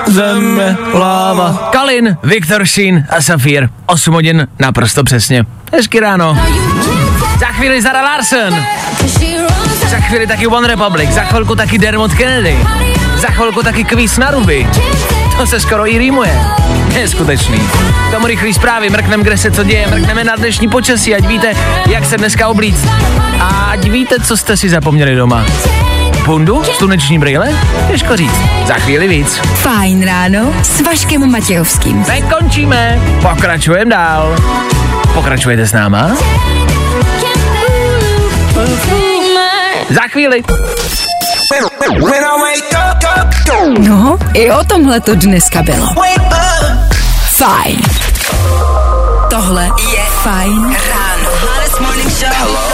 Země, 0.07 0.77
láva. 0.93 1.69
Kalin, 1.71 2.17
Viktor 2.23 2.65
Šín 2.65 3.05
a 3.09 3.21
Safír. 3.21 3.69
8 3.85 4.13
hodin 4.13 4.47
naprosto 4.59 5.03
přesně. 5.03 5.43
Hezky 5.73 5.99
ráno. 5.99 6.37
Za 7.39 7.45
chvíli 7.47 7.81
Zara 7.81 8.01
Larsen. 8.01 8.65
Za 9.89 9.99
chvíli 9.99 10.27
taky 10.27 10.47
One 10.47 10.67
Republic. 10.67 11.09
Za 11.09 11.21
chvilku 11.21 11.55
taky 11.55 11.77
Dermot 11.77 12.13
Kennedy. 12.13 12.57
Za 13.17 13.27
chvilku 13.27 13.63
taky 13.63 13.83
kvíz 13.83 14.17
na 14.17 14.31
ruby. 14.31 14.67
To 15.37 15.47
se 15.47 15.59
skoro 15.59 15.91
i 15.93 15.97
rýmuje. 15.97 16.39
Neskutečný. 16.93 17.59
K 18.09 18.11
tomu 18.11 18.27
rychlý 18.27 18.53
zprávy, 18.53 18.89
mrkneme, 18.89 19.23
kde 19.23 19.37
se 19.37 19.51
co 19.51 19.63
děje, 19.63 19.87
mrkneme 19.87 20.23
na 20.23 20.35
dnešní 20.35 20.67
počasí, 20.69 21.15
ať 21.15 21.27
víte, 21.27 21.53
jak 21.89 22.05
se 22.05 22.17
dneska 22.17 22.47
oblíct. 22.47 22.87
A 23.39 23.47
ať 23.71 23.89
víte, 23.89 24.15
co 24.19 24.37
jste 24.37 24.57
si 24.57 24.69
zapomněli 24.69 25.15
doma. 25.15 25.45
Pundu? 26.25 26.63
Sluneční 26.63 27.19
brýle? 27.19 27.49
Těžko 27.91 28.17
říct. 28.17 28.41
Za 28.65 28.73
chvíli 28.73 29.07
víc. 29.07 29.37
Fajn 29.37 30.05
ráno 30.05 30.53
s 30.63 30.81
Vaškem 30.81 31.31
Matějovským. 31.31 32.05
Nekončíme, 32.07 33.01
pokračujeme 33.21 33.91
dál. 33.91 34.35
Pokračujete 35.13 35.67
s 35.67 35.73
náma? 35.73 36.17
Za 39.89 40.01
chvíli. 40.07 40.43
No, 43.79 44.17
i 44.33 44.51
o 44.51 44.63
tomhle 44.63 44.99
to 44.99 45.15
dneska 45.15 45.63
bylo. 45.63 45.87
Fajn. 47.37 47.81
Tohle 49.29 49.63
je 49.93 50.01
Fajn 50.23 50.75
ráno. 50.89 52.66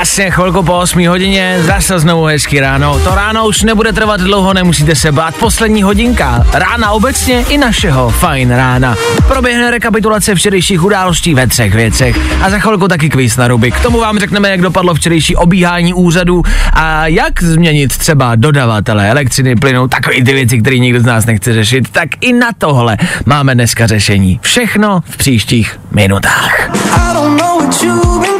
Jasně, 0.00 0.30
chvilku 0.30 0.62
po 0.62 0.78
8 0.78 1.08
hodině, 1.08 1.58
zase 1.62 1.98
znovu 1.98 2.24
hezký 2.24 2.60
ráno. 2.60 3.00
To 3.04 3.14
ráno 3.14 3.46
už 3.46 3.62
nebude 3.62 3.92
trvat 3.92 4.20
dlouho, 4.20 4.54
nemusíte 4.54 4.94
se 4.94 5.12
bát. 5.12 5.34
Poslední 5.34 5.82
hodinka, 5.82 6.44
rána 6.52 6.90
obecně 6.90 7.44
i 7.48 7.58
našeho 7.58 8.10
fajn 8.10 8.50
rána. 8.50 8.96
Proběhne 9.28 9.70
rekapitulace 9.70 10.34
včerejších 10.34 10.82
událostí 10.82 11.34
ve 11.34 11.46
třech 11.46 11.74
věcech 11.74 12.16
a 12.42 12.50
za 12.50 12.58
chvilku 12.58 12.88
taky 12.88 13.10
kvíz 13.10 13.36
na 13.36 13.48
ruby. 13.48 13.70
K 13.70 13.80
tomu 13.80 14.00
vám 14.00 14.18
řekneme, 14.18 14.50
jak 14.50 14.60
dopadlo 14.60 14.94
včerejší 14.94 15.36
obíhání 15.36 15.94
úřadů 15.94 16.42
a 16.72 17.06
jak 17.06 17.42
změnit 17.42 17.98
třeba 17.98 18.36
dodavatele 18.36 19.10
elektřiny, 19.10 19.56
plynu, 19.56 19.88
takový 19.88 20.24
ty 20.24 20.32
věci, 20.32 20.60
které 20.60 20.78
nikdo 20.78 21.00
z 21.00 21.04
nás 21.04 21.26
nechce 21.26 21.52
řešit. 21.52 21.88
Tak 21.92 22.08
i 22.20 22.32
na 22.32 22.48
tohle 22.58 22.96
máme 23.26 23.54
dneska 23.54 23.86
řešení. 23.86 24.40
Všechno 24.42 25.00
v 25.04 25.16
příštích 25.16 25.80
minutách. 25.92 26.70
Feeling 26.74 27.40
good 27.40 27.70
today. 27.80 28.39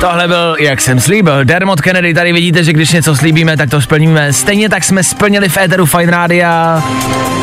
Tohle 0.00 0.28
byl, 0.28 0.56
jak 0.60 0.80
jsem 0.80 1.00
slíbil, 1.00 1.44
Dermot 1.44 1.80
Kennedy, 1.80 2.14
tady 2.14 2.32
vidíte, 2.32 2.64
že 2.64 2.72
když 2.72 2.92
něco 2.92 3.16
slíbíme, 3.16 3.56
tak 3.56 3.70
to 3.70 3.80
splníme. 3.80 4.32
Stejně 4.32 4.68
tak 4.68 4.84
jsme 4.84 5.02
splnili 5.04 5.48
v 5.48 5.56
éteru 5.56 5.86
Fine 5.86 6.10
Rádia 6.12 6.82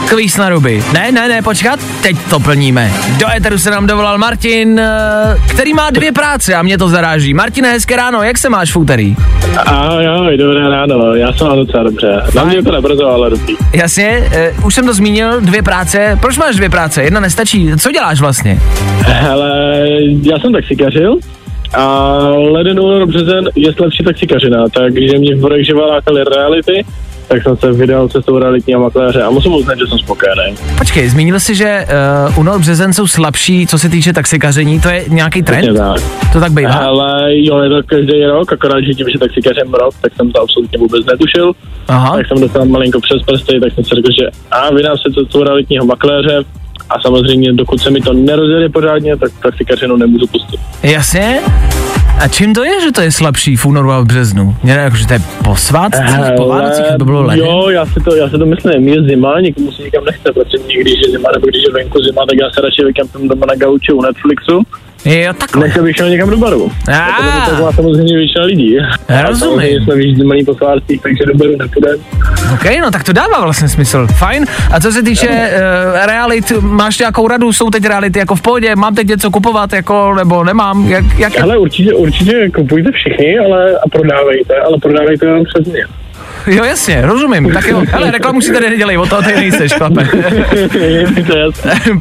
kvíz 0.09 0.37
na 0.37 0.49
ruby. 0.49 0.83
Ne, 0.93 1.11
ne, 1.11 1.27
ne, 1.27 1.41
počkat, 1.41 1.79
teď 2.03 2.17
to 2.29 2.39
plníme. 2.39 2.91
Do 3.19 3.31
éteru 3.35 3.57
se 3.57 3.71
nám 3.71 3.87
dovolal 3.87 4.17
Martin, 4.17 4.79
eh, 4.79 5.37
který 5.49 5.73
má 5.73 5.89
dvě 5.89 6.11
práce 6.11 6.55
a 6.55 6.61
mě 6.61 6.77
to 6.77 6.89
zaráží. 6.89 7.33
Martin, 7.33 7.65
hezké 7.65 7.95
ráno, 7.95 8.23
jak 8.23 8.37
se 8.37 8.49
máš 8.49 8.71
v 8.71 8.77
úterý? 8.77 9.15
Ahoj, 9.65 10.37
dobré 10.37 10.69
ráno, 10.69 11.15
já 11.15 11.33
jsem 11.33 11.47
mám 11.47 11.57
docela 11.57 11.83
dobře. 11.83 12.21
Na 12.35 12.43
mě 12.43 12.63
to 12.63 12.71
nebrzo, 12.71 13.07
ale 13.07 13.29
dobrý. 13.29 13.55
Jasně, 13.73 14.29
uh, 14.57 14.65
už 14.65 14.75
jsem 14.75 14.85
to 14.85 14.93
zmínil, 14.93 15.41
dvě 15.41 15.63
práce. 15.63 16.17
Proč 16.21 16.37
máš 16.37 16.55
dvě 16.55 16.69
práce? 16.69 17.03
Jedna 17.03 17.19
nestačí. 17.19 17.71
Co 17.79 17.91
děláš 17.91 18.19
vlastně? 18.19 18.59
Hele, 19.05 19.87
já 20.23 20.39
jsem 20.39 20.51
taxikařil 20.51 21.17
a 21.73 22.17
leden, 22.29 22.79
únor, 22.79 23.05
březen 23.05 23.49
je 23.55 23.73
lepší 23.79 24.03
taxikařina, 24.03 24.65
takže 24.69 25.19
mě 25.19 25.35
v 25.35 25.39
Borech 25.39 25.65
živa 25.65 25.87
lákaly 25.87 26.23
reality, 26.23 26.85
tak 27.27 27.43
jsem 27.43 27.57
se 27.57 27.71
vydal 27.71 28.07
cestou 28.07 28.39
realitního 28.39 28.81
makléře 28.81 29.21
a 29.23 29.29
musím 29.29 29.53
uznat, 29.53 29.77
že 29.79 29.87
jsem 29.87 29.99
spokojený. 29.99 30.55
Počkej, 30.77 31.09
zmínil 31.09 31.39
jsi, 31.39 31.55
že 31.55 31.85
uh, 32.27 32.39
únor, 32.39 32.59
březen 32.59 32.93
jsou 32.93 33.07
slabší, 33.07 33.67
co 33.67 33.79
se 33.79 33.89
týče 33.89 34.13
taxikaření. 34.13 34.79
To 34.79 34.89
je 34.89 35.05
nějaký 35.07 35.43
trend? 35.43 35.61
Přesně 35.61 35.79
tak. 35.79 36.01
To 36.33 36.39
tak 36.39 36.51
bývá. 36.51 36.73
Ale 36.73 37.37
jo, 37.37 37.59
je 37.59 37.69
to 37.69 37.81
každý 37.85 38.25
rok, 38.25 38.53
akorát, 38.53 38.81
že 38.81 38.93
tím, 38.93 39.07
že 39.13 39.19
taxikařem 39.19 39.73
rok, 39.73 39.93
tak 40.01 40.15
jsem 40.15 40.31
to 40.31 40.41
absolutně 40.41 40.77
vůbec 40.79 41.05
netušil. 41.05 41.51
Aha. 41.87 42.15
Tak 42.15 42.27
jsem 42.27 42.41
dostal 42.41 42.65
malinko 42.65 42.99
přes 42.99 43.21
prsty, 43.25 43.59
tak 43.59 43.73
jsem 43.73 43.83
si 43.83 43.95
řekl, 43.95 44.09
že 44.21 44.27
a 44.51 44.73
vydám 44.73 44.97
se 44.97 45.13
cestou 45.21 45.43
realitního 45.43 45.85
makléře 45.85 46.39
a 46.89 47.01
samozřejmě, 47.01 47.53
dokud 47.53 47.81
se 47.81 47.89
mi 47.89 48.01
to 48.01 48.13
nerozjede 48.13 48.69
pořádně, 48.69 49.17
tak 49.17 49.31
taxikařinu 49.43 49.97
nemůžu 49.97 50.27
pustit. 50.27 50.59
Jasně. 50.83 51.39
A 52.19 52.27
čím 52.27 52.53
to 52.53 52.63
je, 52.63 52.81
že 52.81 52.91
to 52.91 53.01
je 53.01 53.11
slabší 53.11 53.55
v 53.55 53.65
únoru 53.65 53.91
a 53.91 53.99
v 53.99 54.05
březnu? 54.05 54.55
Jako, 54.63 54.95
že 54.95 55.07
to 55.07 55.13
je 55.13 55.19
po 55.43 55.55
svátcích, 55.55 56.15
po 56.37 56.47
Vánocích, 56.47 56.85
aby 56.85 57.05
bylo 57.05 57.21
leden? 57.21 57.45
Jo, 57.45 57.69
já 57.69 57.85
si, 57.85 57.99
to, 58.05 58.15
já 58.15 58.29
si 58.29 58.37
to 58.37 58.45
myslím, 58.45 58.87
je 58.87 59.03
zima, 59.03 59.39
nikomu 59.39 59.71
se 59.71 59.83
nikam 59.83 60.05
nechce, 60.05 60.31
protože 60.33 60.57
někdy, 60.67 60.81
když 60.81 60.93
je 61.05 61.11
zima, 61.11 61.29
nebo 61.33 61.47
když 61.47 61.63
je 61.63 61.73
venku 61.73 61.99
zima, 62.03 62.21
tak 62.29 62.37
já 62.41 62.49
se 62.53 62.61
radši 62.61 62.83
vykampím 62.85 63.27
doma 63.27 63.45
na 63.45 63.55
gauči 63.55 63.91
u 63.93 64.01
Netflixu, 64.01 64.61
Jo, 65.05 65.33
takhle. 65.37 65.67
než 65.67 65.77
abych 65.77 65.95
šel 65.95 66.09
někam 66.09 66.29
do 66.29 66.37
baru. 66.37 66.71
Ah. 66.91 67.49
To 67.49 67.63
má 67.63 67.71
samozřejmě 67.71 68.17
většina 68.17 68.45
lidí. 68.45 68.73
Já 69.09 69.19
A 69.19 69.21
rozumím. 69.21 69.83
jsme 69.83 69.95
vyjížděli 69.95 70.43
po 70.43 70.53
svátcích, 70.55 71.01
takže 71.01 71.25
do 71.25 71.33
baru 71.33 71.55
nepůjdeme. 71.57 71.97
OK, 72.53 72.65
no 72.81 72.91
tak 72.91 73.03
to 73.03 73.13
dává 73.13 73.41
vlastně 73.41 73.69
smysl. 73.69 74.07
Fajn. 74.17 74.45
A 74.71 74.79
co 74.79 74.91
se 74.91 75.03
týče 75.03 75.27
uh, 75.27 76.05
realit, 76.05 76.51
máš 76.59 76.99
nějakou 76.99 77.27
radu? 77.27 77.53
Jsou 77.53 77.69
teď 77.69 77.85
reality 77.85 78.19
jako 78.19 78.35
v 78.35 78.41
pohodě? 78.41 78.75
Mám 78.75 78.95
teď 78.95 79.07
něco 79.07 79.31
kupovat, 79.31 79.73
jako, 79.73 80.13
nebo 80.13 80.43
nemám? 80.43 80.87
Jak, 80.87 81.05
jak, 81.19 81.41
Ale 81.41 81.57
určitě, 81.57 81.93
určitě 81.93 82.49
kupujte 82.55 82.91
všichni, 82.91 83.39
ale 83.39 83.71
a 83.85 83.89
prodávejte, 83.89 84.55
ale 84.55 84.77
prodávejte 84.81 85.25
jenom 85.25 85.43
přes 85.53 85.67
mě. 85.67 85.85
Jo, 86.47 86.63
jasně, 86.63 87.01
rozumím. 87.01 87.51
Tak 87.53 87.67
jo, 87.67 87.83
ale 87.93 88.11
reklamu 88.11 88.41
si 88.41 88.53
tady 88.53 88.69
nedělej, 88.69 88.97
o 88.97 89.05
toho 89.05 89.21
tady 89.21 89.35
nejseš, 89.35 89.73
chlape. 89.73 90.07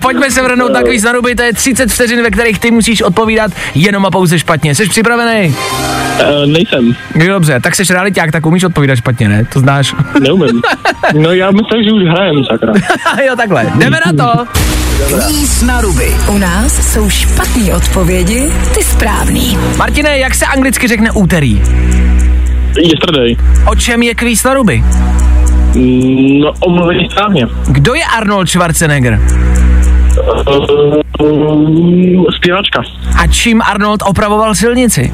Pojďme 0.01 0.31
se 0.31 0.43
vrhnout 0.43 0.73
na 0.73 0.83
kvíz 0.83 1.03
na 1.03 1.13
ruby, 1.13 1.35
to 1.35 1.43
je 1.43 1.53
30 1.53 1.91
vteřin, 1.93 2.23
ve 2.23 2.31
kterých 2.31 2.59
ty 2.59 2.71
musíš 2.71 3.03
odpovídat 3.03 3.51
jenom 3.75 4.07
a 4.07 4.11
pouze 4.11 4.39
špatně. 4.39 4.75
Jsi 4.75 4.89
připravený? 4.89 5.55
Uh, 6.21 6.47
nejsem, 6.47 6.97
Jo, 7.15 7.33
dobře, 7.33 7.61
tak 7.61 7.75
jsi 7.75 7.83
realiták, 7.93 8.33
tak 8.33 8.47
umíš 8.47 8.65
odpovídat 8.65 8.97
špatně, 8.97 9.29
ne? 9.29 9.45
To 9.53 9.61
znáš. 9.61 9.95
neumím. 10.21 10.63
No 11.19 11.33
já 11.33 11.51
myslím, 11.51 11.85
že 11.85 11.93
už 11.93 12.03
hrajem, 12.03 12.45
sakra. 12.45 12.73
jo, 13.27 13.37
takhle. 13.37 13.73
Jdeme 13.79 13.99
na 14.07 14.25
to. 14.27 14.45
Kvíz 15.27 15.63
na 15.63 15.81
ruby. 15.81 16.15
U 16.29 16.39
nás 16.39 16.93
jsou 16.93 17.11
špatné 17.11 17.75
odpovědi, 17.75 18.53
ty 18.75 18.83
správný. 18.85 19.59
Martine, 19.77 20.19
jak 20.19 20.35
se 20.35 20.47
anglicky 20.47 20.89
řekne 20.89 21.11
úterý? 21.11 21.63
Yesterday. 22.77 23.37
O 23.71 23.75
čem 23.77 24.03
je 24.03 24.15
kvíz 24.15 24.45
na 24.45 24.55
ruby? 24.55 24.85
Mm, 25.75 26.41
No, 26.41 26.53
omluvení 26.61 27.09
správně. 27.11 27.47
Kdo 27.69 27.95
je 27.95 28.05
Arnold 28.05 28.49
Schwarzenegger? 28.49 29.21
Uh, 31.21 32.25
zpěvačka. 32.37 32.83
A 33.23 33.27
čím 33.27 33.63
Arnold 33.63 34.03
opravoval 34.07 34.55
silnici? 34.55 35.13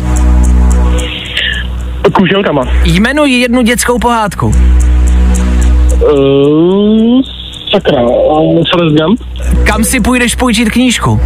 Kůželkama. 2.13 2.63
Jmenuji 2.85 3.41
jednu 3.41 3.63
dětskou 3.63 3.99
pohádku. 3.99 4.47
Uh, 4.47 4.55
sakra. 7.73 8.01
Forrest 8.73 8.97
Gump. 8.97 9.21
Kam 9.67 9.85
si 9.85 10.01
půjdeš 10.01 10.35
půjčit 10.35 10.71
knížku? 10.71 11.21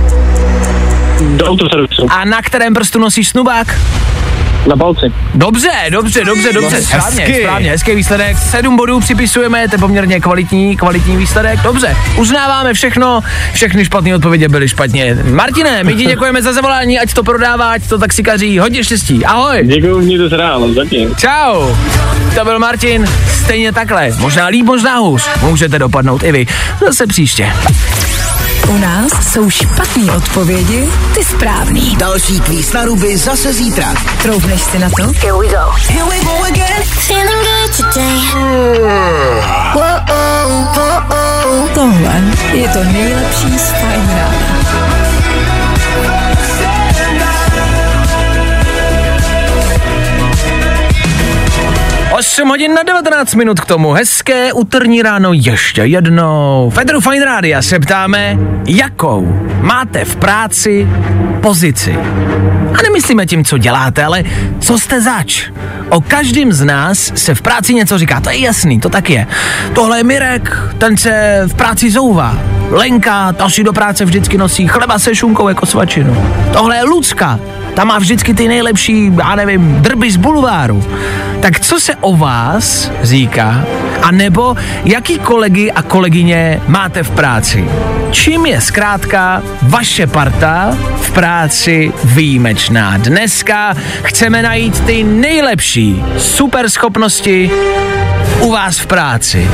Do 1.37 1.45
autoservisu. 1.47 2.07
A 2.11 2.25
na 2.25 2.43
kterém 2.43 2.75
prstu 2.75 2.99
nosíš 2.99 3.29
snubák? 3.29 3.79
Na 4.67 4.77
palci. 4.77 5.13
Dobře, 5.35 5.71
dobře, 5.91 6.25
dobře, 6.25 6.53
dobře. 6.53 6.83
Správně, 6.83 7.25
hezky. 7.25 7.43
správně, 7.43 7.71
hezký 7.71 7.95
výsledek. 7.95 8.39
Sedm 8.39 8.77
bodů 8.77 9.01
připisujeme, 9.01 9.69
to 9.69 9.75
je 9.75 9.79
poměrně 9.79 10.21
kvalitní, 10.21 10.77
kvalitní 10.77 11.17
výsledek. 11.17 11.61
Dobře, 11.61 11.97
uznáváme 12.17 12.75
všechno, 12.75 13.21
všechny 13.53 13.85
špatné 13.85 14.15
odpovědi 14.15 14.49
byly 14.49 14.69
špatně. 14.69 15.19
Martine, 15.31 15.85
my 15.85 15.95
ti 15.95 16.07
děkujeme 16.07 16.43
za 16.43 16.53
zavolání, 16.53 16.99
ať 16.99 17.15
to 17.15 17.23
prodává, 17.23 17.71
ať 17.71 17.89
to 17.89 17.99
taxikaří. 17.99 18.59
Hodně 18.59 18.85
štěstí, 18.85 19.25
ahoj. 19.25 19.61
Děkuji, 19.65 19.99
mějte 19.99 20.29
se 20.29 20.37
ráno, 20.37 20.73
zatím. 20.73 21.15
Čau. 21.17 21.75
To 22.35 22.45
byl 22.45 22.59
Martin, 22.59 23.07
stejně 23.45 23.73
takhle. 23.73 24.11
Možná 24.19 24.47
líp, 24.47 24.67
možná 24.67 24.99
hůř. 24.99 25.29
Můžete 25.43 25.79
dopadnout 25.79 26.23
i 26.23 26.33
vy. 26.33 26.47
Zase 26.87 27.07
příště. 27.07 27.53
U 28.69 28.79
nás 28.79 29.33
jsou 29.33 29.51
špatné 29.51 30.13
odpovědi, 30.17 30.89
ty 31.15 31.25
správný. 31.25 31.97
Další 31.97 32.41
kvíz 32.41 32.73
na 32.73 32.85
ruby 32.85 33.17
zase 33.19 33.53
zítra. 33.53 33.95
Troufneš 34.23 34.63
si 34.63 34.79
na 34.79 34.91
to? 34.91 35.03
Here 35.03 35.39
we 35.39 35.49
go. 35.49 35.71
Here 35.89 36.05
we 36.05 36.25
go 36.25 36.45
again. 36.45 36.83
Feeling 36.83 37.45
good 37.45 37.77
today. 37.77 38.21
Tohle 41.75 42.23
je 42.53 42.69
to 42.69 42.85
nejlepší 42.85 43.59
z 43.59 43.71
Fajn 43.71 44.09
rána. 44.09 44.62
8 52.33 52.49
hodin 52.49 52.75
na 52.75 52.83
19 52.83 53.35
minut 53.35 53.61
k 53.61 53.65
tomu. 53.67 53.93
Hezké 53.93 54.53
úterní 54.53 55.03
ráno 55.03 55.33
ještě 55.33 55.83
jednou. 55.83 56.73
Federu 56.75 57.01
Fine 57.01 57.25
Rádia 57.25 57.63
se 57.63 57.79
ptáme, 57.79 58.39
jakou 58.67 59.49
máte 59.61 60.05
v 60.05 60.17
práci 60.17 60.89
pozici. 61.41 61.99
A 62.79 62.83
nemyslíme 62.83 63.27
tím, 63.27 63.45
co 63.45 63.59
děláte, 63.59 64.05
ale 64.05 64.25
co 64.61 64.79
jste 64.79 65.01
zač. 65.01 65.51
O 65.89 66.01
každém 66.01 66.53
z 66.53 66.65
nás 66.65 67.13
se 67.15 67.35
v 67.35 67.43
práci 67.43 67.75
něco 67.75 67.99
říká, 67.99 68.21
to 68.21 68.31
je 68.31 68.39
jasný, 68.39 68.81
to 68.81 68.89
tak 68.89 69.11
je. 69.11 69.27
Tohle 69.75 69.99
je 69.99 70.05
Mirek, 70.05 70.59
ten 70.79 70.97
se 70.97 71.43
v 71.47 71.55
práci 71.55 71.91
zouvá. 71.91 72.52
Lenka, 72.73 73.33
ta 73.33 73.51
si 73.51 73.65
do 73.65 73.73
práce 73.73 74.05
vždycky 74.05 74.39
nosí 74.39 74.69
chleba 74.69 74.99
se 74.99 75.15
šunkou 75.15 75.49
jako 75.49 75.67
svačinu. 75.67 76.33
Tohle 76.53 76.77
je 76.77 76.85
Lucka, 76.85 77.41
ta 77.75 77.85
má 77.85 77.99
vždycky 77.99 78.35
ty 78.35 78.49
nejlepší, 78.49 79.13
já 79.19 79.35
nevím, 79.35 79.83
drby 79.83 80.11
z 80.11 80.17
bulváru. 80.17 80.85
Tak 81.41 81.61
co 81.61 81.81
se 81.81 81.97
o 81.97 82.17
vás 82.17 82.91
říká? 83.03 83.65
A 84.03 84.11
nebo 84.11 84.57
jaký 84.85 85.19
kolegy 85.19 85.73
a 85.73 85.83
kolegyně 85.83 86.61
máte 86.67 87.03
v 87.03 87.11
práci? 87.11 87.69
Čím 88.11 88.47
je 88.47 88.61
zkrátka 88.61 89.43
vaše 89.63 90.07
parta 90.07 90.77
v 91.01 91.11
práci 91.11 91.93
výjimečná? 92.05 92.97
Dneska 92.97 93.75
chceme 94.03 94.43
najít 94.43 94.81
ty 94.81 95.05
nejlepší 95.05 96.05
superschopnosti 96.19 97.51
u 98.41 98.51
vás 98.51 98.79
v 98.79 98.87
práci. 98.87 99.49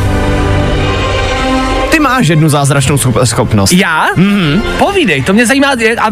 Ty 1.98 2.02
máš 2.02 2.28
jednu 2.28 2.48
zázračnou 2.48 2.96
schopnost. 3.24 3.72
Já? 3.72 4.06
Mm-hmm. 4.16 4.60
Povídej, 4.78 5.22
to 5.22 5.32
mě 5.32 5.46
zajímá, 5.46 5.68
a, 5.98 6.10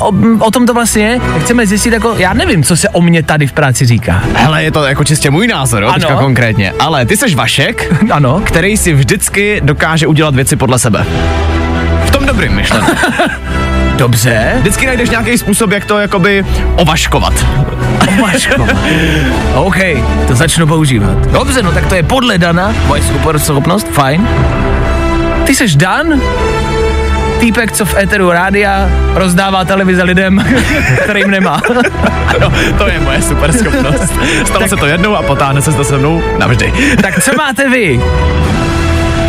o, 0.00 0.12
o, 0.38 0.50
tom 0.50 0.66
to 0.66 0.74
vlastně 0.74 1.02
je. 1.02 1.20
Chceme 1.40 1.66
zjistit, 1.66 1.92
jako, 1.92 2.14
já 2.18 2.34
nevím, 2.34 2.62
co 2.62 2.76
se 2.76 2.88
o 2.88 3.00
mě 3.00 3.22
tady 3.22 3.46
v 3.46 3.52
práci 3.52 3.86
říká. 3.86 4.22
Hele, 4.34 4.64
je 4.64 4.70
to 4.70 4.84
jako 4.84 5.04
čistě 5.04 5.30
můj 5.30 5.46
názor, 5.46 5.82
jo, 5.82 5.92
teďka 5.92 6.16
konkrétně. 6.16 6.72
Ale 6.78 7.06
ty 7.06 7.16
seš 7.16 7.34
Vašek, 7.34 7.94
Ano. 8.10 8.40
který 8.44 8.76
si 8.76 8.92
vždycky 8.92 9.60
dokáže 9.64 10.06
udělat 10.06 10.34
věci 10.34 10.56
podle 10.56 10.78
sebe. 10.78 11.06
V 12.04 12.10
tom 12.10 12.26
dobrým 12.26 12.52
myšleno. 12.52 12.86
Dobře. 13.96 14.52
Vždycky 14.58 14.86
najdeš 14.86 15.10
nějaký 15.10 15.38
způsob, 15.38 15.70
jak 15.70 15.84
to 15.84 15.98
jakoby 15.98 16.46
ovaškovat. 16.76 17.46
Maško. 18.20 18.66
OK, 19.54 19.78
to 20.26 20.34
začnu 20.34 20.66
používat. 20.66 21.18
Dobře, 21.26 21.62
no 21.62 21.72
tak 21.72 21.86
to 21.86 21.94
je 21.94 22.02
podle 22.02 22.38
Dana, 22.38 22.74
moje 22.86 23.02
super 23.02 23.38
schopnost, 23.38 23.88
fajn. 23.88 24.28
Ty 25.48 25.54
seš 25.54 25.76
Dan? 25.76 26.20
Týpek, 27.40 27.72
co 27.72 27.84
v 27.84 27.96
éteru 27.96 28.30
rádia 28.30 28.90
rozdává 29.14 29.64
televize 29.64 30.02
lidem, 30.02 30.44
kterým 31.02 31.30
nemá. 31.30 31.60
Ano, 32.26 32.52
to 32.78 32.86
je 32.88 33.00
moje 33.00 33.22
super 33.22 33.52
schopnost. 33.52 34.12
Stalo 34.46 34.68
se 34.68 34.76
to 34.76 34.86
jednou 34.86 35.16
a 35.16 35.22
potáhne 35.22 35.62
se 35.62 35.72
to 35.72 35.84
se 35.84 35.98
mnou 35.98 36.22
navždy. 36.38 36.72
tak 37.02 37.22
co 37.22 37.30
máte 37.36 37.68
vy? 37.68 38.00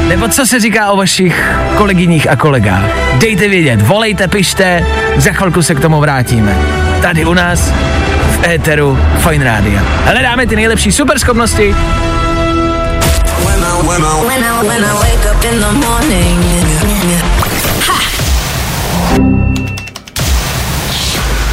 Nebo 0.08 0.28
co 0.28 0.46
se 0.46 0.60
říká 0.60 0.92
o 0.92 0.98
vašich 0.98 1.50
kolegyních 1.78 2.30
a 2.30 2.36
kolegách? 2.36 2.84
Dejte 3.18 3.48
vědět, 3.48 3.82
volejte, 3.82 4.28
pište, 4.28 4.86
za 5.18 5.32
chvilku 5.32 5.62
se 5.62 5.76
k 5.76 5.80
tomu 5.80 6.00
vrátíme. 6.00 6.58
Tady 7.02 7.26
u 7.26 7.34
nás 7.34 7.74
v 8.32 8.48
éteru 8.48 9.00
Fine 9.18 9.46
Rádia. 9.46 9.82
Hledáme 10.06 10.48
ty 10.48 10.56
nejlepší 10.56 10.92
superschopnosti, 10.92 11.76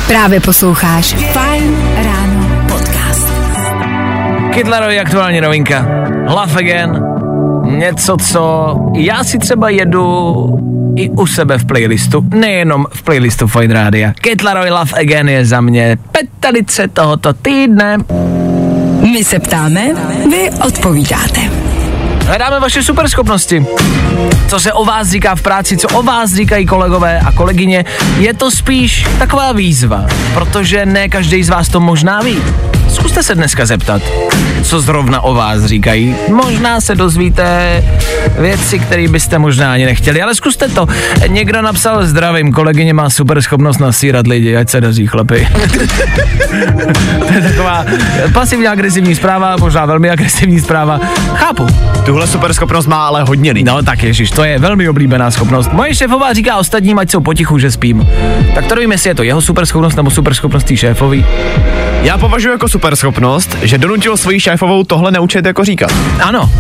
Právě 0.09 0.41
posloucháš 0.41 1.15
Fine 1.15 2.03
Ráno 2.05 2.67
podcast. 2.69 3.29
Kytlarovi 4.55 5.01
aktuální 5.01 5.41
novinka. 5.41 5.87
Love 6.29 6.53
Again. 6.59 7.03
Něco, 7.65 8.17
co 8.17 8.75
já 8.95 9.25
si 9.25 9.39
třeba 9.39 9.71
jedu 9.71 10.47
i 10.97 11.11
u 11.11 11.27
sebe 11.27 11.59
v 11.59 11.65
playlistu, 11.65 12.25
nejenom 12.35 12.87
v 12.91 13.03
playlistu 13.03 13.47
Fine 13.47 13.75
Rádia. 13.75 14.13
Kytlarovi 14.13 14.71
Love 14.71 15.01
Again 15.01 15.29
je 15.29 15.45
za 15.45 15.61
mě 15.61 15.99
petalice 16.13 16.89
tohoto 16.89 17.33
týdne. 17.33 17.99
My 19.13 19.25
se 19.25 19.39
ptáme, 19.39 19.87
vy 20.31 20.51
odpovídáte. 20.67 21.66
Hledáme 22.27 22.61
vaše 22.61 22.83
superschopnosti. 22.83 23.67
Co 24.49 24.61
se 24.61 24.73
o 24.73 24.85
vás 24.85 25.09
říká 25.09 25.35
v 25.35 25.43
práci, 25.43 25.77
co 25.77 25.89
o 25.89 26.03
vás 26.03 26.35
říkají 26.35 26.67
kolegové 26.67 27.21
a 27.21 27.33
kolegyně, 27.33 27.85
je 28.19 28.35
to 28.35 28.51
spíš 28.51 29.07
taková 29.19 29.53
výzva, 29.53 30.07
protože 30.35 30.87
ne 30.87 31.09
každý 31.09 31.43
z 31.43 31.49
vás 31.49 31.69
to 31.69 31.81
možná 31.81 32.21
ví. 32.21 32.43
Zkuste 32.89 33.23
se 33.23 33.35
dneska 33.35 33.67
zeptat, 33.67 34.03
co 34.63 34.81
zrovna 34.81 35.21
o 35.21 35.35
vás 35.35 35.65
říkají. 35.65 36.17
Možná 36.29 36.81
se 36.81 36.95
dozvíte 36.95 37.85
věci, 38.39 38.79
které 38.79 39.09
byste 39.09 39.39
možná 39.39 39.73
ani 39.73 39.85
nechtěli, 39.85 40.23
ale 40.23 40.35
zkuste 40.35 40.69
to. 40.69 40.87
Někdo 41.29 41.63
napsal 41.63 42.07
zdravím, 42.07 42.53
kolegyně 42.53 42.95
má 42.95 43.11
super 43.11 43.43
schopnost 43.43 43.79
nasírat 43.79 44.27
lidi, 44.27 44.57
ať 44.57 44.69
se 44.69 44.81
daří 44.81 45.07
chlapi. 45.07 45.49
to 47.29 47.33
je 47.35 47.43
taková 47.43 47.85
pasivně 48.33 48.69
agresivní 48.69 49.15
zpráva, 49.15 49.57
možná 49.57 49.87
velmi 49.87 50.11
agresivní 50.11 50.61
zpráva. 50.61 51.01
Chápu. 51.35 51.67
Tuhle 52.05 52.27
super 52.27 52.55
schopnost 52.55 52.87
má 52.87 53.07
ale 53.07 53.23
hodně 53.23 53.53
lidí. 53.53 53.65
No 53.65 53.83
tak 53.83 54.03
ježiš, 54.03 54.31
to 54.31 54.45
je 54.45 54.59
velmi 54.59 54.89
oblíbená 54.89 55.31
schopnost. 55.31 55.73
Moje 55.73 55.95
šéfová 55.95 56.33
říká 56.33 56.57
ostatním, 56.57 56.99
ať 56.99 57.11
jsou 57.11 57.21
potichu, 57.21 57.59
že 57.59 57.71
spím. 57.71 58.09
Tak 58.55 58.67
to 58.67 58.75
nevím, 58.75 58.93
jestli 58.93 59.11
je 59.11 59.15
to 59.15 59.23
jeho 59.23 59.41
super 59.43 59.67
schopnost 59.67 59.97
nebo 59.97 60.11
super 60.11 60.35
schopnost 60.35 60.67
šéfový. 60.75 61.27
Já 62.07 62.19
považuji 62.19 62.49
jako 62.49 62.69
super 62.69 62.97
schopnost, 62.97 63.57
že 63.63 63.79
donutil 63.79 64.17
svoji 64.17 64.41
šéfovou 64.41 64.85
tohle 64.85 65.11
neučit 65.11 65.47
jako 65.47 65.65
říkat. 65.65 65.93
Ano. 66.23 66.51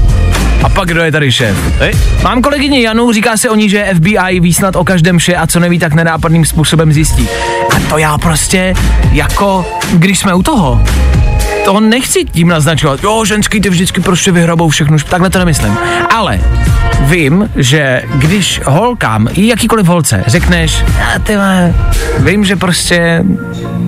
A 0.63 0.69
pak 0.69 0.89
kdo 0.89 1.01
je 1.01 1.13
tady 1.13 1.33
šéf? 1.33 1.57
Hej? 1.79 1.93
Mám 2.23 2.43
kolegyni 2.43 2.83
Janu, 2.83 3.13
říká 3.13 3.37
se 3.37 3.51
o 3.51 3.55
ní, 3.55 3.69
že 3.69 3.91
FBI 3.95 4.41
ví 4.41 4.55
snad 4.55 4.77
o 4.77 4.85
každém 4.85 5.19
vše 5.19 5.37
a 5.37 5.47
co 5.47 5.61
neví, 5.61 5.79
tak 5.79 5.93
nenápadným 5.93 6.45
způsobem 6.45 6.93
zjistí. 6.93 7.29
A 7.77 7.81
to 7.89 7.99
já 7.99 8.19
prostě, 8.19 8.75
jako, 9.13 9.67
když 9.93 10.19
jsme 10.19 10.35
u 10.35 10.43
toho, 10.43 10.83
to 11.67 11.81
nechci 11.81 12.25
tím 12.25 12.49
naznačovat, 12.49 13.03
jo, 13.03 13.25
ženský 13.25 13.61
ty 13.61 13.69
vždycky 13.69 14.01
prostě 14.01 14.33
vyhrabou 14.33 14.69
všechno, 14.69 14.97
takhle 14.99 15.31
to 15.31 15.39
nemyslím. 15.39 15.79
Ale 16.15 16.41
vím, 17.01 17.51
že 17.57 18.03
když 18.15 18.61
holkám, 18.65 19.29
i 19.33 19.47
jakýkoliv 19.47 19.87
holce, 19.87 20.25
řekneš, 20.27 20.85
já 20.99 21.19
ty 21.19 21.37
vole, 21.37 21.75
vím, 22.19 22.45
že 22.45 22.57
prostě 22.57 23.25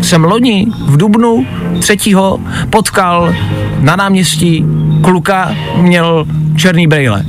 jsem 0.02 0.24
loni 0.24 0.66
v 0.86 0.96
Dubnu 0.96 1.46
třetího 1.80 2.40
potkal 2.70 3.34
na 3.80 3.96
náměstí 3.96 4.64
kluka, 5.02 5.54
měl 5.76 6.26
černý 6.56 6.86
brejle 6.86 7.24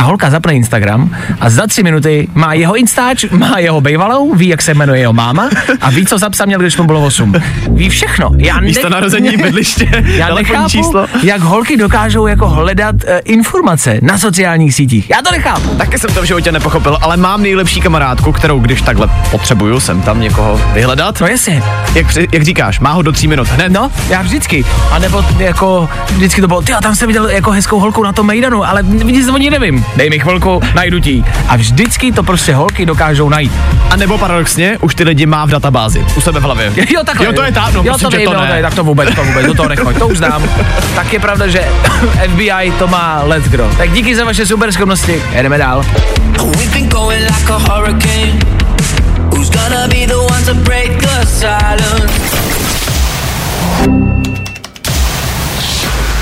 ta 0.00 0.04
holka 0.06 0.30
zapne 0.30 0.54
Instagram 0.54 1.16
a 1.40 1.50
za 1.50 1.66
tři 1.66 1.82
minuty 1.82 2.28
má 2.34 2.54
jeho 2.54 2.76
Instač, 2.76 3.24
má 3.30 3.58
jeho 3.58 3.80
bejvalou, 3.80 4.34
ví, 4.34 4.48
jak 4.48 4.62
se 4.62 4.74
jmenuje 4.74 5.00
jeho 5.00 5.12
máma 5.12 5.48
a 5.80 5.90
ví, 5.90 6.06
co 6.06 6.18
zapsal 6.18 6.46
měl, 6.46 6.60
když 6.60 6.76
mu 6.76 6.84
bylo 6.84 7.04
8. 7.04 7.34
Ví 7.70 7.88
všechno. 7.88 8.30
Já 8.38 8.60
Místo 8.60 8.86
nech- 8.88 8.92
narození, 8.92 9.36
bydliště, 9.42 10.04
já 10.06 10.34
nechápu, 10.34 10.68
číslo. 10.68 11.06
jak 11.22 11.40
holky 11.40 11.76
dokážou 11.76 12.26
jako 12.26 12.48
hledat 12.48 12.94
uh, 12.94 13.10
informace 13.24 13.98
na 14.02 14.18
sociálních 14.18 14.74
sítích. 14.74 15.10
Já 15.10 15.22
to 15.22 15.30
nechápu. 15.32 15.68
Taky 15.68 15.98
jsem 15.98 16.14
to 16.14 16.22
v 16.22 16.24
životě 16.24 16.52
nepochopil, 16.52 16.98
ale 17.02 17.16
mám 17.16 17.42
nejlepší 17.42 17.80
kamarádku, 17.80 18.32
kterou 18.32 18.58
když 18.60 18.82
takhle 18.82 19.08
potřebuju, 19.30 19.80
jsem 19.80 20.02
tam 20.02 20.20
někoho 20.20 20.60
vyhledat. 20.72 21.20
No 21.20 21.26
jasně. 21.26 21.62
Jak, 21.94 22.06
jak 22.32 22.42
říkáš, 22.42 22.80
má 22.80 22.92
ho 22.92 23.02
do 23.02 23.12
tří 23.12 23.28
minut 23.28 23.48
hned. 23.48 23.72
No, 23.72 23.90
já 24.08 24.22
vždycky. 24.22 24.64
A 24.90 24.98
nebo 24.98 25.24
jako, 25.38 25.88
vždycky 26.10 26.40
to 26.40 26.48
bylo, 26.48 26.62
ty 26.62 26.72
tam 26.82 26.94
jsem 26.96 27.06
viděl 27.06 27.28
jako 27.28 27.50
hezkou 27.50 27.78
holku 27.80 28.02
na 28.02 28.12
tom 28.12 28.26
Mejdanu, 28.26 28.64
ale 28.64 28.82
nic 28.82 29.28
o 29.28 29.36
ní 29.38 29.50
nevím. 29.50 29.84
Dej 29.96 30.10
mi 30.10 30.18
chvilku, 30.18 30.60
najdu 30.74 31.00
ti. 31.00 31.24
A 31.48 31.56
vždycky 31.56 32.12
to 32.12 32.22
prostě 32.22 32.54
holky 32.54 32.86
dokážou 32.86 33.28
najít. 33.28 33.52
A 33.90 33.96
nebo 33.96 34.18
paradoxně, 34.18 34.78
už 34.80 34.94
ty 34.94 35.04
lidi 35.04 35.26
má 35.26 35.44
v 35.44 35.50
databázi, 35.50 36.04
u 36.16 36.20
sebe 36.20 36.40
v 36.40 36.42
hlavě. 36.42 36.72
Jo, 36.90 37.04
takhle. 37.04 37.26
Jo, 37.26 37.32
to 37.32 37.42
je 37.42 37.52
ta, 37.52 37.70
no, 37.74 37.82
jo, 37.82 37.82
prosím, 37.84 38.04
to 38.04 38.10
že 38.10 38.16
vím, 38.16 38.26
to 38.26 38.34
no, 38.34 38.40
ne. 38.40 38.48
ne. 38.48 38.62
tak 38.62 38.74
to 38.74 38.84
vůbec, 38.84 39.14
to 39.14 39.24
vůbec, 39.24 39.46
do 39.46 39.54
toho 39.54 39.68
nechoď, 39.68 39.98
to 39.98 40.08
už 40.08 40.18
znám. 40.18 40.42
tak 40.94 41.12
je 41.12 41.20
pravda, 41.20 41.48
že 41.48 41.64
FBI 42.28 42.72
to 42.78 42.88
má 42.88 43.22
let's 43.24 43.48
go. 43.48 43.70
Tak 43.78 43.92
díky 43.92 44.16
za 44.16 44.24
vaše 44.24 44.46
super 44.46 44.72
schopnosti, 44.72 45.22
jedeme 45.32 45.58
dál. 45.58 45.84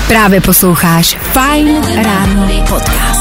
Právě 0.07 0.41
posloucháš 0.41 1.17
Fine 1.33 2.03
Ráno 2.03 2.47
podcast. 2.69 3.18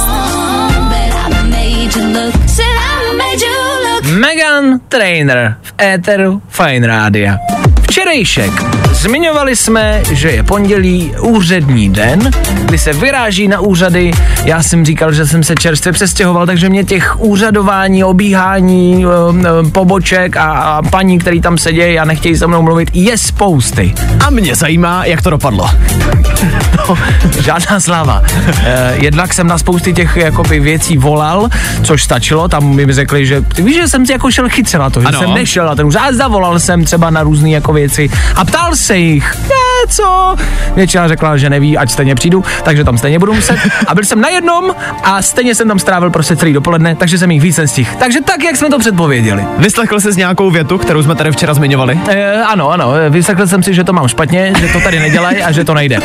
Megan 4.18 4.80
Trainer 4.88 5.54
v 5.62 5.72
éteru 5.76 6.42
Fine 6.48 6.86
Rádia. 6.86 7.38
Včerejšek. 7.82 8.77
Zmiňovali 8.98 9.56
jsme, 9.56 10.02
že 10.12 10.30
je 10.30 10.42
pondělí 10.42 11.14
úřední 11.20 11.88
den, 11.88 12.30
kdy 12.64 12.78
se 12.78 12.92
vyráží 12.92 13.48
na 13.48 13.60
úřady. 13.60 14.10
Já 14.44 14.62
jsem 14.62 14.84
říkal, 14.84 15.12
že 15.12 15.26
jsem 15.26 15.42
se 15.42 15.54
čerstvě 15.54 15.92
přestěhoval, 15.92 16.46
takže 16.46 16.68
mě 16.68 16.84
těch 16.84 17.20
úřadování, 17.20 18.04
obíhání, 18.04 19.06
um, 19.06 19.12
um, 19.60 19.70
poboček 19.70 20.36
a, 20.36 20.44
a 20.52 20.82
paní, 20.82 21.18
který 21.18 21.40
tam 21.40 21.58
sedějí 21.58 21.98
a 21.98 22.04
nechtějí 22.04 22.36
se 22.36 22.46
mnou 22.46 22.62
mluvit, 22.62 22.90
je 22.94 23.18
spousty. 23.18 23.94
A 24.26 24.30
mě 24.30 24.54
zajímá, 24.56 25.04
jak 25.04 25.22
to 25.22 25.30
dopadlo. 25.30 25.70
No, 26.88 26.98
žádná 27.40 27.80
sláva. 27.80 28.22
Eh, 28.64 28.94
jednak 28.96 29.34
jsem 29.34 29.46
na 29.46 29.58
spousty 29.58 29.92
těch 29.92 30.16
jakoby 30.16 30.60
věcí 30.60 30.96
volal, 30.98 31.48
což 31.82 32.02
stačilo, 32.02 32.48
tam 32.48 32.64
mi 32.74 32.92
řekli, 32.92 33.26
že 33.26 33.40
ty 33.40 33.62
víš, 33.62 33.76
že 33.76 33.88
jsem 33.88 34.06
si 34.06 34.12
jako 34.12 34.30
šel 34.30 34.48
chytře 34.48 34.78
na 34.78 34.90
to, 34.90 35.00
že 35.00 35.06
Ano. 35.06 35.18
jsem 35.18 35.34
nešel 35.34 35.66
na 35.66 35.74
ten 35.74 35.86
a 35.98 36.12
zavolal 36.12 36.60
jsem 36.60 36.84
třeba 36.84 37.10
na 37.10 37.22
různé 37.22 37.50
jako 37.50 37.72
věci 37.72 38.10
a 38.34 38.44
ptal 38.44 38.76
se 38.88 38.98
jich, 38.98 39.24
co? 39.88 40.36
Většina 40.74 41.08
řekla, 41.08 41.36
že 41.36 41.50
neví, 41.50 41.78
ať 41.78 41.90
stejně 41.90 42.14
přijdu, 42.14 42.44
takže 42.62 42.84
tam 42.84 42.98
stejně 42.98 43.18
budu 43.18 43.32
muset. 43.34 43.58
A 43.86 43.94
byl 43.94 44.04
jsem 44.04 44.20
na 44.20 44.28
jednom 44.28 44.74
a 45.04 45.22
stejně 45.22 45.54
jsem 45.54 45.68
tam 45.68 45.78
strávil 45.78 46.10
prostě 46.10 46.36
celý 46.36 46.52
dopoledne, 46.52 46.96
takže 46.96 47.18
jsem 47.18 47.30
jich 47.30 47.42
víc 47.42 47.56
nestihl. 47.56 47.90
Takže 47.98 48.20
tak, 48.20 48.44
jak 48.44 48.56
jsme 48.56 48.68
to 48.68 48.78
předpověděli. 48.78 49.44
Vyslechl 49.58 50.00
jsi 50.00 50.08
nějakou 50.16 50.50
větu, 50.50 50.78
kterou 50.78 51.02
jsme 51.02 51.14
tady 51.14 51.32
včera 51.32 51.54
zmiňovali? 51.54 52.00
E, 52.08 52.42
ano, 52.42 52.70
ano, 52.70 52.92
vyslechl 53.10 53.46
jsem 53.46 53.62
si, 53.62 53.74
že 53.74 53.84
to 53.84 53.92
mám 53.92 54.08
špatně, 54.08 54.52
že 54.60 54.68
to 54.68 54.80
tady 54.80 54.98
nedělají 54.98 55.42
a 55.42 55.52
že 55.52 55.64
to 55.64 55.74
nejde. 55.74 55.96
E, 55.96 56.02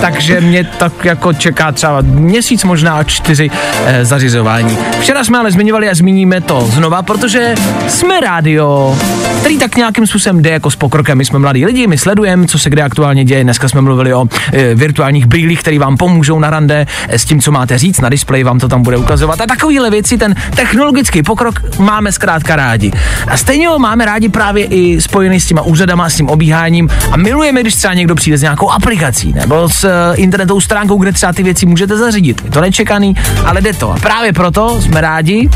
takže 0.00 0.40
mě 0.40 0.64
tak 0.64 1.04
jako 1.04 1.32
čeká 1.32 1.72
třeba 1.72 2.00
měsíc, 2.00 2.64
možná 2.64 3.04
čtyři 3.04 3.50
e, 3.86 4.04
zařizování. 4.04 4.78
Včera 5.00 5.24
jsme 5.24 5.38
ale 5.38 5.50
zmiňovali 5.50 5.90
a 5.90 5.94
zmíníme 5.94 6.40
to 6.40 6.60
znova, 6.60 7.02
protože 7.02 7.54
jsme 7.88 8.20
rádio, 8.20 8.98
který 9.40 9.58
tak 9.58 9.76
nějakým 9.76 10.06
způsobem 10.06 10.42
jde 10.42 10.50
jako 10.50 10.70
s 10.70 10.76
pokrokem. 10.76 11.18
My 11.18 11.24
jsme 11.24 11.38
mladí 11.38 11.66
lidi, 11.66 11.86
my 11.86 11.98
sledujeme, 11.98 12.46
co 12.46 12.58
se 12.58 12.70
kde 12.72 12.82
aktuálně 12.82 13.24
děje. 13.24 13.44
Dneska 13.44 13.68
jsme 13.68 13.80
mluvili 13.80 14.14
o 14.14 14.26
e, 14.52 14.74
virtuálních 14.74 15.26
brýlích, 15.26 15.60
které 15.60 15.78
vám 15.78 15.96
pomůžou 15.96 16.38
na 16.38 16.50
rande 16.50 16.86
e, 17.08 17.18
s 17.18 17.24
tím, 17.24 17.40
co 17.40 17.52
máte 17.52 17.78
říct 17.78 18.00
na 18.00 18.08
displeji, 18.08 18.44
vám 18.44 18.58
to 18.58 18.68
tam 18.68 18.82
bude 18.82 18.96
ukazovat. 18.96 19.40
A 19.40 19.46
takovéhle 19.46 19.90
věci, 19.90 20.18
ten 20.18 20.34
technologický 20.56 21.22
pokrok 21.22 21.78
máme 21.78 22.12
zkrátka 22.12 22.56
rádi. 22.56 22.92
A 23.28 23.36
stejně 23.36 23.68
ho 23.68 23.78
máme 23.78 24.04
rádi 24.04 24.28
právě 24.28 24.64
i 24.64 25.00
spojený 25.00 25.40
s 25.40 25.46
těma 25.46 25.62
úřadama, 25.62 26.10
s 26.10 26.16
tím 26.16 26.28
obíháním 26.28 26.88
a 27.12 27.16
milujeme, 27.16 27.60
když 27.60 27.74
třeba 27.74 27.94
někdo 27.94 28.14
přijde 28.14 28.38
s 28.38 28.42
nějakou 28.42 28.70
aplikací 28.70 29.32
nebo 29.32 29.68
s 29.68 29.84
uh, 29.84 29.90
internetovou 30.14 30.60
stránkou, 30.60 30.96
kde 30.96 31.12
třeba 31.12 31.32
ty 31.32 31.42
věci 31.42 31.66
můžete 31.66 31.96
zařídit. 31.96 32.42
Je 32.44 32.50
to 32.50 32.60
nečekaný, 32.60 33.14
ale 33.44 33.60
jde 33.60 33.72
to. 33.72 33.90
A 33.92 33.96
právě 33.96 34.32
proto 34.32 34.80
jsme 34.80 35.00
rádi, 35.00 35.48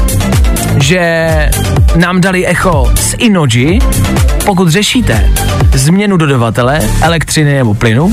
že 0.82 1.50
nám 1.96 2.20
dali 2.20 2.46
echo 2.46 2.92
z 2.94 3.14
Inoji. 3.18 3.78
Pokud 4.44 4.68
řešíte 4.68 5.30
změnu 5.74 6.16
dodavatele 6.16 6.80
elektřiny 7.06 7.54
nebo 7.54 7.74
plynu, 7.74 8.12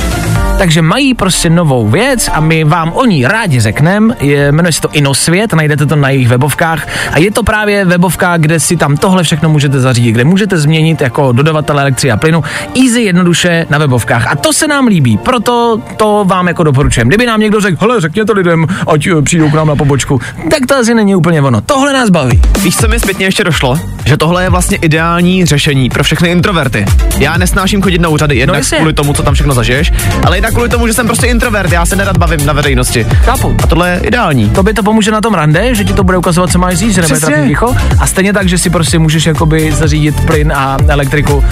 takže 0.58 0.82
mají 0.82 1.14
prostě 1.14 1.50
novou 1.50 1.88
věc 1.88 2.30
a 2.34 2.40
my 2.40 2.64
vám 2.64 2.92
o 2.94 3.06
ní 3.06 3.26
rádi 3.26 3.60
řekneme. 3.60 4.16
Jmenuje 4.52 4.74
se 4.74 4.82
to 4.82 4.90
Inosvět, 4.92 5.54
najdete 5.54 5.86
to 5.86 5.96
na 5.96 6.10
jejich 6.10 6.28
webovkách 6.28 6.88
a 7.12 7.20
je 7.20 7.32
to 7.32 7.44
právě 7.44 7.86
webovka, 7.86 8.38
kde 8.38 8.60
si 8.60 8.78
tam 8.78 8.98
tohle 8.98 9.24
všechno 9.24 9.50
můžete 9.50 9.80
zařídit, 9.80 10.12
kde 10.12 10.24
můžete 10.24 10.58
změnit 10.58 11.02
jako 11.02 11.32
dodavatel 11.32 11.80
elektřiny 11.80 12.12
a 12.12 12.18
plynu 12.18 12.44
easy 12.84 13.02
jednoduše 13.02 13.66
na 13.70 13.78
webovkách. 13.78 14.28
A 14.28 14.36
to 14.36 14.54
se 14.54 14.68
nám 14.68 14.88
líbí, 14.88 15.18
proto 15.18 15.82
to 15.98 16.26
vám 16.28 16.48
jako 16.48 16.64
doporučujeme. 16.64 17.08
Kdyby 17.08 17.26
nám 17.26 17.40
někdo 17.40 17.62
řekl, 17.62 17.78
hele, 17.82 18.02
řekněte 18.02 18.34
lidem, 18.34 18.68
ať 18.94 19.08
eh, 19.08 19.22
přijdou 19.22 19.50
k 19.50 19.54
nám 19.54 19.68
na 19.68 19.76
pobočku, 19.76 20.22
tak 20.50 20.66
to 20.68 20.76
asi 20.76 20.94
není 20.94 21.16
úplně 21.16 21.42
ono. 21.42 21.62
Tohle 21.62 21.94
nás 21.94 22.10
baví. 22.10 22.42
Víš, 22.62 22.78
co 22.78 22.88
mi 22.88 23.00
zpětně 23.00 23.26
ještě 23.26 23.44
došlo? 23.44 23.80
Že 24.06 24.18
tohle 24.18 24.44
je 24.44 24.50
vlastně 24.50 24.78
ideální 24.78 25.46
řešení 25.46 25.90
pro 25.90 26.04
všechny 26.04 26.30
introverty. 26.30 26.86
Já 27.20 27.38
nesnáším 27.38 27.82
chodit 27.82 28.00
na 28.00 28.10
úřady, 28.10 28.36
jednak 28.36 28.58
jasně. 28.58 28.78
kvůli 28.78 28.94
tomu, 28.94 29.14
co 29.14 29.24
tam 29.24 29.34
všechno 29.34 29.54
zažiješ, 29.54 29.92
ale 30.26 30.38
jednak 30.44 30.54
kvůli 30.54 30.70
tomu, 30.70 30.88
že 30.88 30.94
jsem 30.94 31.08
prostě 31.08 31.28
introvert, 31.28 31.72
já 31.72 31.86
se 31.86 31.96
nerad 31.96 32.18
bavím 32.18 32.46
na 32.46 32.54
veřejnosti. 32.54 33.04
Chápu. 33.04 33.56
A 33.64 33.68
tohle 33.68 33.90
je 33.90 34.00
ideální. 34.04 34.50
To 34.50 34.64
by 34.64 34.74
to 34.74 34.84
pomůže 34.84 35.12
na 35.12 35.22
tom 35.22 35.34
rande, 35.34 35.76
že 35.76 35.84
ti 35.84 35.94
to 35.94 36.04
bude 36.04 36.18
ukazovat, 36.18 36.52
co 36.52 36.60
máš 36.60 36.78
říct, 36.78 36.96
že 36.96 37.02
nebude 37.02 37.20
trapný 37.20 37.48
ticho. 37.48 37.76
A 38.00 38.08
stejně 38.08 38.34
tak, 38.34 38.50
že 38.50 38.58
si 38.58 38.70
prostě 38.70 39.00
můžeš 39.00 39.26
jakoby 39.26 39.72
zařídit 39.72 40.26
plyn 40.26 40.54
a 40.56 40.78
elektriku 40.88 41.34
uh, 41.34 41.44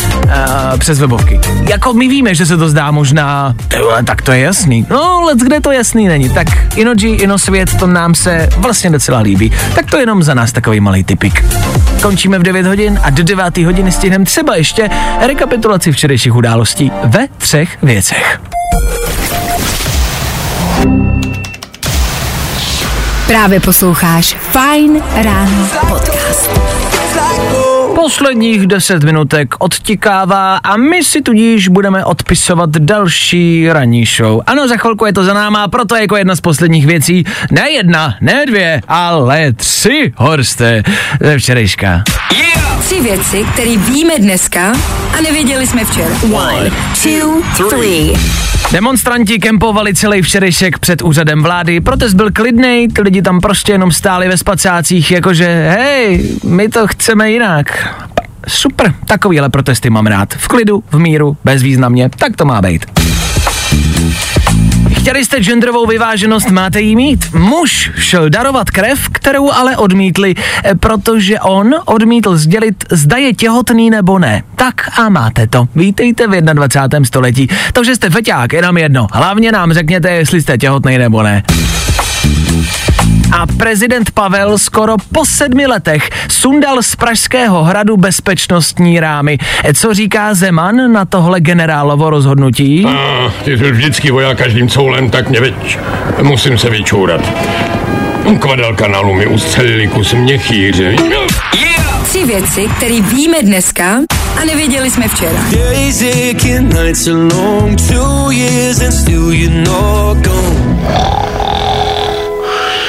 přes 0.77 0.99
webovky. 0.99 1.39
Jako 1.69 1.93
my 1.93 2.07
víme, 2.07 2.35
že 2.35 2.45
se 2.45 2.57
to 2.57 2.69
zdá 2.69 2.91
možná, 2.91 3.53
tyhle, 3.67 4.03
tak 4.03 4.21
to 4.21 4.31
je 4.31 4.39
jasný. 4.39 4.85
No, 4.89 5.21
let 5.21 5.37
kde 5.37 5.59
to 5.61 5.71
jasný 5.71 6.07
není. 6.07 6.29
Tak 6.29 6.47
Inoji, 6.75 7.15
Inosvět, 7.15 7.79
to 7.79 7.87
nám 7.87 8.15
se 8.15 8.49
vlastně 8.57 8.89
docela 8.89 9.19
líbí. 9.19 9.51
Tak 9.75 9.91
to 9.91 9.97
jenom 9.97 10.23
za 10.23 10.33
nás 10.33 10.51
takový 10.51 10.79
malý 10.79 11.03
typik. 11.03 11.45
Končíme 12.01 12.39
v 12.39 12.43
9 12.43 12.65
hodin 12.65 12.99
a 13.03 13.09
do 13.09 13.23
9 13.23 13.57
hodiny 13.57 13.91
stihneme 13.91 14.25
třeba 14.25 14.55
ještě 14.55 14.89
rekapitulaci 15.27 15.91
včerejších 15.91 16.35
událostí 16.35 16.91
ve 17.03 17.27
třech 17.37 17.83
věcech. 17.83 18.50
Právě 23.27 23.59
posloucháš 23.59 24.35
Fine 24.51 24.99
Ráno 25.23 25.67
podcast. 25.89 26.49
Posledních 27.95 28.67
10 28.67 29.03
minutek 29.03 29.55
odtikává 29.59 30.57
a 30.57 30.77
my 30.77 31.03
si 31.03 31.21
tudíž 31.21 31.67
budeme 31.67 32.05
odpisovat 32.05 32.69
další 32.69 33.69
ranní 33.71 34.05
show. 34.05 34.41
Ano, 34.47 34.67
za 34.67 34.77
chvilku 34.77 35.05
je 35.05 35.13
to 35.13 35.23
za 35.23 35.33
náma, 35.33 35.67
proto 35.67 35.95
jako 35.95 36.17
jedna 36.17 36.35
z 36.35 36.41
posledních 36.41 36.85
věcí, 36.85 37.23
ne 37.51 37.71
jedna, 37.71 38.15
ne 38.21 38.45
dvě, 38.45 38.81
ale 38.87 39.53
tři 39.53 40.13
horste 40.17 40.83
ze 41.21 41.37
včerejška. 41.37 42.03
Tři 42.79 43.01
věci, 43.01 43.45
které 43.53 43.77
víme 43.77 44.13
dneska 44.19 44.73
a 45.17 45.21
nevěděli 45.21 45.67
jsme 45.67 45.85
včera. 45.85 46.15
One, 46.33 46.71
two, 47.03 47.69
three. 47.69 48.13
Demonstranti 48.71 49.39
kempovali 49.39 49.93
celý 49.93 50.21
včerejšek 50.21 50.79
před 50.79 51.01
úřadem 51.01 51.43
vlády, 51.43 51.79
protest 51.79 52.13
byl 52.13 52.31
klidnej, 52.31 52.87
ty 52.87 53.01
lidi 53.01 53.21
tam 53.21 53.39
prostě 53.39 53.71
jenom 53.71 53.91
stáli 53.91 54.27
ve 54.27 54.37
spacácích, 54.37 55.11
jakože 55.11 55.45
hej, 55.77 56.29
my 56.43 56.69
to 56.69 56.87
chceme 56.87 57.31
jinak. 57.31 57.95
Super, 58.47 58.93
takovýhle 59.05 59.49
protesty 59.49 59.89
mám 59.89 60.07
rád. 60.07 60.33
V 60.33 60.47
klidu, 60.47 60.83
v 60.91 60.99
míru, 60.99 61.37
bezvýznamně, 61.43 62.09
tak 62.09 62.35
to 62.35 62.45
má 62.45 62.61
být. 62.61 62.85
Chtěli 65.01 65.25
jste 65.25 65.39
genderovou 65.39 65.87
vyváženost, 65.87 66.49
máte 66.49 66.81
jí 66.81 66.95
mít. 66.95 67.33
Muž 67.33 67.91
šel 67.97 68.29
darovat 68.29 68.69
krev, 68.69 69.09
kterou 69.09 69.51
ale 69.51 69.77
odmítli, 69.77 70.35
eh, 70.37 70.75
protože 70.75 71.39
on 71.39 71.75
odmítl 71.85 72.37
sdělit, 72.37 72.85
zda 72.91 73.17
je 73.17 73.33
těhotný 73.33 73.89
nebo 73.89 74.19
ne. 74.19 74.43
Tak 74.55 74.99
a 74.99 75.09
máte 75.09 75.47
to. 75.47 75.67
Vítejte 75.75 76.27
v 76.27 76.41
21. 76.41 77.05
století. 77.05 77.47
To, 77.73 77.83
že 77.83 77.95
jste 77.95 78.09
feťák, 78.09 78.53
je 78.53 78.61
nám 78.61 78.77
jedno. 78.77 79.07
Hlavně 79.13 79.51
nám 79.51 79.73
řekněte, 79.73 80.11
jestli 80.11 80.41
jste 80.41 80.57
těhotný 80.57 80.97
nebo 80.97 81.23
ne. 81.23 81.43
A 83.31 83.45
prezident 83.57 84.11
Pavel 84.11 84.57
skoro 84.57 84.95
po 85.11 85.25
sedmi 85.25 85.67
letech 85.67 86.09
sundal 86.29 86.83
z 86.83 86.95
Pražského 86.95 87.63
hradu 87.63 87.97
bezpečnostní 87.97 88.99
rámy. 88.99 89.37
E, 89.63 89.73
Co 89.73 89.93
říká 89.93 90.33
Zeman 90.33 90.91
na 90.91 91.05
tohle 91.05 91.39
generálovo 91.39 92.09
rozhodnutí? 92.09 92.85
A, 92.85 93.31
ty 93.43 93.57
jsi 93.57 93.71
vždycky 93.71 94.11
voják 94.11 94.37
každým 94.37 94.69
coulem, 94.69 95.09
tak 95.09 95.29
mě 95.29 95.41
veď. 95.41 95.79
Musím 96.21 96.57
se 96.57 96.69
vyčourat. 96.69 97.21
Kvadel 98.39 98.75
kanálu 98.75 99.13
mi 99.13 99.27
ustřelili 99.27 99.87
kus 99.87 100.13
měchýře. 100.13 100.95
Tři 102.03 102.25
věci, 102.25 102.67
které 102.77 103.01
víme 103.01 103.37
dneska 103.41 103.99
a 104.41 104.45
nevěděli 104.45 104.91
jsme 104.91 105.07
včera. 105.07 105.39
Days 105.51 106.01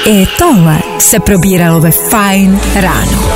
I 0.04 0.26
tohle 0.38 0.78
se 0.98 1.20
probíralo 1.20 1.80
ve 1.80 1.90
Fine 1.90 2.58
ráno. 2.74 3.32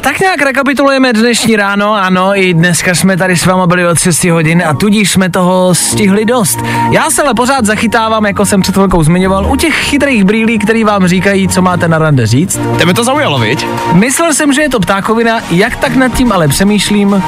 Tak 0.00 0.20
nějak 0.20 0.42
rekapitulujeme 0.42 1.12
dnešní 1.12 1.56
ráno, 1.56 1.94
ano, 1.94 2.30
i 2.34 2.54
dneska 2.54 2.94
jsme 2.94 3.16
tady 3.16 3.36
s 3.36 3.46
váma 3.46 3.66
byli 3.66 3.86
od 3.86 3.98
6 3.98 4.24
hodin 4.24 4.62
a 4.66 4.74
tudíž 4.74 5.10
jsme 5.10 5.30
toho 5.30 5.74
stihli 5.74 6.24
dost. 6.24 6.58
Já 6.90 7.10
se 7.10 7.22
ale 7.22 7.34
pořád 7.34 7.64
zachytávám, 7.64 8.26
jako 8.26 8.46
jsem 8.46 8.60
před 8.60 8.74
chvilkou 8.74 9.02
zmiňoval, 9.02 9.46
u 9.46 9.56
těch 9.56 9.74
chytrých 9.74 10.24
brýlí, 10.24 10.58
který 10.58 10.84
vám 10.84 11.06
říkají, 11.06 11.48
co 11.48 11.62
máte 11.62 11.88
na 11.88 11.98
rande 11.98 12.26
říct. 12.26 12.60
Tebe 12.78 12.94
to 12.94 13.04
zaujalo, 13.04 13.38
viď? 13.38 13.66
Myslel 13.92 14.34
jsem, 14.34 14.52
že 14.52 14.62
je 14.62 14.68
to 14.68 14.80
ptákovina, 14.80 15.40
jak 15.50 15.76
tak 15.76 15.96
nad 15.96 16.08
tím 16.08 16.32
ale 16.32 16.48
přemýšlím. 16.48 17.22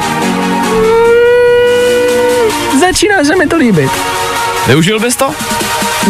Začíná 2.81 3.25
se 3.25 3.37
mi 3.37 3.47
to 3.47 3.57
líbit. 3.57 3.91
Využil 4.67 5.01
bys 5.01 5.17
to? 5.17 5.31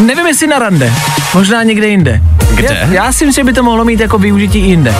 Nevím, 0.05 0.27
jestli 0.27 0.47
na 0.47 0.59
rande, 0.59 0.93
možná 1.33 1.63
někde 1.63 1.87
jinde. 1.87 2.21
Kde? 2.55 2.77
Já, 2.81 2.93
já 2.93 3.11
si 3.11 3.25
myslím, 3.25 3.43
že 3.43 3.51
by 3.51 3.53
to 3.53 3.63
mohlo 3.63 3.85
mít 3.85 3.99
jako 3.99 4.17
využití 4.17 4.59
i 4.59 4.67
jinde. 4.67 4.95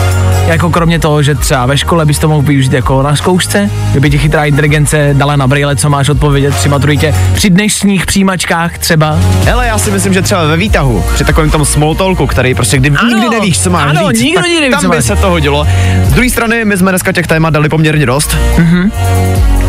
Jako 0.46 0.70
kromě 0.70 0.98
toho, 0.98 1.22
že 1.22 1.34
třeba 1.34 1.66
ve 1.66 1.78
škole 1.78 2.06
bys 2.06 2.18
to 2.18 2.28
mohl 2.28 2.42
využít 2.42 2.72
jako 2.72 3.02
na 3.02 3.16
zkoušce, 3.16 3.70
kdyby 3.90 4.10
ti 4.10 4.18
chytrá 4.18 4.44
inteligence 4.44 5.10
dala 5.12 5.36
na 5.36 5.46
brýle, 5.46 5.76
co 5.76 5.90
máš 5.90 6.08
odpovědět 6.08 6.54
při 6.54 6.68
maturitě, 6.68 7.14
při 7.34 7.50
dnešních 7.50 8.06
přijímačkách 8.06 8.78
třeba. 8.78 9.18
Hele, 9.44 9.66
já 9.66 9.78
si 9.78 9.90
myslím, 9.90 10.14
že 10.14 10.22
třeba 10.22 10.44
ve 10.44 10.56
výtahu, 10.56 11.04
při 11.14 11.24
takovém 11.24 11.50
tom 11.50 11.64
small 11.64 11.94
talku, 11.94 12.26
který 12.26 12.54
prostě 12.54 12.76
kdy 12.76 12.90
Ano, 12.90 13.08
nikdy 13.08 13.28
nevíš, 13.28 13.60
co 13.60 13.70
máš 13.70 13.90
ano, 13.90 14.08
říct, 14.10 14.20
nikdo 14.20 14.40
tak 14.40 14.50
neví, 14.50 14.70
tam 14.70 14.80
co 14.80 14.88
by 14.88 14.96
máš 14.96 15.04
se 15.04 15.16
to 15.16 15.30
hodilo. 15.30 15.66
Z 16.06 16.12
druhé 16.12 16.30
strany, 16.30 16.64
my 16.64 16.76
jsme 16.76 16.92
dneska 16.92 17.12
těch 17.12 17.26
témat 17.26 17.50
dali 17.50 17.68
poměrně 17.68 18.06
dost. 18.06 18.36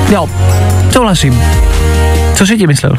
Jo, 0.09 0.29
souhlasím. 0.91 1.41
Co 2.39 2.45
jsi 2.45 2.57
ti 2.57 2.67
myslel? 2.67 2.91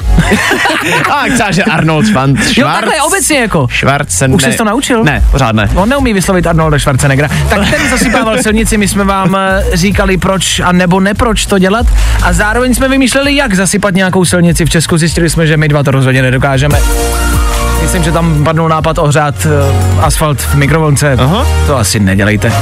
A 1.11 1.25
třeba, 1.35 1.51
že 1.51 1.65
Arnold 1.65 2.07
Schwarz. 2.07 2.57
Jo, 2.57 2.67
takhle 2.67 3.03
obecně 3.03 3.39
jako. 3.41 3.67
Schwarzen, 3.71 4.35
Už 4.35 4.43
jsi 4.43 4.53
to 4.53 4.65
naučil? 4.65 5.05
Ne, 5.05 5.25
pořád 5.31 5.55
ne. 5.55 5.71
On 5.75 5.89
neumí 5.89 6.13
vyslovit 6.13 6.47
Arnolda 6.47 6.79
Schwarzeneggera. 6.79 7.29
Tak 7.49 7.71
ten 7.71 7.91
zasypával 7.91 8.39
silnici, 8.43 8.79
my 8.79 8.89
jsme 8.89 9.05
vám 9.05 9.37
eh, 9.37 9.65
říkali 9.77 10.17
proč 10.17 10.61
a 10.61 10.73
nebo 10.73 11.01
neproč 11.01 11.47
to 11.47 11.59
dělat 11.59 11.87
a 12.23 12.33
zároveň 12.33 12.75
jsme 12.75 12.89
vymýšleli, 12.89 13.37
jak 13.37 13.55
zasypat 13.55 13.95
nějakou 13.95 14.25
silnici 14.25 14.65
v 14.65 14.71
Česku. 14.71 14.99
Zjistili 14.99 15.31
jsme, 15.31 15.47
že 15.47 15.57
my 15.57 15.69
dva 15.69 15.83
to 15.83 15.91
rozhodně 15.91 16.23
nedokážeme. 16.23 16.79
Myslím, 17.83 18.03
že 18.05 18.13
tam 18.13 18.45
padnul 18.45 18.69
nápad 18.69 18.99
ohřát 18.99 19.35
uh, 19.47 20.05
asfalt 20.05 20.41
v 20.41 20.55
mikrovlnce. 20.55 21.17
Aha. 21.19 21.47
To 21.67 21.77
asi 21.77 22.01
nedělejte. 22.01 22.53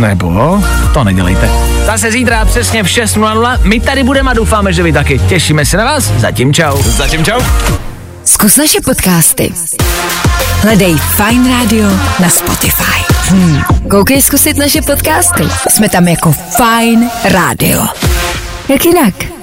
Nebo 0.00 0.62
to 0.94 1.04
nedělejte. 1.04 1.50
Zase 1.86 2.12
zítra 2.12 2.44
přesně 2.44 2.82
v 2.82 2.86
6.00. 2.86 3.58
My 3.62 3.80
tady 3.80 4.02
budeme 4.02 4.30
a 4.30 4.34
doufáme, 4.34 4.72
že 4.72 4.82
vy 4.82 4.92
taky. 4.92 5.18
Těšíme 5.18 5.64
se 5.64 5.76
na 5.76 5.84
vás. 5.84 6.04
Zatím 6.04 6.54
čau. 6.54 6.82
Zatím 6.82 7.24
čau. 7.24 7.40
Zkus 8.24 8.56
naše 8.56 8.80
podcasty. 8.84 9.52
Hledej 10.62 10.96
Fine 10.96 11.58
Radio 11.58 11.88
na 12.20 12.28
Spotify. 12.28 13.14
Hmm. 13.28 13.62
Koukej 13.90 14.22
zkusit 14.22 14.56
naše 14.56 14.82
podcasty. 14.82 15.42
Jsme 15.68 15.88
tam 15.88 16.08
jako 16.08 16.32
Fine 16.32 17.10
Radio. 17.24 17.86
Jak 18.68 18.84
jinak? 18.84 19.37